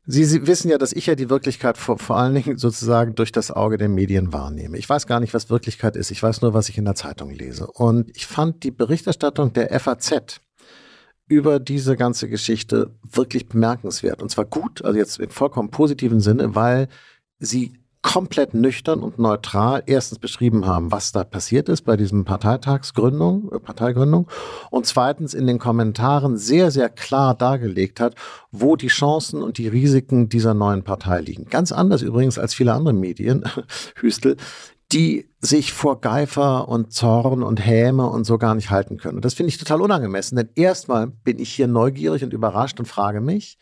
Sie, 0.09 0.25
Sie 0.25 0.47
wissen 0.47 0.71
ja, 0.71 0.79
dass 0.79 0.93
ich 0.93 1.07
ja 1.07 1.17
die 1.17 1.31
Wirklichkeit 1.31 1.77
vor, 1.77 1.99
vor 1.99 2.17
allen 2.17 2.35
Dingen 2.35 2.59
sozusagen 2.59 3.17
durch 3.17 3.33
das 3.33 3.51
Auge 3.51 3.77
der 3.77 3.89
Medien 3.89 4.33
wahrnehme. 4.33 4.79
Ich 4.79 4.89
weiß 4.89 5.09
gar 5.09 5.19
nicht, 5.19 5.35
was 5.35 5.51
Wirklichkeit 5.51 5.97
ist. 5.97 6.13
Ich 6.13 6.23
weiß 6.23 6.43
nur, 6.43 6.55
was 6.55 6.69
ich 6.69 6.79
in 6.79 6.85
der 6.85 6.95
Zeitung 6.95 7.31
lese. 7.31 7.67
Und 7.67 8.17
ich 8.17 8.27
fand 8.27 8.63
die 8.63 8.71
Berichterstattung 8.71 9.53
der 9.53 9.79
FAZ 9.81 10.41
über 11.27 11.59
diese 11.59 11.97
ganze 11.97 12.29
Geschichte 12.29 12.95
wirklich 13.03 13.49
bemerkenswert. 13.49 14.23
Und 14.23 14.31
zwar 14.31 14.45
gut, 14.45 14.85
also 14.85 14.97
jetzt 14.97 15.19
im 15.19 15.31
vollkommen 15.31 15.73
positiven 15.73 16.21
Sinne, 16.21 16.55
weil 16.55 16.87
sie 17.41 17.73
komplett 18.07 18.55
nüchtern 18.55 19.01
und 19.01 19.19
neutral 19.19 19.83
erstens 19.87 20.21
beschrieben 20.21 20.65
haben, 20.65 20.93
was 20.93 21.11
da 21.11 21.25
passiert 21.25 21.69
ist 21.69 21.83
bei 21.83 21.97
diesem 21.97 22.25
Parteitagsgründung, 22.25 23.51
äh, 23.51 23.59
Parteigründung 23.59 24.29
und 24.71 24.87
zweitens 24.87 25.35
in 25.35 25.49
den 25.49 25.59
Kommentaren 25.59 26.39
sehr, 26.39 26.71
sehr 26.71 26.89
klar 26.89 27.35
dargelegt 27.35 27.99
hat, 27.99 28.15
wo 28.53 28.77
die 28.77 28.87
Chancen 28.87 29.43
und 29.43 29.59
die 29.59 29.67
Risiken 29.67 30.29
dieser 30.29 30.55
neuen 30.55 30.85
Partei 30.85 31.21
liegen. 31.21 31.47
Ganz 31.47 31.73
anders 31.73 32.03
übrigens 32.03 32.39
als 32.39 32.55
viele 32.55 32.75
andere 32.75 32.95
Medien, 32.95 33.43
Hüstel, 33.97 34.37
die 34.93 35.29
sich 35.41 35.73
vor 35.73 36.01
Geifer 36.01 36.69
und 36.69 36.93
Zorn 36.93 37.43
und 37.43 37.59
Häme 37.59 38.09
und 38.09 38.23
so 38.23 38.39
gar 38.39 38.55
nicht 38.55 38.71
halten 38.71 38.99
können. 38.99 39.17
Und 39.17 39.25
das 39.25 39.35
finde 39.35 39.49
ich 39.49 39.59
total 39.59 39.81
unangemessen, 39.81 40.37
denn 40.37 40.51
erstmal 40.55 41.09
bin 41.09 41.41
ich 41.41 41.53
hier 41.53 41.67
neugierig 41.67 42.23
und 42.23 42.33
überrascht 42.33 42.79
und 42.79 42.87
frage 42.87 43.21
mich, 43.21 43.59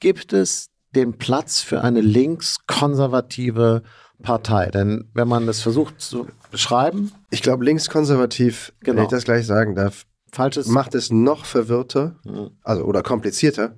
gibt 0.00 0.34
es 0.34 0.68
den 0.94 1.18
Platz 1.18 1.60
für 1.60 1.82
eine 1.82 2.00
linkskonservative 2.00 3.82
Partei? 4.22 4.70
Denn 4.70 5.10
wenn 5.14 5.28
man 5.28 5.46
das 5.46 5.60
versucht 5.60 6.00
zu 6.00 6.26
beschreiben. 6.50 7.12
Ich 7.30 7.42
glaube, 7.42 7.64
linkskonservativ, 7.64 8.72
genau. 8.80 8.98
wenn 8.98 9.04
ich 9.04 9.10
das 9.10 9.24
gleich 9.24 9.46
sagen 9.46 9.74
darf, 9.74 10.04
Falsches. 10.32 10.66
macht 10.66 10.94
es 10.94 11.10
noch 11.10 11.44
verwirrter, 11.44 12.16
mhm. 12.24 12.50
also 12.62 12.84
oder 12.84 13.02
komplizierter, 13.02 13.76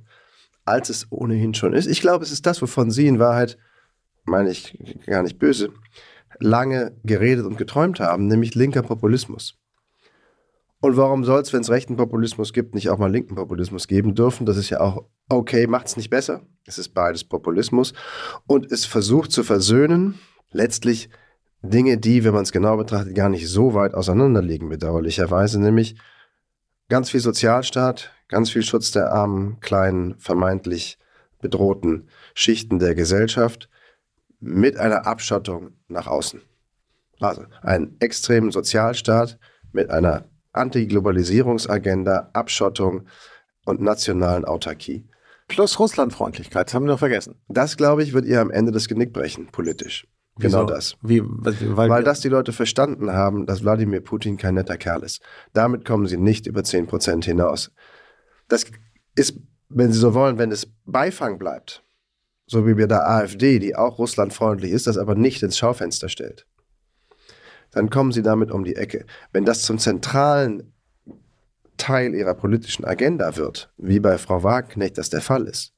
als 0.65 0.91
es 0.91 1.07
ohnehin 1.11 1.55
schon 1.55 1.73
ist. 1.73 1.87
Ich 1.87 2.01
glaube, 2.01 2.25
es 2.25 2.33
ist 2.33 2.47
das, 2.47 2.63
wovon 2.63 2.91
Sie 2.91 3.07
in 3.07 3.19
Wahrheit, 3.19 3.59
meine 4.25 4.51
ich 4.51 4.79
gar 5.07 5.23
nicht 5.23 5.39
böse, 5.39 5.71
lange 6.39 6.97
geredet 7.05 7.47
und 7.47 7.59
geträumt 7.59 8.01
haben, 8.01 8.27
nämlich 8.27 8.55
linker 8.55 8.83
Populismus. 8.83 9.59
Und 10.83 10.97
warum 10.97 11.23
soll 11.23 11.41
es, 11.41 11.53
wenn 11.53 11.61
es 11.61 11.71
rechten 11.71 11.97
Populismus 11.97 12.53
gibt, 12.53 12.75
nicht 12.75 12.91
auch 12.91 12.99
mal 12.99 13.11
linken 13.11 13.37
Populismus 13.37 13.87
geben 13.87 14.17
dürfen? 14.17 14.47
Das 14.47 14.57
ist 14.57 14.69
ja 14.69 14.81
auch 14.81 15.05
okay, 15.29 15.69
macht 15.69 15.87
es 15.87 15.97
nicht 15.97 16.11
besser. 16.11 16.43
Es 16.67 16.77
ist 16.77 16.89
beides 16.89 17.23
Populismus. 17.23 17.95
Und 18.49 18.71
es 18.73 18.85
versucht 18.85 19.31
zu 19.31 19.45
versöhnen, 19.45 20.19
letztlich 20.51 21.09
Dinge, 21.63 21.99
die, 21.99 22.25
wenn 22.25 22.35
man 22.35 22.43
es 22.43 22.51
genau 22.51 22.77
betrachtet, 22.77 23.15
gar 23.15 23.29
nicht 23.29 23.49
so 23.49 23.75
weit 23.75 23.95
auseinanderliegen, 23.95 24.69
bedauerlicherweise, 24.69 25.61
nämlich 25.61 25.95
ganz 26.89 27.11
viel 27.11 27.21
Sozialstaat, 27.21 28.11
ganz 28.27 28.51
viel 28.51 28.65
Schutz 28.65 28.91
der 28.91 29.13
armen, 29.13 29.61
kleinen, 29.61 30.19
vermeintlich 30.19 30.99
bedrohten 31.41 32.09
Schichten 32.35 32.81
der 32.81 32.97
Gesellschaft 32.97 33.69
mit 34.41 34.77
einer 34.79 35.07
Abschottung 35.07 35.77
nach 35.87 36.09
außen. 36.09 36.43
Also 37.21 37.45
einen 37.61 37.95
extremen 38.01 38.51
Sozialstaat 38.51 39.39
mit 39.71 39.91
einer 39.91 40.25
Antiglobalisierungsagenda, 40.53 42.31
Abschottung 42.33 43.07
und 43.65 43.81
nationalen 43.81 44.45
Autarkie. 44.45 45.09
Plus 45.49 45.79
Russlandfreundlichkeit, 45.79 46.69
das 46.69 46.75
haben 46.75 46.85
wir 46.85 46.93
noch 46.93 46.99
vergessen. 46.99 47.37
Das, 47.49 47.77
glaube 47.77 48.03
ich, 48.03 48.13
wird 48.13 48.25
ihr 48.25 48.41
am 48.41 48.51
Ende 48.51 48.73
das 48.73 48.89
Genick 48.89 49.13
brechen, 49.13 49.49
politisch. 49.49 50.07
Wieso? 50.37 50.59
Genau 50.59 50.71
das. 50.71 50.97
Wie, 51.03 51.23
weil, 51.25 51.91
weil 51.91 52.05
das 52.05 52.21
die 52.21 52.29
Leute 52.29 52.53
verstanden 52.53 53.13
haben, 53.13 53.45
dass 53.45 53.63
Wladimir 53.63 54.01
Putin 54.01 54.39
kein 54.39 54.55
netter 54.55 54.79
Kerl 54.79 55.03
ist. 55.03 55.21
Damit 55.53 55.85
kommen 55.85 56.07
sie 56.07 56.17
nicht 56.17 56.47
über 56.47 56.65
10 56.65 56.87
Prozent 56.87 57.25
hinaus. 57.27 57.71
Das 58.49 58.65
ist, 59.15 59.39
wenn 59.69 59.93
Sie 59.93 59.99
so 59.99 60.15
wollen, 60.15 60.39
wenn 60.39 60.51
es 60.51 60.67
Beifang 60.87 61.39
bleibt, 61.39 61.85
so 62.47 62.67
wie 62.67 62.75
bei 62.75 62.87
der 62.87 63.09
AfD, 63.09 63.59
die 63.59 63.77
auch 63.77 63.99
russlandfreundlich 63.99 64.73
ist, 64.73 64.87
das 64.87 64.97
aber 64.97 65.15
nicht 65.15 65.43
ins 65.43 65.59
Schaufenster 65.59 66.09
stellt 66.09 66.47
dann 67.73 67.91
kommen 67.91 68.13
sie 68.13 68.23
damit 68.23 68.51
um 68.51 68.65
die 68.65 68.77
Ecke. 68.77 69.07
Wenn 69.33 69.45
das 69.45 69.63
zum 69.63 69.79
zentralen 69.79 70.73
Teil 71.77 72.15
ihrer 72.15 72.35
politischen 72.35 72.85
Agenda 72.85 73.37
wird, 73.37 73.73
wie 73.77 73.99
bei 73.99 74.19
Frau 74.19 74.43
Wagenknecht 74.43 74.99
das 74.99 75.11
der 75.11 75.21
Fall 75.21 75.47
ist, 75.47 75.73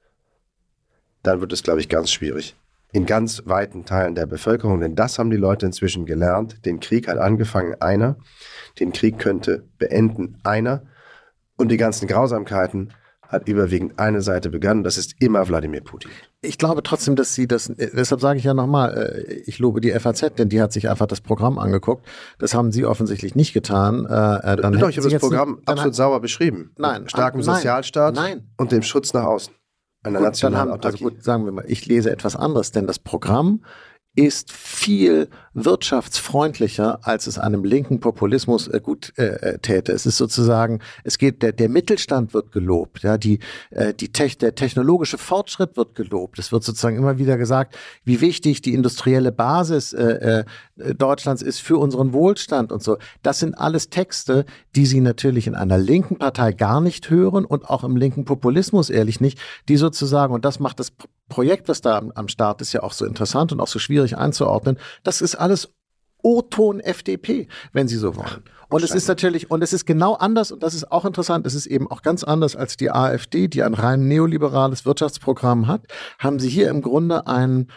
dann 1.22 1.40
wird 1.40 1.52
es, 1.52 1.62
glaube 1.62 1.80
ich, 1.80 1.88
ganz 1.88 2.10
schwierig. 2.10 2.56
In 2.92 3.06
ganz 3.06 3.42
weiten 3.46 3.84
Teilen 3.84 4.14
der 4.14 4.26
Bevölkerung, 4.26 4.80
denn 4.80 4.94
das 4.94 5.18
haben 5.18 5.30
die 5.30 5.36
Leute 5.36 5.66
inzwischen 5.66 6.06
gelernt. 6.06 6.64
Den 6.64 6.78
Krieg 6.78 7.08
hat 7.08 7.18
angefangen 7.18 7.74
einer, 7.80 8.18
den 8.78 8.92
Krieg 8.92 9.18
könnte 9.18 9.64
beenden 9.78 10.38
einer 10.44 10.82
und 11.56 11.70
die 11.70 11.76
ganzen 11.76 12.06
Grausamkeiten 12.06 12.92
hat 13.22 13.48
überwiegend 13.48 13.98
eine 13.98 14.20
Seite 14.20 14.50
begangen, 14.50 14.84
das 14.84 14.98
ist 14.98 15.14
immer 15.20 15.48
Wladimir 15.48 15.80
Putin. 15.80 16.10
Ich 16.44 16.58
glaube 16.58 16.82
trotzdem, 16.82 17.16
dass 17.16 17.34
sie 17.34 17.48
das, 17.48 17.72
deshalb 17.76 18.20
sage 18.20 18.38
ich 18.38 18.44
ja 18.44 18.54
nochmal, 18.54 19.24
äh, 19.28 19.32
ich 19.46 19.58
lobe 19.58 19.80
die 19.80 19.90
FAZ, 19.90 20.34
denn 20.36 20.48
die 20.48 20.60
hat 20.60 20.72
sich 20.72 20.88
einfach 20.88 21.06
das 21.06 21.20
Programm 21.20 21.58
angeguckt. 21.58 22.06
Das 22.38 22.54
haben 22.54 22.72
sie 22.72 22.84
offensichtlich 22.84 23.34
nicht 23.34 23.52
getan. 23.52 24.06
Äh, 24.06 24.52
äh, 24.52 24.56
dann 24.56 24.78
Doch, 24.78 24.88
ich 24.88 24.98
habe 24.98 25.08
das 25.08 25.20
Programm 25.20 25.56
nicht, 25.56 25.68
absolut 25.68 25.94
sauber 25.94 26.20
beschrieben. 26.20 26.72
Nein. 26.78 27.08
Starken 27.08 27.38
nein, 27.40 27.56
Sozialstaat 27.56 28.14
nein. 28.14 28.48
und 28.56 28.72
dem 28.72 28.82
Schutz 28.82 29.12
nach 29.12 29.24
außen. 29.24 29.52
Einer 30.02 30.18
gut, 30.18 30.26
nationalen 30.26 30.70
haben, 30.70 30.80
Also 30.82 30.98
gut, 30.98 31.24
sagen 31.24 31.46
wir 31.46 31.52
mal, 31.52 31.64
ich 31.66 31.86
lese 31.86 32.10
etwas 32.10 32.36
anderes, 32.36 32.72
denn 32.72 32.86
das 32.86 32.98
Programm 32.98 33.64
ist 34.14 34.52
viel 34.52 35.28
wirtschaftsfreundlicher, 35.54 37.00
als 37.02 37.26
es 37.26 37.38
einem 37.38 37.64
linken 37.64 38.00
Populismus 38.00 38.68
äh, 38.68 38.80
gut 38.80 39.12
äh, 39.16 39.24
äh, 39.24 39.58
täte. 39.58 39.92
Es 39.92 40.06
ist 40.06 40.16
sozusagen, 40.16 40.80
es 41.04 41.18
geht, 41.18 41.42
der, 41.42 41.52
der 41.52 41.68
Mittelstand 41.68 42.34
wird 42.34 42.52
gelobt, 42.52 43.02
ja, 43.02 43.18
die, 43.18 43.38
äh, 43.70 43.94
die 43.94 44.10
Tech, 44.10 44.38
der 44.38 44.54
technologische 44.54 45.18
Fortschritt 45.18 45.76
wird 45.76 45.94
gelobt. 45.94 46.38
Es 46.38 46.52
wird 46.52 46.64
sozusagen 46.64 46.96
immer 46.96 47.18
wieder 47.18 47.36
gesagt, 47.36 47.76
wie 48.04 48.20
wichtig 48.20 48.62
die 48.62 48.74
industrielle 48.74 49.32
Basis 49.32 49.92
äh, 49.92 50.44
äh, 50.76 50.94
Deutschlands 50.94 51.42
ist 51.42 51.60
für 51.60 51.78
unseren 51.78 52.12
Wohlstand 52.12 52.72
und 52.72 52.82
so. 52.82 52.98
Das 53.22 53.38
sind 53.38 53.54
alles 53.54 53.90
Texte, 53.90 54.44
die 54.74 54.86
Sie 54.86 55.00
natürlich 55.00 55.46
in 55.46 55.54
einer 55.54 55.78
linken 55.78 56.18
Partei 56.18 56.52
gar 56.52 56.80
nicht 56.80 57.10
hören 57.10 57.44
und 57.44 57.68
auch 57.70 57.84
im 57.84 57.96
linken 57.96 58.24
Populismus 58.24 58.90
ehrlich 58.90 59.20
nicht, 59.20 59.38
die 59.68 59.76
sozusagen, 59.76 60.34
und 60.34 60.44
das 60.44 60.58
macht 60.58 60.80
das 60.80 60.92
Projekt, 61.28 61.68
was 61.68 61.80
da 61.80 61.98
am, 61.98 62.12
am 62.14 62.28
Start 62.28 62.60
ist, 62.60 62.72
ja 62.72 62.82
auch 62.82 62.92
so 62.92 63.04
interessant 63.04 63.52
und 63.52 63.60
auch 63.60 63.68
so 63.68 63.78
schwierig 63.78 64.16
einzuordnen. 64.16 64.78
Das 65.02 65.20
ist 65.20 65.34
alles 65.34 65.70
O-Ton 66.22 66.80
FDP, 66.80 67.48
wenn 67.72 67.86
Sie 67.86 67.96
so 67.96 68.16
wollen. 68.16 68.42
Und 68.70 68.82
es 68.82 68.92
ist 68.92 69.08
natürlich, 69.08 69.50
und 69.50 69.62
es 69.62 69.72
ist 69.72 69.84
genau 69.84 70.14
anders, 70.14 70.50
und 70.50 70.62
das 70.62 70.74
ist 70.74 70.90
auch 70.90 71.04
interessant, 71.04 71.46
es 71.46 71.54
ist 71.54 71.66
eben 71.66 71.90
auch 71.90 72.02
ganz 72.02 72.24
anders 72.24 72.56
als 72.56 72.76
die 72.76 72.90
AfD, 72.90 73.46
die 73.46 73.62
ein 73.62 73.74
rein 73.74 74.08
neoliberales 74.08 74.86
Wirtschaftsprogramm 74.86 75.68
hat, 75.68 75.82
haben 76.18 76.40
Sie 76.40 76.48
hier 76.48 76.70
im 76.70 76.82
Grunde 76.82 77.26
ein 77.26 77.68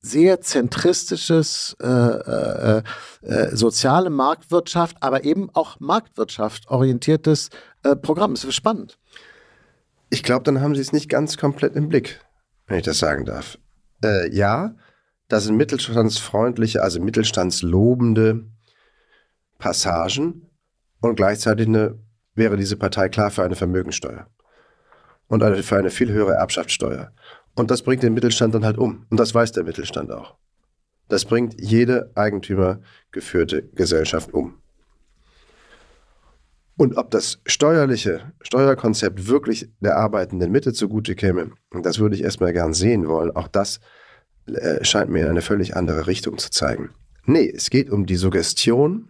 sehr 0.00 0.42
zentristisches 0.42 1.76
äh, 1.80 1.86
äh, 1.86 2.82
äh, 3.22 3.56
soziale 3.56 4.10
Marktwirtschaft, 4.10 4.98
aber 5.00 5.24
eben 5.24 5.48
auch 5.54 5.80
Marktwirtschaft 5.80 6.68
orientiertes 6.68 7.48
äh, 7.84 7.96
Programm. 7.96 8.34
Das 8.34 8.44
ist 8.44 8.54
spannend. 8.54 8.98
Ich 10.10 10.22
glaube, 10.22 10.42
dann 10.42 10.60
haben 10.60 10.74
Sie 10.74 10.82
es 10.82 10.92
nicht 10.92 11.08
ganz 11.08 11.38
komplett 11.38 11.74
im 11.74 11.88
Blick 11.88 12.20
wenn 12.66 12.78
ich 12.78 12.84
das 12.84 12.98
sagen 12.98 13.24
darf. 13.24 13.58
äh, 14.02 14.34
ja, 14.34 14.74
das 15.28 15.44
sind 15.44 15.56
mittelstandsfreundliche, 15.56 16.82
also 16.82 17.00
mittelstandslobende 17.00 18.44
Passagen 19.58 20.50
und 21.00 21.16
gleichzeitig 21.16 21.66
eine, 21.66 21.98
wäre 22.34 22.56
diese 22.56 22.76
Partei 22.76 23.08
klar 23.08 23.30
für 23.30 23.42
eine 23.42 23.56
Vermögensteuer 23.56 24.26
und 25.28 25.42
eine, 25.42 25.62
für 25.62 25.76
eine 25.76 25.90
viel 25.90 26.10
höhere 26.10 26.34
Erbschaftssteuer. 26.34 27.12
Und 27.54 27.70
das 27.70 27.82
bringt 27.82 28.02
den 28.02 28.14
Mittelstand 28.14 28.54
dann 28.54 28.64
halt 28.64 28.78
um. 28.78 29.06
Und 29.10 29.18
das 29.18 29.34
weiß 29.34 29.52
der 29.52 29.64
Mittelstand 29.64 30.10
auch. 30.10 30.36
Das 31.08 31.24
bringt 31.24 31.60
jede 31.60 32.10
eigentümergeführte 32.14 33.62
Gesellschaft 33.74 34.32
um. 34.32 34.60
Und 36.76 36.96
ob 36.96 37.10
das 37.10 37.40
steuerliche 37.46 38.32
Steuerkonzept 38.42 39.28
wirklich 39.28 39.70
der 39.80 39.96
arbeitenden 39.96 40.50
Mitte 40.50 40.72
zugute 40.72 41.14
käme, 41.14 41.52
das 41.82 41.98
würde 41.98 42.16
ich 42.16 42.24
erstmal 42.24 42.52
gern 42.52 42.74
sehen 42.74 43.06
wollen. 43.06 43.30
Auch 43.30 43.48
das 43.48 43.80
äh, 44.46 44.84
scheint 44.84 45.10
mir 45.10 45.22
in 45.22 45.28
eine 45.28 45.42
völlig 45.42 45.76
andere 45.76 46.06
Richtung 46.06 46.38
zu 46.38 46.50
zeigen. 46.50 46.90
Nee, 47.26 47.50
es 47.54 47.70
geht 47.70 47.90
um 47.90 48.06
die 48.06 48.16
Suggestion, 48.16 49.08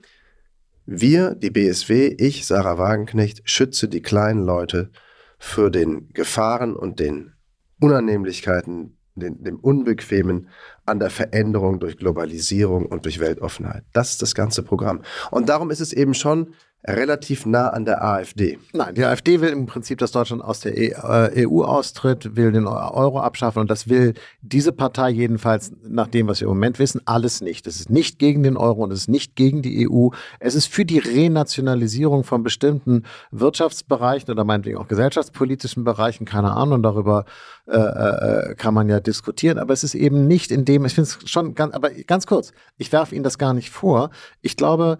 wir, 0.86 1.34
die 1.34 1.50
BSW, 1.50 2.14
ich, 2.18 2.46
Sarah 2.46 2.76
Wagenknecht, 2.76 3.40
schütze 3.48 3.88
die 3.88 4.02
kleinen 4.02 4.44
Leute 4.44 4.90
für 5.38 5.70
den 5.70 6.10
Gefahren 6.12 6.76
und 6.76 7.00
den 7.00 7.32
Unannehmlichkeiten, 7.80 8.98
den, 9.14 9.42
dem 9.42 9.58
Unbequemen 9.60 10.48
an 10.84 10.98
der 10.98 11.08
Veränderung 11.08 11.80
durch 11.80 11.96
Globalisierung 11.96 12.84
und 12.86 13.06
durch 13.06 13.18
Weltoffenheit. 13.18 13.84
Das 13.94 14.10
ist 14.10 14.22
das 14.22 14.34
ganze 14.34 14.62
Programm. 14.62 15.02
Und 15.30 15.48
darum 15.48 15.70
ist 15.70 15.80
es 15.80 15.94
eben 15.94 16.12
schon 16.12 16.54
relativ 16.86 17.46
nah 17.46 17.68
an 17.68 17.84
der 17.84 18.04
AfD. 18.04 18.58
Nein, 18.72 18.94
die 18.94 19.04
AfD 19.04 19.40
will 19.40 19.48
im 19.48 19.66
Prinzip, 19.66 19.98
dass 19.98 20.12
Deutschland 20.12 20.42
aus 20.42 20.60
der 20.60 20.72
EU 20.72 21.32
äh, 21.32 21.42
e 21.42 21.46
austritt, 21.46 22.36
will 22.36 22.52
den 22.52 22.66
Euro 22.66 23.20
abschaffen 23.20 23.60
und 23.60 23.70
das 23.70 23.88
will 23.88 24.14
diese 24.42 24.72
Partei 24.72 25.08
jedenfalls 25.10 25.72
nach 25.82 26.08
dem, 26.08 26.26
was 26.26 26.40
wir 26.40 26.46
im 26.46 26.54
Moment 26.54 26.78
wissen, 26.78 27.00
alles 27.06 27.40
nicht. 27.40 27.66
Es 27.66 27.80
ist 27.80 27.88
nicht 27.88 28.18
gegen 28.18 28.42
den 28.42 28.56
Euro 28.56 28.84
und 28.84 28.92
es 28.92 29.00
ist 29.00 29.08
nicht 29.08 29.34
gegen 29.34 29.62
die 29.62 29.88
EU. 29.88 30.08
Es 30.40 30.54
ist 30.54 30.66
für 30.66 30.84
die 30.84 30.98
Renationalisierung 30.98 32.22
von 32.22 32.42
bestimmten 32.42 33.04
Wirtschaftsbereichen 33.30 34.30
oder 34.30 34.44
meinetwegen 34.44 34.76
auch 34.76 34.88
gesellschaftspolitischen 34.88 35.84
Bereichen, 35.84 36.26
keine 36.26 36.52
Ahnung, 36.52 36.82
darüber 36.82 37.24
äh, 37.66 37.78
äh, 37.78 38.54
kann 38.56 38.74
man 38.74 38.90
ja 38.90 39.00
diskutieren, 39.00 39.58
aber 39.58 39.72
es 39.72 39.84
ist 39.84 39.94
eben 39.94 40.26
nicht 40.26 40.50
in 40.50 40.66
dem, 40.66 40.84
ich 40.84 40.94
finde 40.94 41.08
es 41.08 41.30
schon 41.30 41.54
ganz, 41.54 41.74
aber 41.74 41.90
ganz 41.90 42.26
kurz, 42.26 42.52
ich 42.76 42.92
werfe 42.92 43.14
Ihnen 43.14 43.24
das 43.24 43.38
gar 43.38 43.54
nicht 43.54 43.70
vor. 43.70 44.10
Ich 44.42 44.58
glaube, 44.58 44.98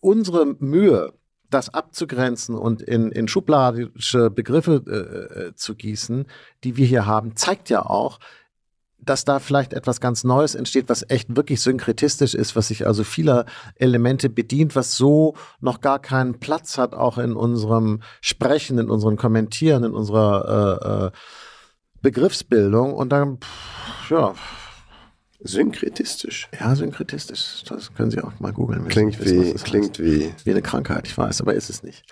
unsere 0.00 0.46
Mühe, 0.58 1.12
das 1.50 1.72
abzugrenzen 1.72 2.54
und 2.54 2.82
in, 2.82 3.10
in 3.10 3.26
schubladische 3.26 4.30
Begriffe 4.30 4.82
äh, 4.86 5.40
äh, 5.40 5.54
zu 5.54 5.74
gießen, 5.74 6.26
die 6.64 6.76
wir 6.76 6.86
hier 6.86 7.06
haben, 7.06 7.36
zeigt 7.36 7.70
ja 7.70 7.86
auch, 7.86 8.18
dass 9.00 9.24
da 9.24 9.38
vielleicht 9.38 9.72
etwas 9.72 10.00
ganz 10.00 10.24
Neues 10.24 10.54
entsteht, 10.54 10.88
was 10.88 11.08
echt 11.08 11.34
wirklich 11.36 11.60
synkretistisch 11.60 12.34
ist, 12.34 12.56
was 12.56 12.68
sich 12.68 12.86
also 12.86 13.04
vieler 13.04 13.46
Elemente 13.76 14.28
bedient, 14.28 14.76
was 14.76 14.96
so 14.96 15.34
noch 15.60 15.80
gar 15.80 16.00
keinen 16.00 16.40
Platz 16.40 16.76
hat, 16.78 16.94
auch 16.94 17.16
in 17.16 17.34
unserem 17.34 18.02
Sprechen, 18.20 18.78
in 18.78 18.90
unserem 18.90 19.16
Kommentieren, 19.16 19.84
in 19.84 19.92
unserer 19.92 20.82
äh, 20.82 21.06
äh, 21.06 21.10
Begriffsbildung. 22.02 22.92
Und 22.92 23.10
dann, 23.10 23.38
pff, 23.38 24.10
ja, 24.10 24.34
Synkretistisch. 25.40 26.48
Ja, 26.58 26.74
synkretistisch. 26.74 27.62
Das 27.68 27.94
können 27.94 28.10
Sie 28.10 28.20
auch 28.20 28.38
mal 28.40 28.52
googeln. 28.52 28.88
Klingt, 28.88 29.24
wie, 29.24 29.54
klingt 29.54 29.98
wie. 30.00 30.32
Wie 30.44 30.50
eine 30.50 30.62
Krankheit, 30.62 31.06
ich 31.06 31.16
weiß, 31.16 31.40
aber 31.40 31.54
ist 31.54 31.70
es 31.70 31.82
nicht. 31.82 32.04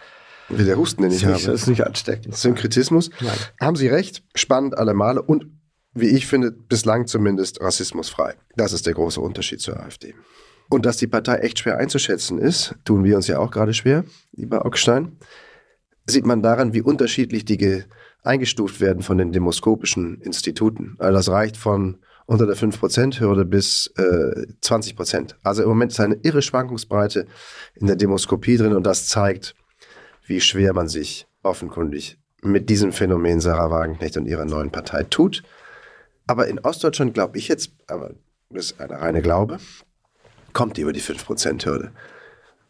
Wie 0.48 0.64
der 0.64 0.78
Husten, 0.78 1.02
den 1.02 1.10
ich 1.10 1.24
habe. 1.24 1.34
Das 1.34 1.46
ist 1.46 1.66
nicht 1.66 1.84
ansteckend. 1.84 2.36
Synkretismus. 2.36 3.10
Nein. 3.20 3.36
Haben 3.60 3.76
Sie 3.76 3.88
recht. 3.88 4.22
Spannend 4.36 4.78
alle 4.78 4.94
Male 4.94 5.20
und, 5.22 5.46
wie 5.92 6.06
ich 6.06 6.26
finde, 6.26 6.52
bislang 6.52 7.08
zumindest 7.08 7.60
rassismusfrei. 7.60 8.34
Das 8.54 8.72
ist 8.72 8.86
der 8.86 8.94
große 8.94 9.20
Unterschied 9.20 9.60
zur 9.60 9.80
AfD. 9.80 10.14
Und 10.68 10.86
dass 10.86 10.96
die 10.96 11.08
Partei 11.08 11.38
echt 11.38 11.58
schwer 11.58 11.78
einzuschätzen 11.78 12.38
ist, 12.38 12.76
tun 12.84 13.02
wir 13.02 13.16
uns 13.16 13.26
ja 13.26 13.38
auch 13.38 13.50
gerade 13.50 13.74
schwer, 13.74 14.04
lieber 14.32 14.66
Augstein, 14.66 15.18
sieht 16.06 16.26
man 16.26 16.42
daran, 16.42 16.74
wie 16.74 16.82
unterschiedlich 16.82 17.44
die 17.44 17.84
eingestuft 18.22 18.80
werden 18.80 19.02
von 19.02 19.18
den 19.18 19.32
demoskopischen 19.32 20.20
Instituten. 20.20 20.96
Also 20.98 21.16
das 21.16 21.28
reicht 21.28 21.56
von 21.56 21.98
unter 22.26 22.46
der 22.46 22.56
5%-Hürde 22.56 23.44
bis 23.44 23.92
äh, 23.96 24.46
20%. 24.62 25.34
Also 25.42 25.62
im 25.62 25.68
Moment 25.68 25.92
ist 25.92 26.00
eine 26.00 26.16
irre 26.22 26.42
Schwankungsbreite 26.42 27.26
in 27.74 27.86
der 27.86 27.96
Demoskopie 27.96 28.56
drin 28.56 28.74
und 28.74 28.84
das 28.84 29.06
zeigt, 29.06 29.54
wie 30.26 30.40
schwer 30.40 30.72
man 30.72 30.88
sich 30.88 31.26
offenkundig 31.42 32.18
mit 32.42 32.68
diesem 32.68 32.92
Phänomen 32.92 33.40
Sarah 33.40 33.70
Wagenknecht 33.70 34.16
und 34.16 34.26
ihrer 34.26 34.44
neuen 34.44 34.70
Partei 34.70 35.04
tut. 35.04 35.42
Aber 36.26 36.48
in 36.48 36.58
Ostdeutschland 36.58 37.14
glaube 37.14 37.38
ich 37.38 37.48
jetzt, 37.48 37.70
aber 37.86 38.14
das 38.50 38.72
ist 38.72 38.80
eine 38.80 39.00
reine 39.00 39.22
Glaube, 39.22 39.58
kommt 40.52 40.76
die 40.76 40.82
über 40.82 40.92
die 40.92 41.02
5%-Hürde. 41.02 41.92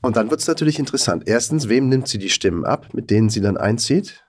Und 0.03 0.17
dann 0.17 0.31
wird 0.31 0.41
es 0.41 0.47
natürlich 0.47 0.79
interessant. 0.79 1.25
Erstens, 1.27 1.69
wem 1.69 1.89
nimmt 1.89 2.09
sie 2.09 2.19
die 2.19 2.31
Stimmen 2.31 2.65
ab, 2.65 2.93
mit 2.93 3.11
denen 3.11 3.31
sie 3.31 3.41
dann 3.41 3.57
einzieht? 3.57 4.25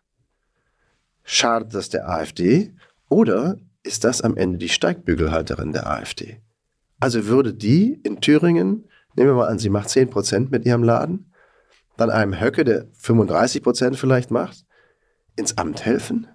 Schadet 1.23 1.73
das 1.73 1.89
der 1.89 2.09
AfD? 2.09 2.73
Oder 3.09 3.57
ist 3.83 4.03
das 4.03 4.21
am 4.21 4.35
Ende 4.37 4.57
die 4.57 4.69
Steigbügelhalterin 4.69 5.71
der 5.71 5.87
AfD. 5.87 6.41
Also 6.99 7.27
würde 7.27 7.53
die 7.53 7.99
in 8.03 8.21
Thüringen, 8.21 8.87
nehmen 9.15 9.29
wir 9.29 9.35
mal 9.35 9.47
an, 9.47 9.59
sie 9.59 9.69
macht 9.69 9.89
10% 9.89 10.47
mit 10.49 10.65
ihrem 10.65 10.83
Laden, 10.83 11.31
dann 11.95 12.09
einem 12.09 12.39
Höcke, 12.39 12.63
der 12.63 12.85
35% 12.93 13.95
vielleicht 13.95 14.31
macht, 14.31 14.65
ins 15.35 15.57
Amt 15.57 15.85
helfen? 15.85 16.27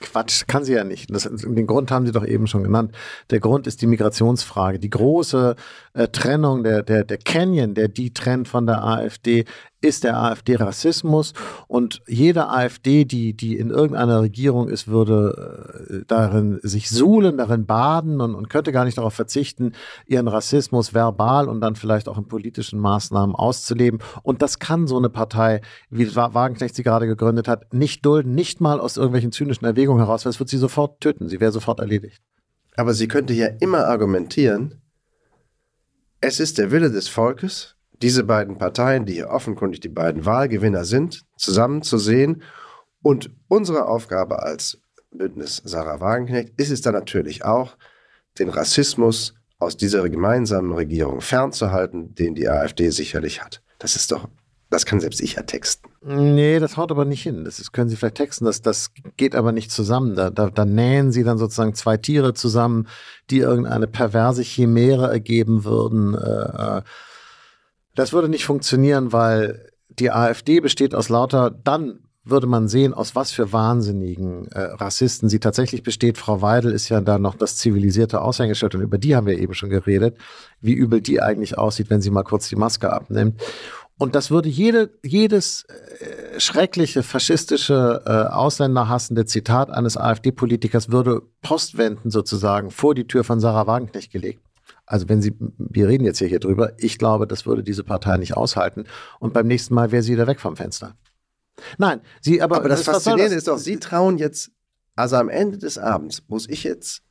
Quatsch, 0.00 0.46
kann 0.46 0.64
sie 0.64 0.72
ja 0.72 0.84
nicht. 0.84 1.14
Das, 1.14 1.24
den 1.30 1.66
Grund 1.66 1.90
haben 1.90 2.06
Sie 2.06 2.12
doch 2.12 2.24
eben 2.24 2.46
schon 2.46 2.62
genannt. 2.62 2.96
Der 3.28 3.38
Grund 3.38 3.66
ist 3.66 3.82
die 3.82 3.86
Migrationsfrage. 3.86 4.78
Die 4.78 4.88
große 4.88 5.56
äh, 5.92 6.08
Trennung, 6.08 6.64
der, 6.64 6.82
der, 6.82 7.04
der 7.04 7.18
Canyon, 7.18 7.74
der 7.74 7.88
die 7.88 8.14
trennt 8.14 8.48
von 8.48 8.66
der 8.66 8.82
AfD, 8.82 9.44
ist 9.80 10.04
der 10.04 10.18
AfD-Rassismus. 10.18 11.32
Und 11.66 12.02
jede 12.06 12.48
AfD, 12.48 13.04
die, 13.04 13.34
die 13.34 13.56
in 13.56 13.70
irgendeiner 13.70 14.20
Regierung 14.20 14.68
ist, 14.68 14.88
würde 14.88 15.86
äh, 15.88 16.04
darin 16.06 16.60
sich 16.62 16.90
suhlen, 16.90 17.38
darin 17.38 17.66
baden 17.66 18.20
und, 18.20 18.34
und 18.34 18.50
könnte 18.50 18.72
gar 18.72 18.84
nicht 18.84 18.98
darauf 18.98 19.14
verzichten, 19.14 19.72
ihren 20.06 20.28
Rassismus 20.28 20.92
verbal 20.92 21.48
und 21.48 21.60
dann 21.60 21.76
vielleicht 21.76 22.08
auch 22.08 22.18
in 22.18 22.28
politischen 22.28 22.78
Maßnahmen 22.78 23.34
auszuleben. 23.34 24.00
Und 24.22 24.42
das 24.42 24.58
kann 24.58 24.86
so 24.86 24.98
eine 24.98 25.08
Partei, 25.08 25.62
wie 25.88 26.14
Wagenknecht 26.14 26.74
sie 26.74 26.82
gerade 26.82 27.06
gegründet 27.06 27.48
hat, 27.48 27.72
nicht 27.72 28.04
dulden, 28.04 28.34
nicht 28.34 28.60
mal 28.60 28.80
aus 28.80 28.96
irgendwelchen 28.96 29.32
zynischen 29.32 29.64
Erwägungen 29.64 30.04
heraus, 30.04 30.24
weil 30.24 30.30
es 30.30 30.38
wird 30.38 30.50
sie 30.50 30.58
sofort 30.58 31.00
töten. 31.00 31.28
Sie 31.28 31.40
wäre 31.40 31.52
sofort 31.52 31.80
erledigt. 31.80 32.20
Aber 32.76 32.94
sie 32.94 33.08
könnte 33.08 33.32
ja 33.32 33.46
immer 33.60 33.86
argumentieren, 33.86 34.80
es 36.20 36.38
ist 36.38 36.58
der 36.58 36.70
Wille 36.70 36.90
des 36.90 37.08
Volkes, 37.08 37.76
diese 38.02 38.24
beiden 38.24 38.58
Parteien, 38.58 39.04
die 39.04 39.14
hier 39.14 39.30
offenkundig 39.30 39.80
die 39.80 39.88
beiden 39.88 40.24
Wahlgewinner 40.24 40.84
sind, 40.84 41.22
zusammenzusehen. 41.36 42.42
Und 43.02 43.30
unsere 43.48 43.86
Aufgabe 43.86 44.42
als 44.42 44.78
Bündnis 45.10 45.60
Sarah 45.64 46.00
Wagenknecht 46.00 46.52
ist 46.56 46.70
es 46.70 46.82
dann 46.82 46.94
natürlich 46.94 47.44
auch, 47.44 47.76
den 48.38 48.48
Rassismus 48.48 49.34
aus 49.58 49.76
dieser 49.76 50.08
gemeinsamen 50.08 50.72
Regierung 50.72 51.20
fernzuhalten, 51.20 52.14
den 52.14 52.34
die 52.34 52.48
AfD 52.48 52.90
sicherlich 52.90 53.42
hat. 53.42 53.60
Das 53.78 53.96
ist 53.96 54.12
doch, 54.12 54.28
das 54.70 54.86
kann 54.86 55.00
selbst 55.00 55.20
ich 55.20 55.34
ja 55.34 55.42
texten. 55.42 55.90
Nee, 56.02 56.60
das 56.60 56.76
haut 56.76 56.90
aber 56.90 57.04
nicht 57.04 57.22
hin. 57.22 57.44
Das 57.44 57.58
ist, 57.58 57.72
können 57.72 57.90
Sie 57.90 57.96
vielleicht 57.96 58.14
texten, 58.14 58.44
das, 58.46 58.62
das 58.62 58.92
geht 59.16 59.34
aber 59.34 59.52
nicht 59.52 59.70
zusammen. 59.70 60.14
Da, 60.14 60.30
da, 60.30 60.48
da 60.48 60.64
nähen 60.64 61.12
Sie 61.12 61.24
dann 61.24 61.38
sozusagen 61.38 61.74
zwei 61.74 61.96
Tiere 61.96 62.32
zusammen, 62.32 62.86
die 63.28 63.38
irgendeine 63.38 63.86
perverse 63.86 64.42
Chimäre 64.42 65.10
ergeben 65.10 65.64
würden. 65.64 66.14
Äh, 66.14 66.78
äh 66.78 66.82
das 67.94 68.12
würde 68.12 68.28
nicht 68.28 68.44
funktionieren, 68.44 69.12
weil 69.12 69.70
die 69.88 70.10
AfD 70.10 70.60
besteht 70.60 70.94
aus 70.94 71.08
lauter, 71.08 71.50
dann 71.50 72.00
würde 72.22 72.46
man 72.46 72.68
sehen, 72.68 72.92
aus 72.94 73.14
was 73.14 73.32
für 73.32 73.52
wahnsinnigen 73.52 74.46
äh, 74.48 74.60
Rassisten 74.60 75.28
sie 75.28 75.40
tatsächlich 75.40 75.82
besteht. 75.82 76.18
Frau 76.18 76.42
Weidel 76.42 76.72
ist 76.72 76.88
ja 76.88 77.00
da 77.00 77.18
noch 77.18 77.34
das 77.34 77.56
zivilisierte 77.56 78.20
Aushängeschild 78.20 78.74
und 78.74 78.82
über 78.82 78.98
die 78.98 79.16
haben 79.16 79.26
wir 79.26 79.38
eben 79.38 79.54
schon 79.54 79.70
geredet, 79.70 80.16
wie 80.60 80.74
übel 80.74 81.00
die 81.00 81.22
eigentlich 81.22 81.56
aussieht, 81.56 81.90
wenn 81.90 82.02
sie 82.02 82.10
mal 82.10 82.22
kurz 82.22 82.48
die 82.48 82.56
Maske 82.56 82.92
abnimmt. 82.92 83.40
Und 83.98 84.14
das 84.14 84.30
würde 84.30 84.48
jede, 84.48 84.90
jedes 85.04 85.64
äh, 85.64 86.40
schreckliche 86.40 87.02
faschistische, 87.02 88.02
äh, 88.06 88.32
ausländerhassende 88.32 89.26
Zitat 89.26 89.70
eines 89.70 89.96
AfD-Politikers 89.96 90.90
würde 90.90 91.22
postwenden 91.42 92.10
sozusagen 92.10 92.70
vor 92.70 92.94
die 92.94 93.06
Tür 93.06 93.24
von 93.24 93.40
Sarah 93.40 93.66
Wagenknecht 93.66 94.10
gelegt. 94.10 94.40
Also 94.90 95.08
wenn 95.08 95.22
Sie, 95.22 95.36
wir 95.38 95.86
reden 95.86 96.04
jetzt 96.04 96.18
hier, 96.18 96.26
hier 96.26 96.40
drüber, 96.40 96.72
ich 96.76 96.98
glaube, 96.98 97.28
das 97.28 97.46
würde 97.46 97.62
diese 97.62 97.84
Partei 97.84 98.16
nicht 98.16 98.36
aushalten. 98.36 98.86
Und 99.20 99.32
beim 99.32 99.46
nächsten 99.46 99.72
Mal 99.72 99.92
wäre 99.92 100.02
sie 100.02 100.14
wieder 100.14 100.26
weg 100.26 100.40
vom 100.40 100.56
Fenster. 100.56 100.96
Nein, 101.78 102.00
Sie, 102.20 102.42
aber. 102.42 102.56
Aber 102.56 102.68
das, 102.68 102.82
das 102.82 102.96
Faszinierende 102.96 103.36
ist 103.36 103.46
doch, 103.46 103.58
Sie 103.58 103.76
trauen 103.76 104.18
jetzt, 104.18 104.50
also 104.96 105.14
am 105.14 105.28
Ende 105.28 105.58
des 105.58 105.78
Abends 105.78 106.24
muss 106.26 106.48
ich 106.48 106.64
jetzt 106.64 107.02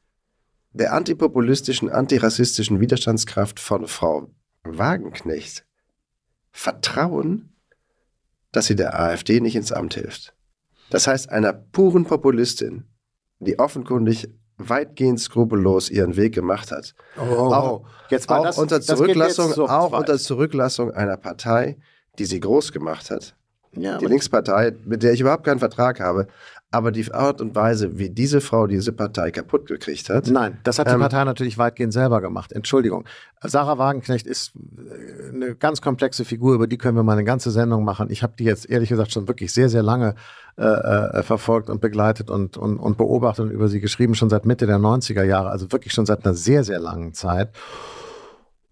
der 0.74 0.92
antipopulistischen, 0.92 1.90
antirassistischen 1.90 2.82
Widerstandskraft 2.82 3.62
von 3.62 3.88
Frau 3.88 4.30
Wagenknecht 4.64 5.66
vertrauen, 6.52 7.56
dass 8.52 8.66
sie 8.66 8.76
der 8.76 9.00
AfD 9.00 9.40
nicht 9.40 9.56
ins 9.56 9.72
Amt 9.72 9.94
hilft. 9.94 10.36
Das 10.90 11.08
heißt, 11.08 11.30
einer 11.30 11.54
puren 11.54 12.04
Populistin, 12.04 12.84
die 13.40 13.58
offenkundig 13.58 14.28
weitgehend 14.60 15.20
skrupellos 15.20 15.89
ihren 15.89 16.16
Weg 16.16 16.36
gemacht 16.36 16.72
hat. 16.72 16.93
Oh, 17.18 17.53
auch 17.53 17.86
jetzt 18.10 18.30
auch 18.30 18.43
das, 18.43 18.57
unter 18.57 18.82
Zurücklassung, 18.82 19.53
so 19.53 19.68
auch 19.68 19.91
weit. 19.91 20.01
unter 20.01 20.18
Zurücklassung 20.18 20.91
einer 20.91 21.18
Partei, 21.18 21.78
die 22.20 22.26
sie 22.26 22.39
groß 22.39 22.72
gemacht 22.72 23.10
hat. 23.10 23.36
ja, 23.72 23.97
Die 23.97 24.05
Linkspartei, 24.05 24.76
mit 24.86 25.01
der 25.03 25.14
ich 25.14 25.22
überhaupt 25.22 25.43
keinen 25.45 25.60
Vertrag 25.60 25.99
habe. 25.99 26.28
Aber 26.72 26.91
die 26.91 27.11
Art 27.11 27.41
und 27.41 27.55
Weise, 27.55 27.97
wie 27.97 28.11
diese 28.11 28.41
Frau 28.41 28.67
diese 28.67 28.91
Partei 28.93 29.32
kaputt 29.32 29.65
gekriegt 29.65 30.07
hat, 30.09 30.28
Nein, 30.28 30.59
das 30.63 30.78
hat 30.78 30.88
die 30.88 30.91
Ähm, 30.91 30.99
Partei 30.99 31.24
natürlich 31.24 31.57
weitgehend 31.57 31.93
selber 31.93 32.22
gemacht. 32.22 32.51
Entschuldigung. 32.51 33.05
Sarah 33.41 33.80
Wagenknecht 33.80 34.28
ist 34.28 34.53
äh, 34.55 35.30
eine 35.34 35.55
ganz 35.55 35.82
komplexe 35.82 36.26
Figur, 36.26 36.53
über 36.53 36.67
die 36.67 36.78
können 36.78 36.95
wir 36.95 37.01
mal 37.01 37.13
eine 37.13 37.24
ganze 37.24 37.49
Sendung 37.49 37.84
machen. 37.84 38.11
Ich 38.11 38.22
habe 38.22 38.34
die 38.38 38.43
jetzt 38.43 38.70
ehrlich 38.70 38.89
gesagt 38.89 39.11
schon 39.11 39.28
wirklich 39.28 39.51
sehr, 39.51 39.70
sehr 39.70 39.82
lange 39.82 40.13
äh, 40.57 40.63
äh, 40.63 41.24
verfolgt 41.24 41.72
und 41.72 41.82
begleitet 41.82 42.30
und, 42.30 42.55
und, 42.55 42.78
und 42.78 42.97
beobachtet 42.97 43.45
und 43.45 43.51
über 43.51 43.67
sie 43.67 43.80
geschrieben, 43.80 44.13
schon 44.13 44.30
seit 44.30 44.45
Mitte 44.45 44.67
der 44.67 44.78
90er 44.78 45.24
Jahre, 45.24 45.49
also 45.49 45.72
wirklich 45.72 45.93
schon 45.93 46.05
seit 46.05 46.24
einer 46.24 46.36
sehr, 46.36 46.63
sehr 46.63 46.80
langen 46.80 47.13
Zeit. 47.13 47.49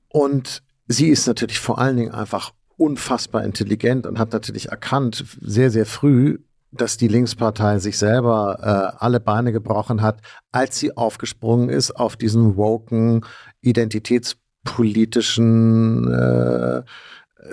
Und 0.09 0.61
sie 0.87 1.09
ist 1.09 1.25
natürlich 1.25 1.59
vor 1.59 1.79
allen 1.79 1.97
Dingen 1.97 2.11
einfach 2.11 2.51
unfassbar 2.77 3.43
intelligent 3.43 4.05
und 4.05 4.19
hat 4.19 4.33
natürlich 4.33 4.69
erkannt, 4.69 5.25
sehr, 5.41 5.71
sehr 5.71 5.87
früh, 5.87 6.37
dass 6.71 6.97
die 6.97 7.07
Linkspartei 7.07 7.79
sich 7.79 7.97
selber 7.97 8.59
äh, 8.61 9.03
alle 9.03 9.19
Beine 9.19 9.51
gebrochen 9.51 10.01
hat, 10.01 10.21
als 10.51 10.77
sie 10.77 10.95
aufgesprungen 10.95 11.69
ist 11.69 11.91
auf 11.91 12.15
diesen 12.15 12.57
woken, 12.57 13.25
identitätspolitischen 13.61 16.11
äh, 16.11 16.83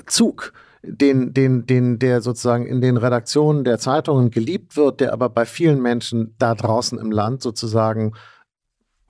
Zug, 0.07 0.53
den, 0.83 1.33
den, 1.33 1.67
den, 1.67 1.99
der 1.99 2.21
sozusagen 2.21 2.67
in 2.67 2.81
den 2.81 2.97
Redaktionen 2.97 3.65
der 3.65 3.79
Zeitungen 3.79 4.31
geliebt 4.31 4.77
wird, 4.77 5.01
der 5.01 5.13
aber 5.13 5.29
bei 5.29 5.47
vielen 5.47 5.81
Menschen 5.81 6.35
da 6.39 6.55
draußen 6.55 6.99
im 6.99 7.11
Land 7.11 7.43
sozusagen 7.43 8.13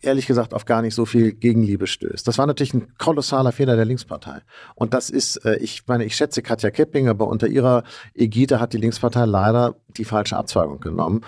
ehrlich 0.05 0.27
gesagt 0.27 0.55
auf 0.55 0.65
gar 0.65 0.83
nicht 0.83 0.95
so 0.95 1.05
viel 1.05 1.33
Gegenliebe 1.33 1.87
stößt. 1.87 2.27
Das 2.27 2.39
war 2.39 2.47
natürlich 2.47 2.75
ein 2.75 2.95
kolossaler 2.99 3.53
Fehler 3.53 3.77
der 3.77 3.85
Linkspartei. 3.85 4.41
Und 4.75 4.95
das 4.95 5.11
ist, 5.11 5.37
äh, 5.45 5.57
ich 5.57 5.85
meine, 5.87 6.05
ich 6.05 6.17
schätze 6.17 6.43
Katja 6.43 6.71
Kipping, 6.71 7.09
aber 7.09 7.29
unter 7.29 7.47
ihrer 7.47 7.85
Ägide 8.15 8.61
hat 8.61 8.73
die 8.73 8.79
Linkspartei 8.79 9.25
leider 9.25 9.77
die 9.97 10.05
falsche 10.05 10.37
Abzweigung 10.37 10.81
genommen. 10.81 11.23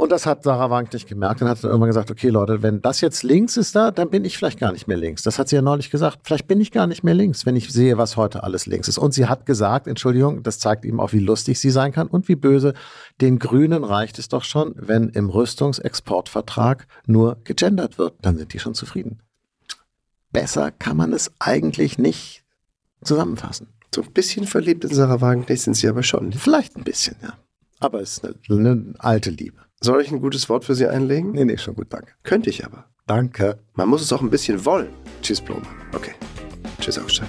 Und 0.00 0.10
das 0.12 0.24
hat 0.24 0.44
Sarah 0.44 0.70
Wagenknecht 0.70 1.06
gemerkt 1.06 1.42
und 1.42 1.48
hat 1.48 1.62
dann 1.62 1.72
irgendwann 1.72 1.90
gesagt, 1.90 2.10
okay 2.10 2.30
Leute, 2.30 2.62
wenn 2.62 2.80
das 2.80 3.02
jetzt 3.02 3.22
links 3.22 3.58
ist 3.58 3.76
da, 3.76 3.90
dann 3.90 4.08
bin 4.08 4.24
ich 4.24 4.38
vielleicht 4.38 4.58
gar 4.58 4.72
nicht 4.72 4.88
mehr 4.88 4.96
links. 4.96 5.22
Das 5.24 5.38
hat 5.38 5.50
sie 5.50 5.56
ja 5.56 5.60
neulich 5.60 5.90
gesagt. 5.90 6.20
Vielleicht 6.22 6.48
bin 6.48 6.58
ich 6.58 6.72
gar 6.72 6.86
nicht 6.86 7.04
mehr 7.04 7.12
links, 7.12 7.44
wenn 7.44 7.54
ich 7.54 7.70
sehe, 7.70 7.98
was 7.98 8.16
heute 8.16 8.42
alles 8.42 8.64
links 8.64 8.88
ist. 8.88 8.96
Und 8.96 9.12
sie 9.12 9.26
hat 9.26 9.44
gesagt, 9.44 9.86
Entschuldigung, 9.86 10.42
das 10.42 10.58
zeigt 10.58 10.86
eben 10.86 11.00
auch, 11.00 11.12
wie 11.12 11.18
lustig 11.18 11.60
sie 11.60 11.68
sein 11.68 11.92
kann 11.92 12.06
und 12.06 12.28
wie 12.28 12.34
böse. 12.34 12.72
Den 13.20 13.38
Grünen 13.38 13.84
reicht 13.84 14.18
es 14.18 14.28
doch 14.28 14.42
schon, 14.42 14.74
wenn 14.78 15.10
im 15.10 15.28
Rüstungsexportvertrag 15.28 16.86
nur 17.04 17.36
gegendert 17.44 17.98
wird. 17.98 18.14
Dann 18.22 18.38
sind 18.38 18.54
die 18.54 18.58
schon 18.58 18.72
zufrieden. 18.72 19.18
Besser 20.32 20.70
kann 20.70 20.96
man 20.96 21.12
es 21.12 21.30
eigentlich 21.40 21.98
nicht 21.98 22.42
zusammenfassen. 23.04 23.66
so 23.94 24.00
ein 24.00 24.12
bisschen 24.12 24.46
verliebt 24.46 24.82
in 24.82 24.94
Sarah 24.94 25.20
Wagenknecht 25.20 25.60
sind 25.60 25.74
sie 25.74 25.88
aber 25.88 26.02
schon. 26.02 26.32
Vielleicht 26.32 26.78
ein 26.78 26.84
bisschen, 26.84 27.16
ja. 27.22 27.34
Aber 27.80 28.00
es 28.00 28.16
ist 28.16 28.24
eine, 28.24 28.70
eine 28.70 28.94
alte 28.96 29.28
Liebe. 29.28 29.58
Soll 29.82 30.02
ich 30.02 30.12
ein 30.12 30.20
gutes 30.20 30.50
Wort 30.50 30.66
für 30.66 30.74
sie 30.74 30.86
einlegen? 30.86 31.32
Nee, 31.32 31.46
nee, 31.46 31.56
schon 31.56 31.74
gut, 31.74 31.86
danke. 31.88 32.12
Könnte 32.22 32.50
ich 32.50 32.66
aber. 32.66 32.84
Danke. 33.06 33.58
Man 33.72 33.88
muss 33.88 34.02
es 34.02 34.12
auch 34.12 34.20
ein 34.20 34.28
bisschen 34.28 34.62
wollen. 34.66 34.90
Tschüss, 35.22 35.40
Blume. 35.40 35.62
Okay. 35.94 36.12
Tschüss, 36.80 36.98
Augstein. 36.98 37.28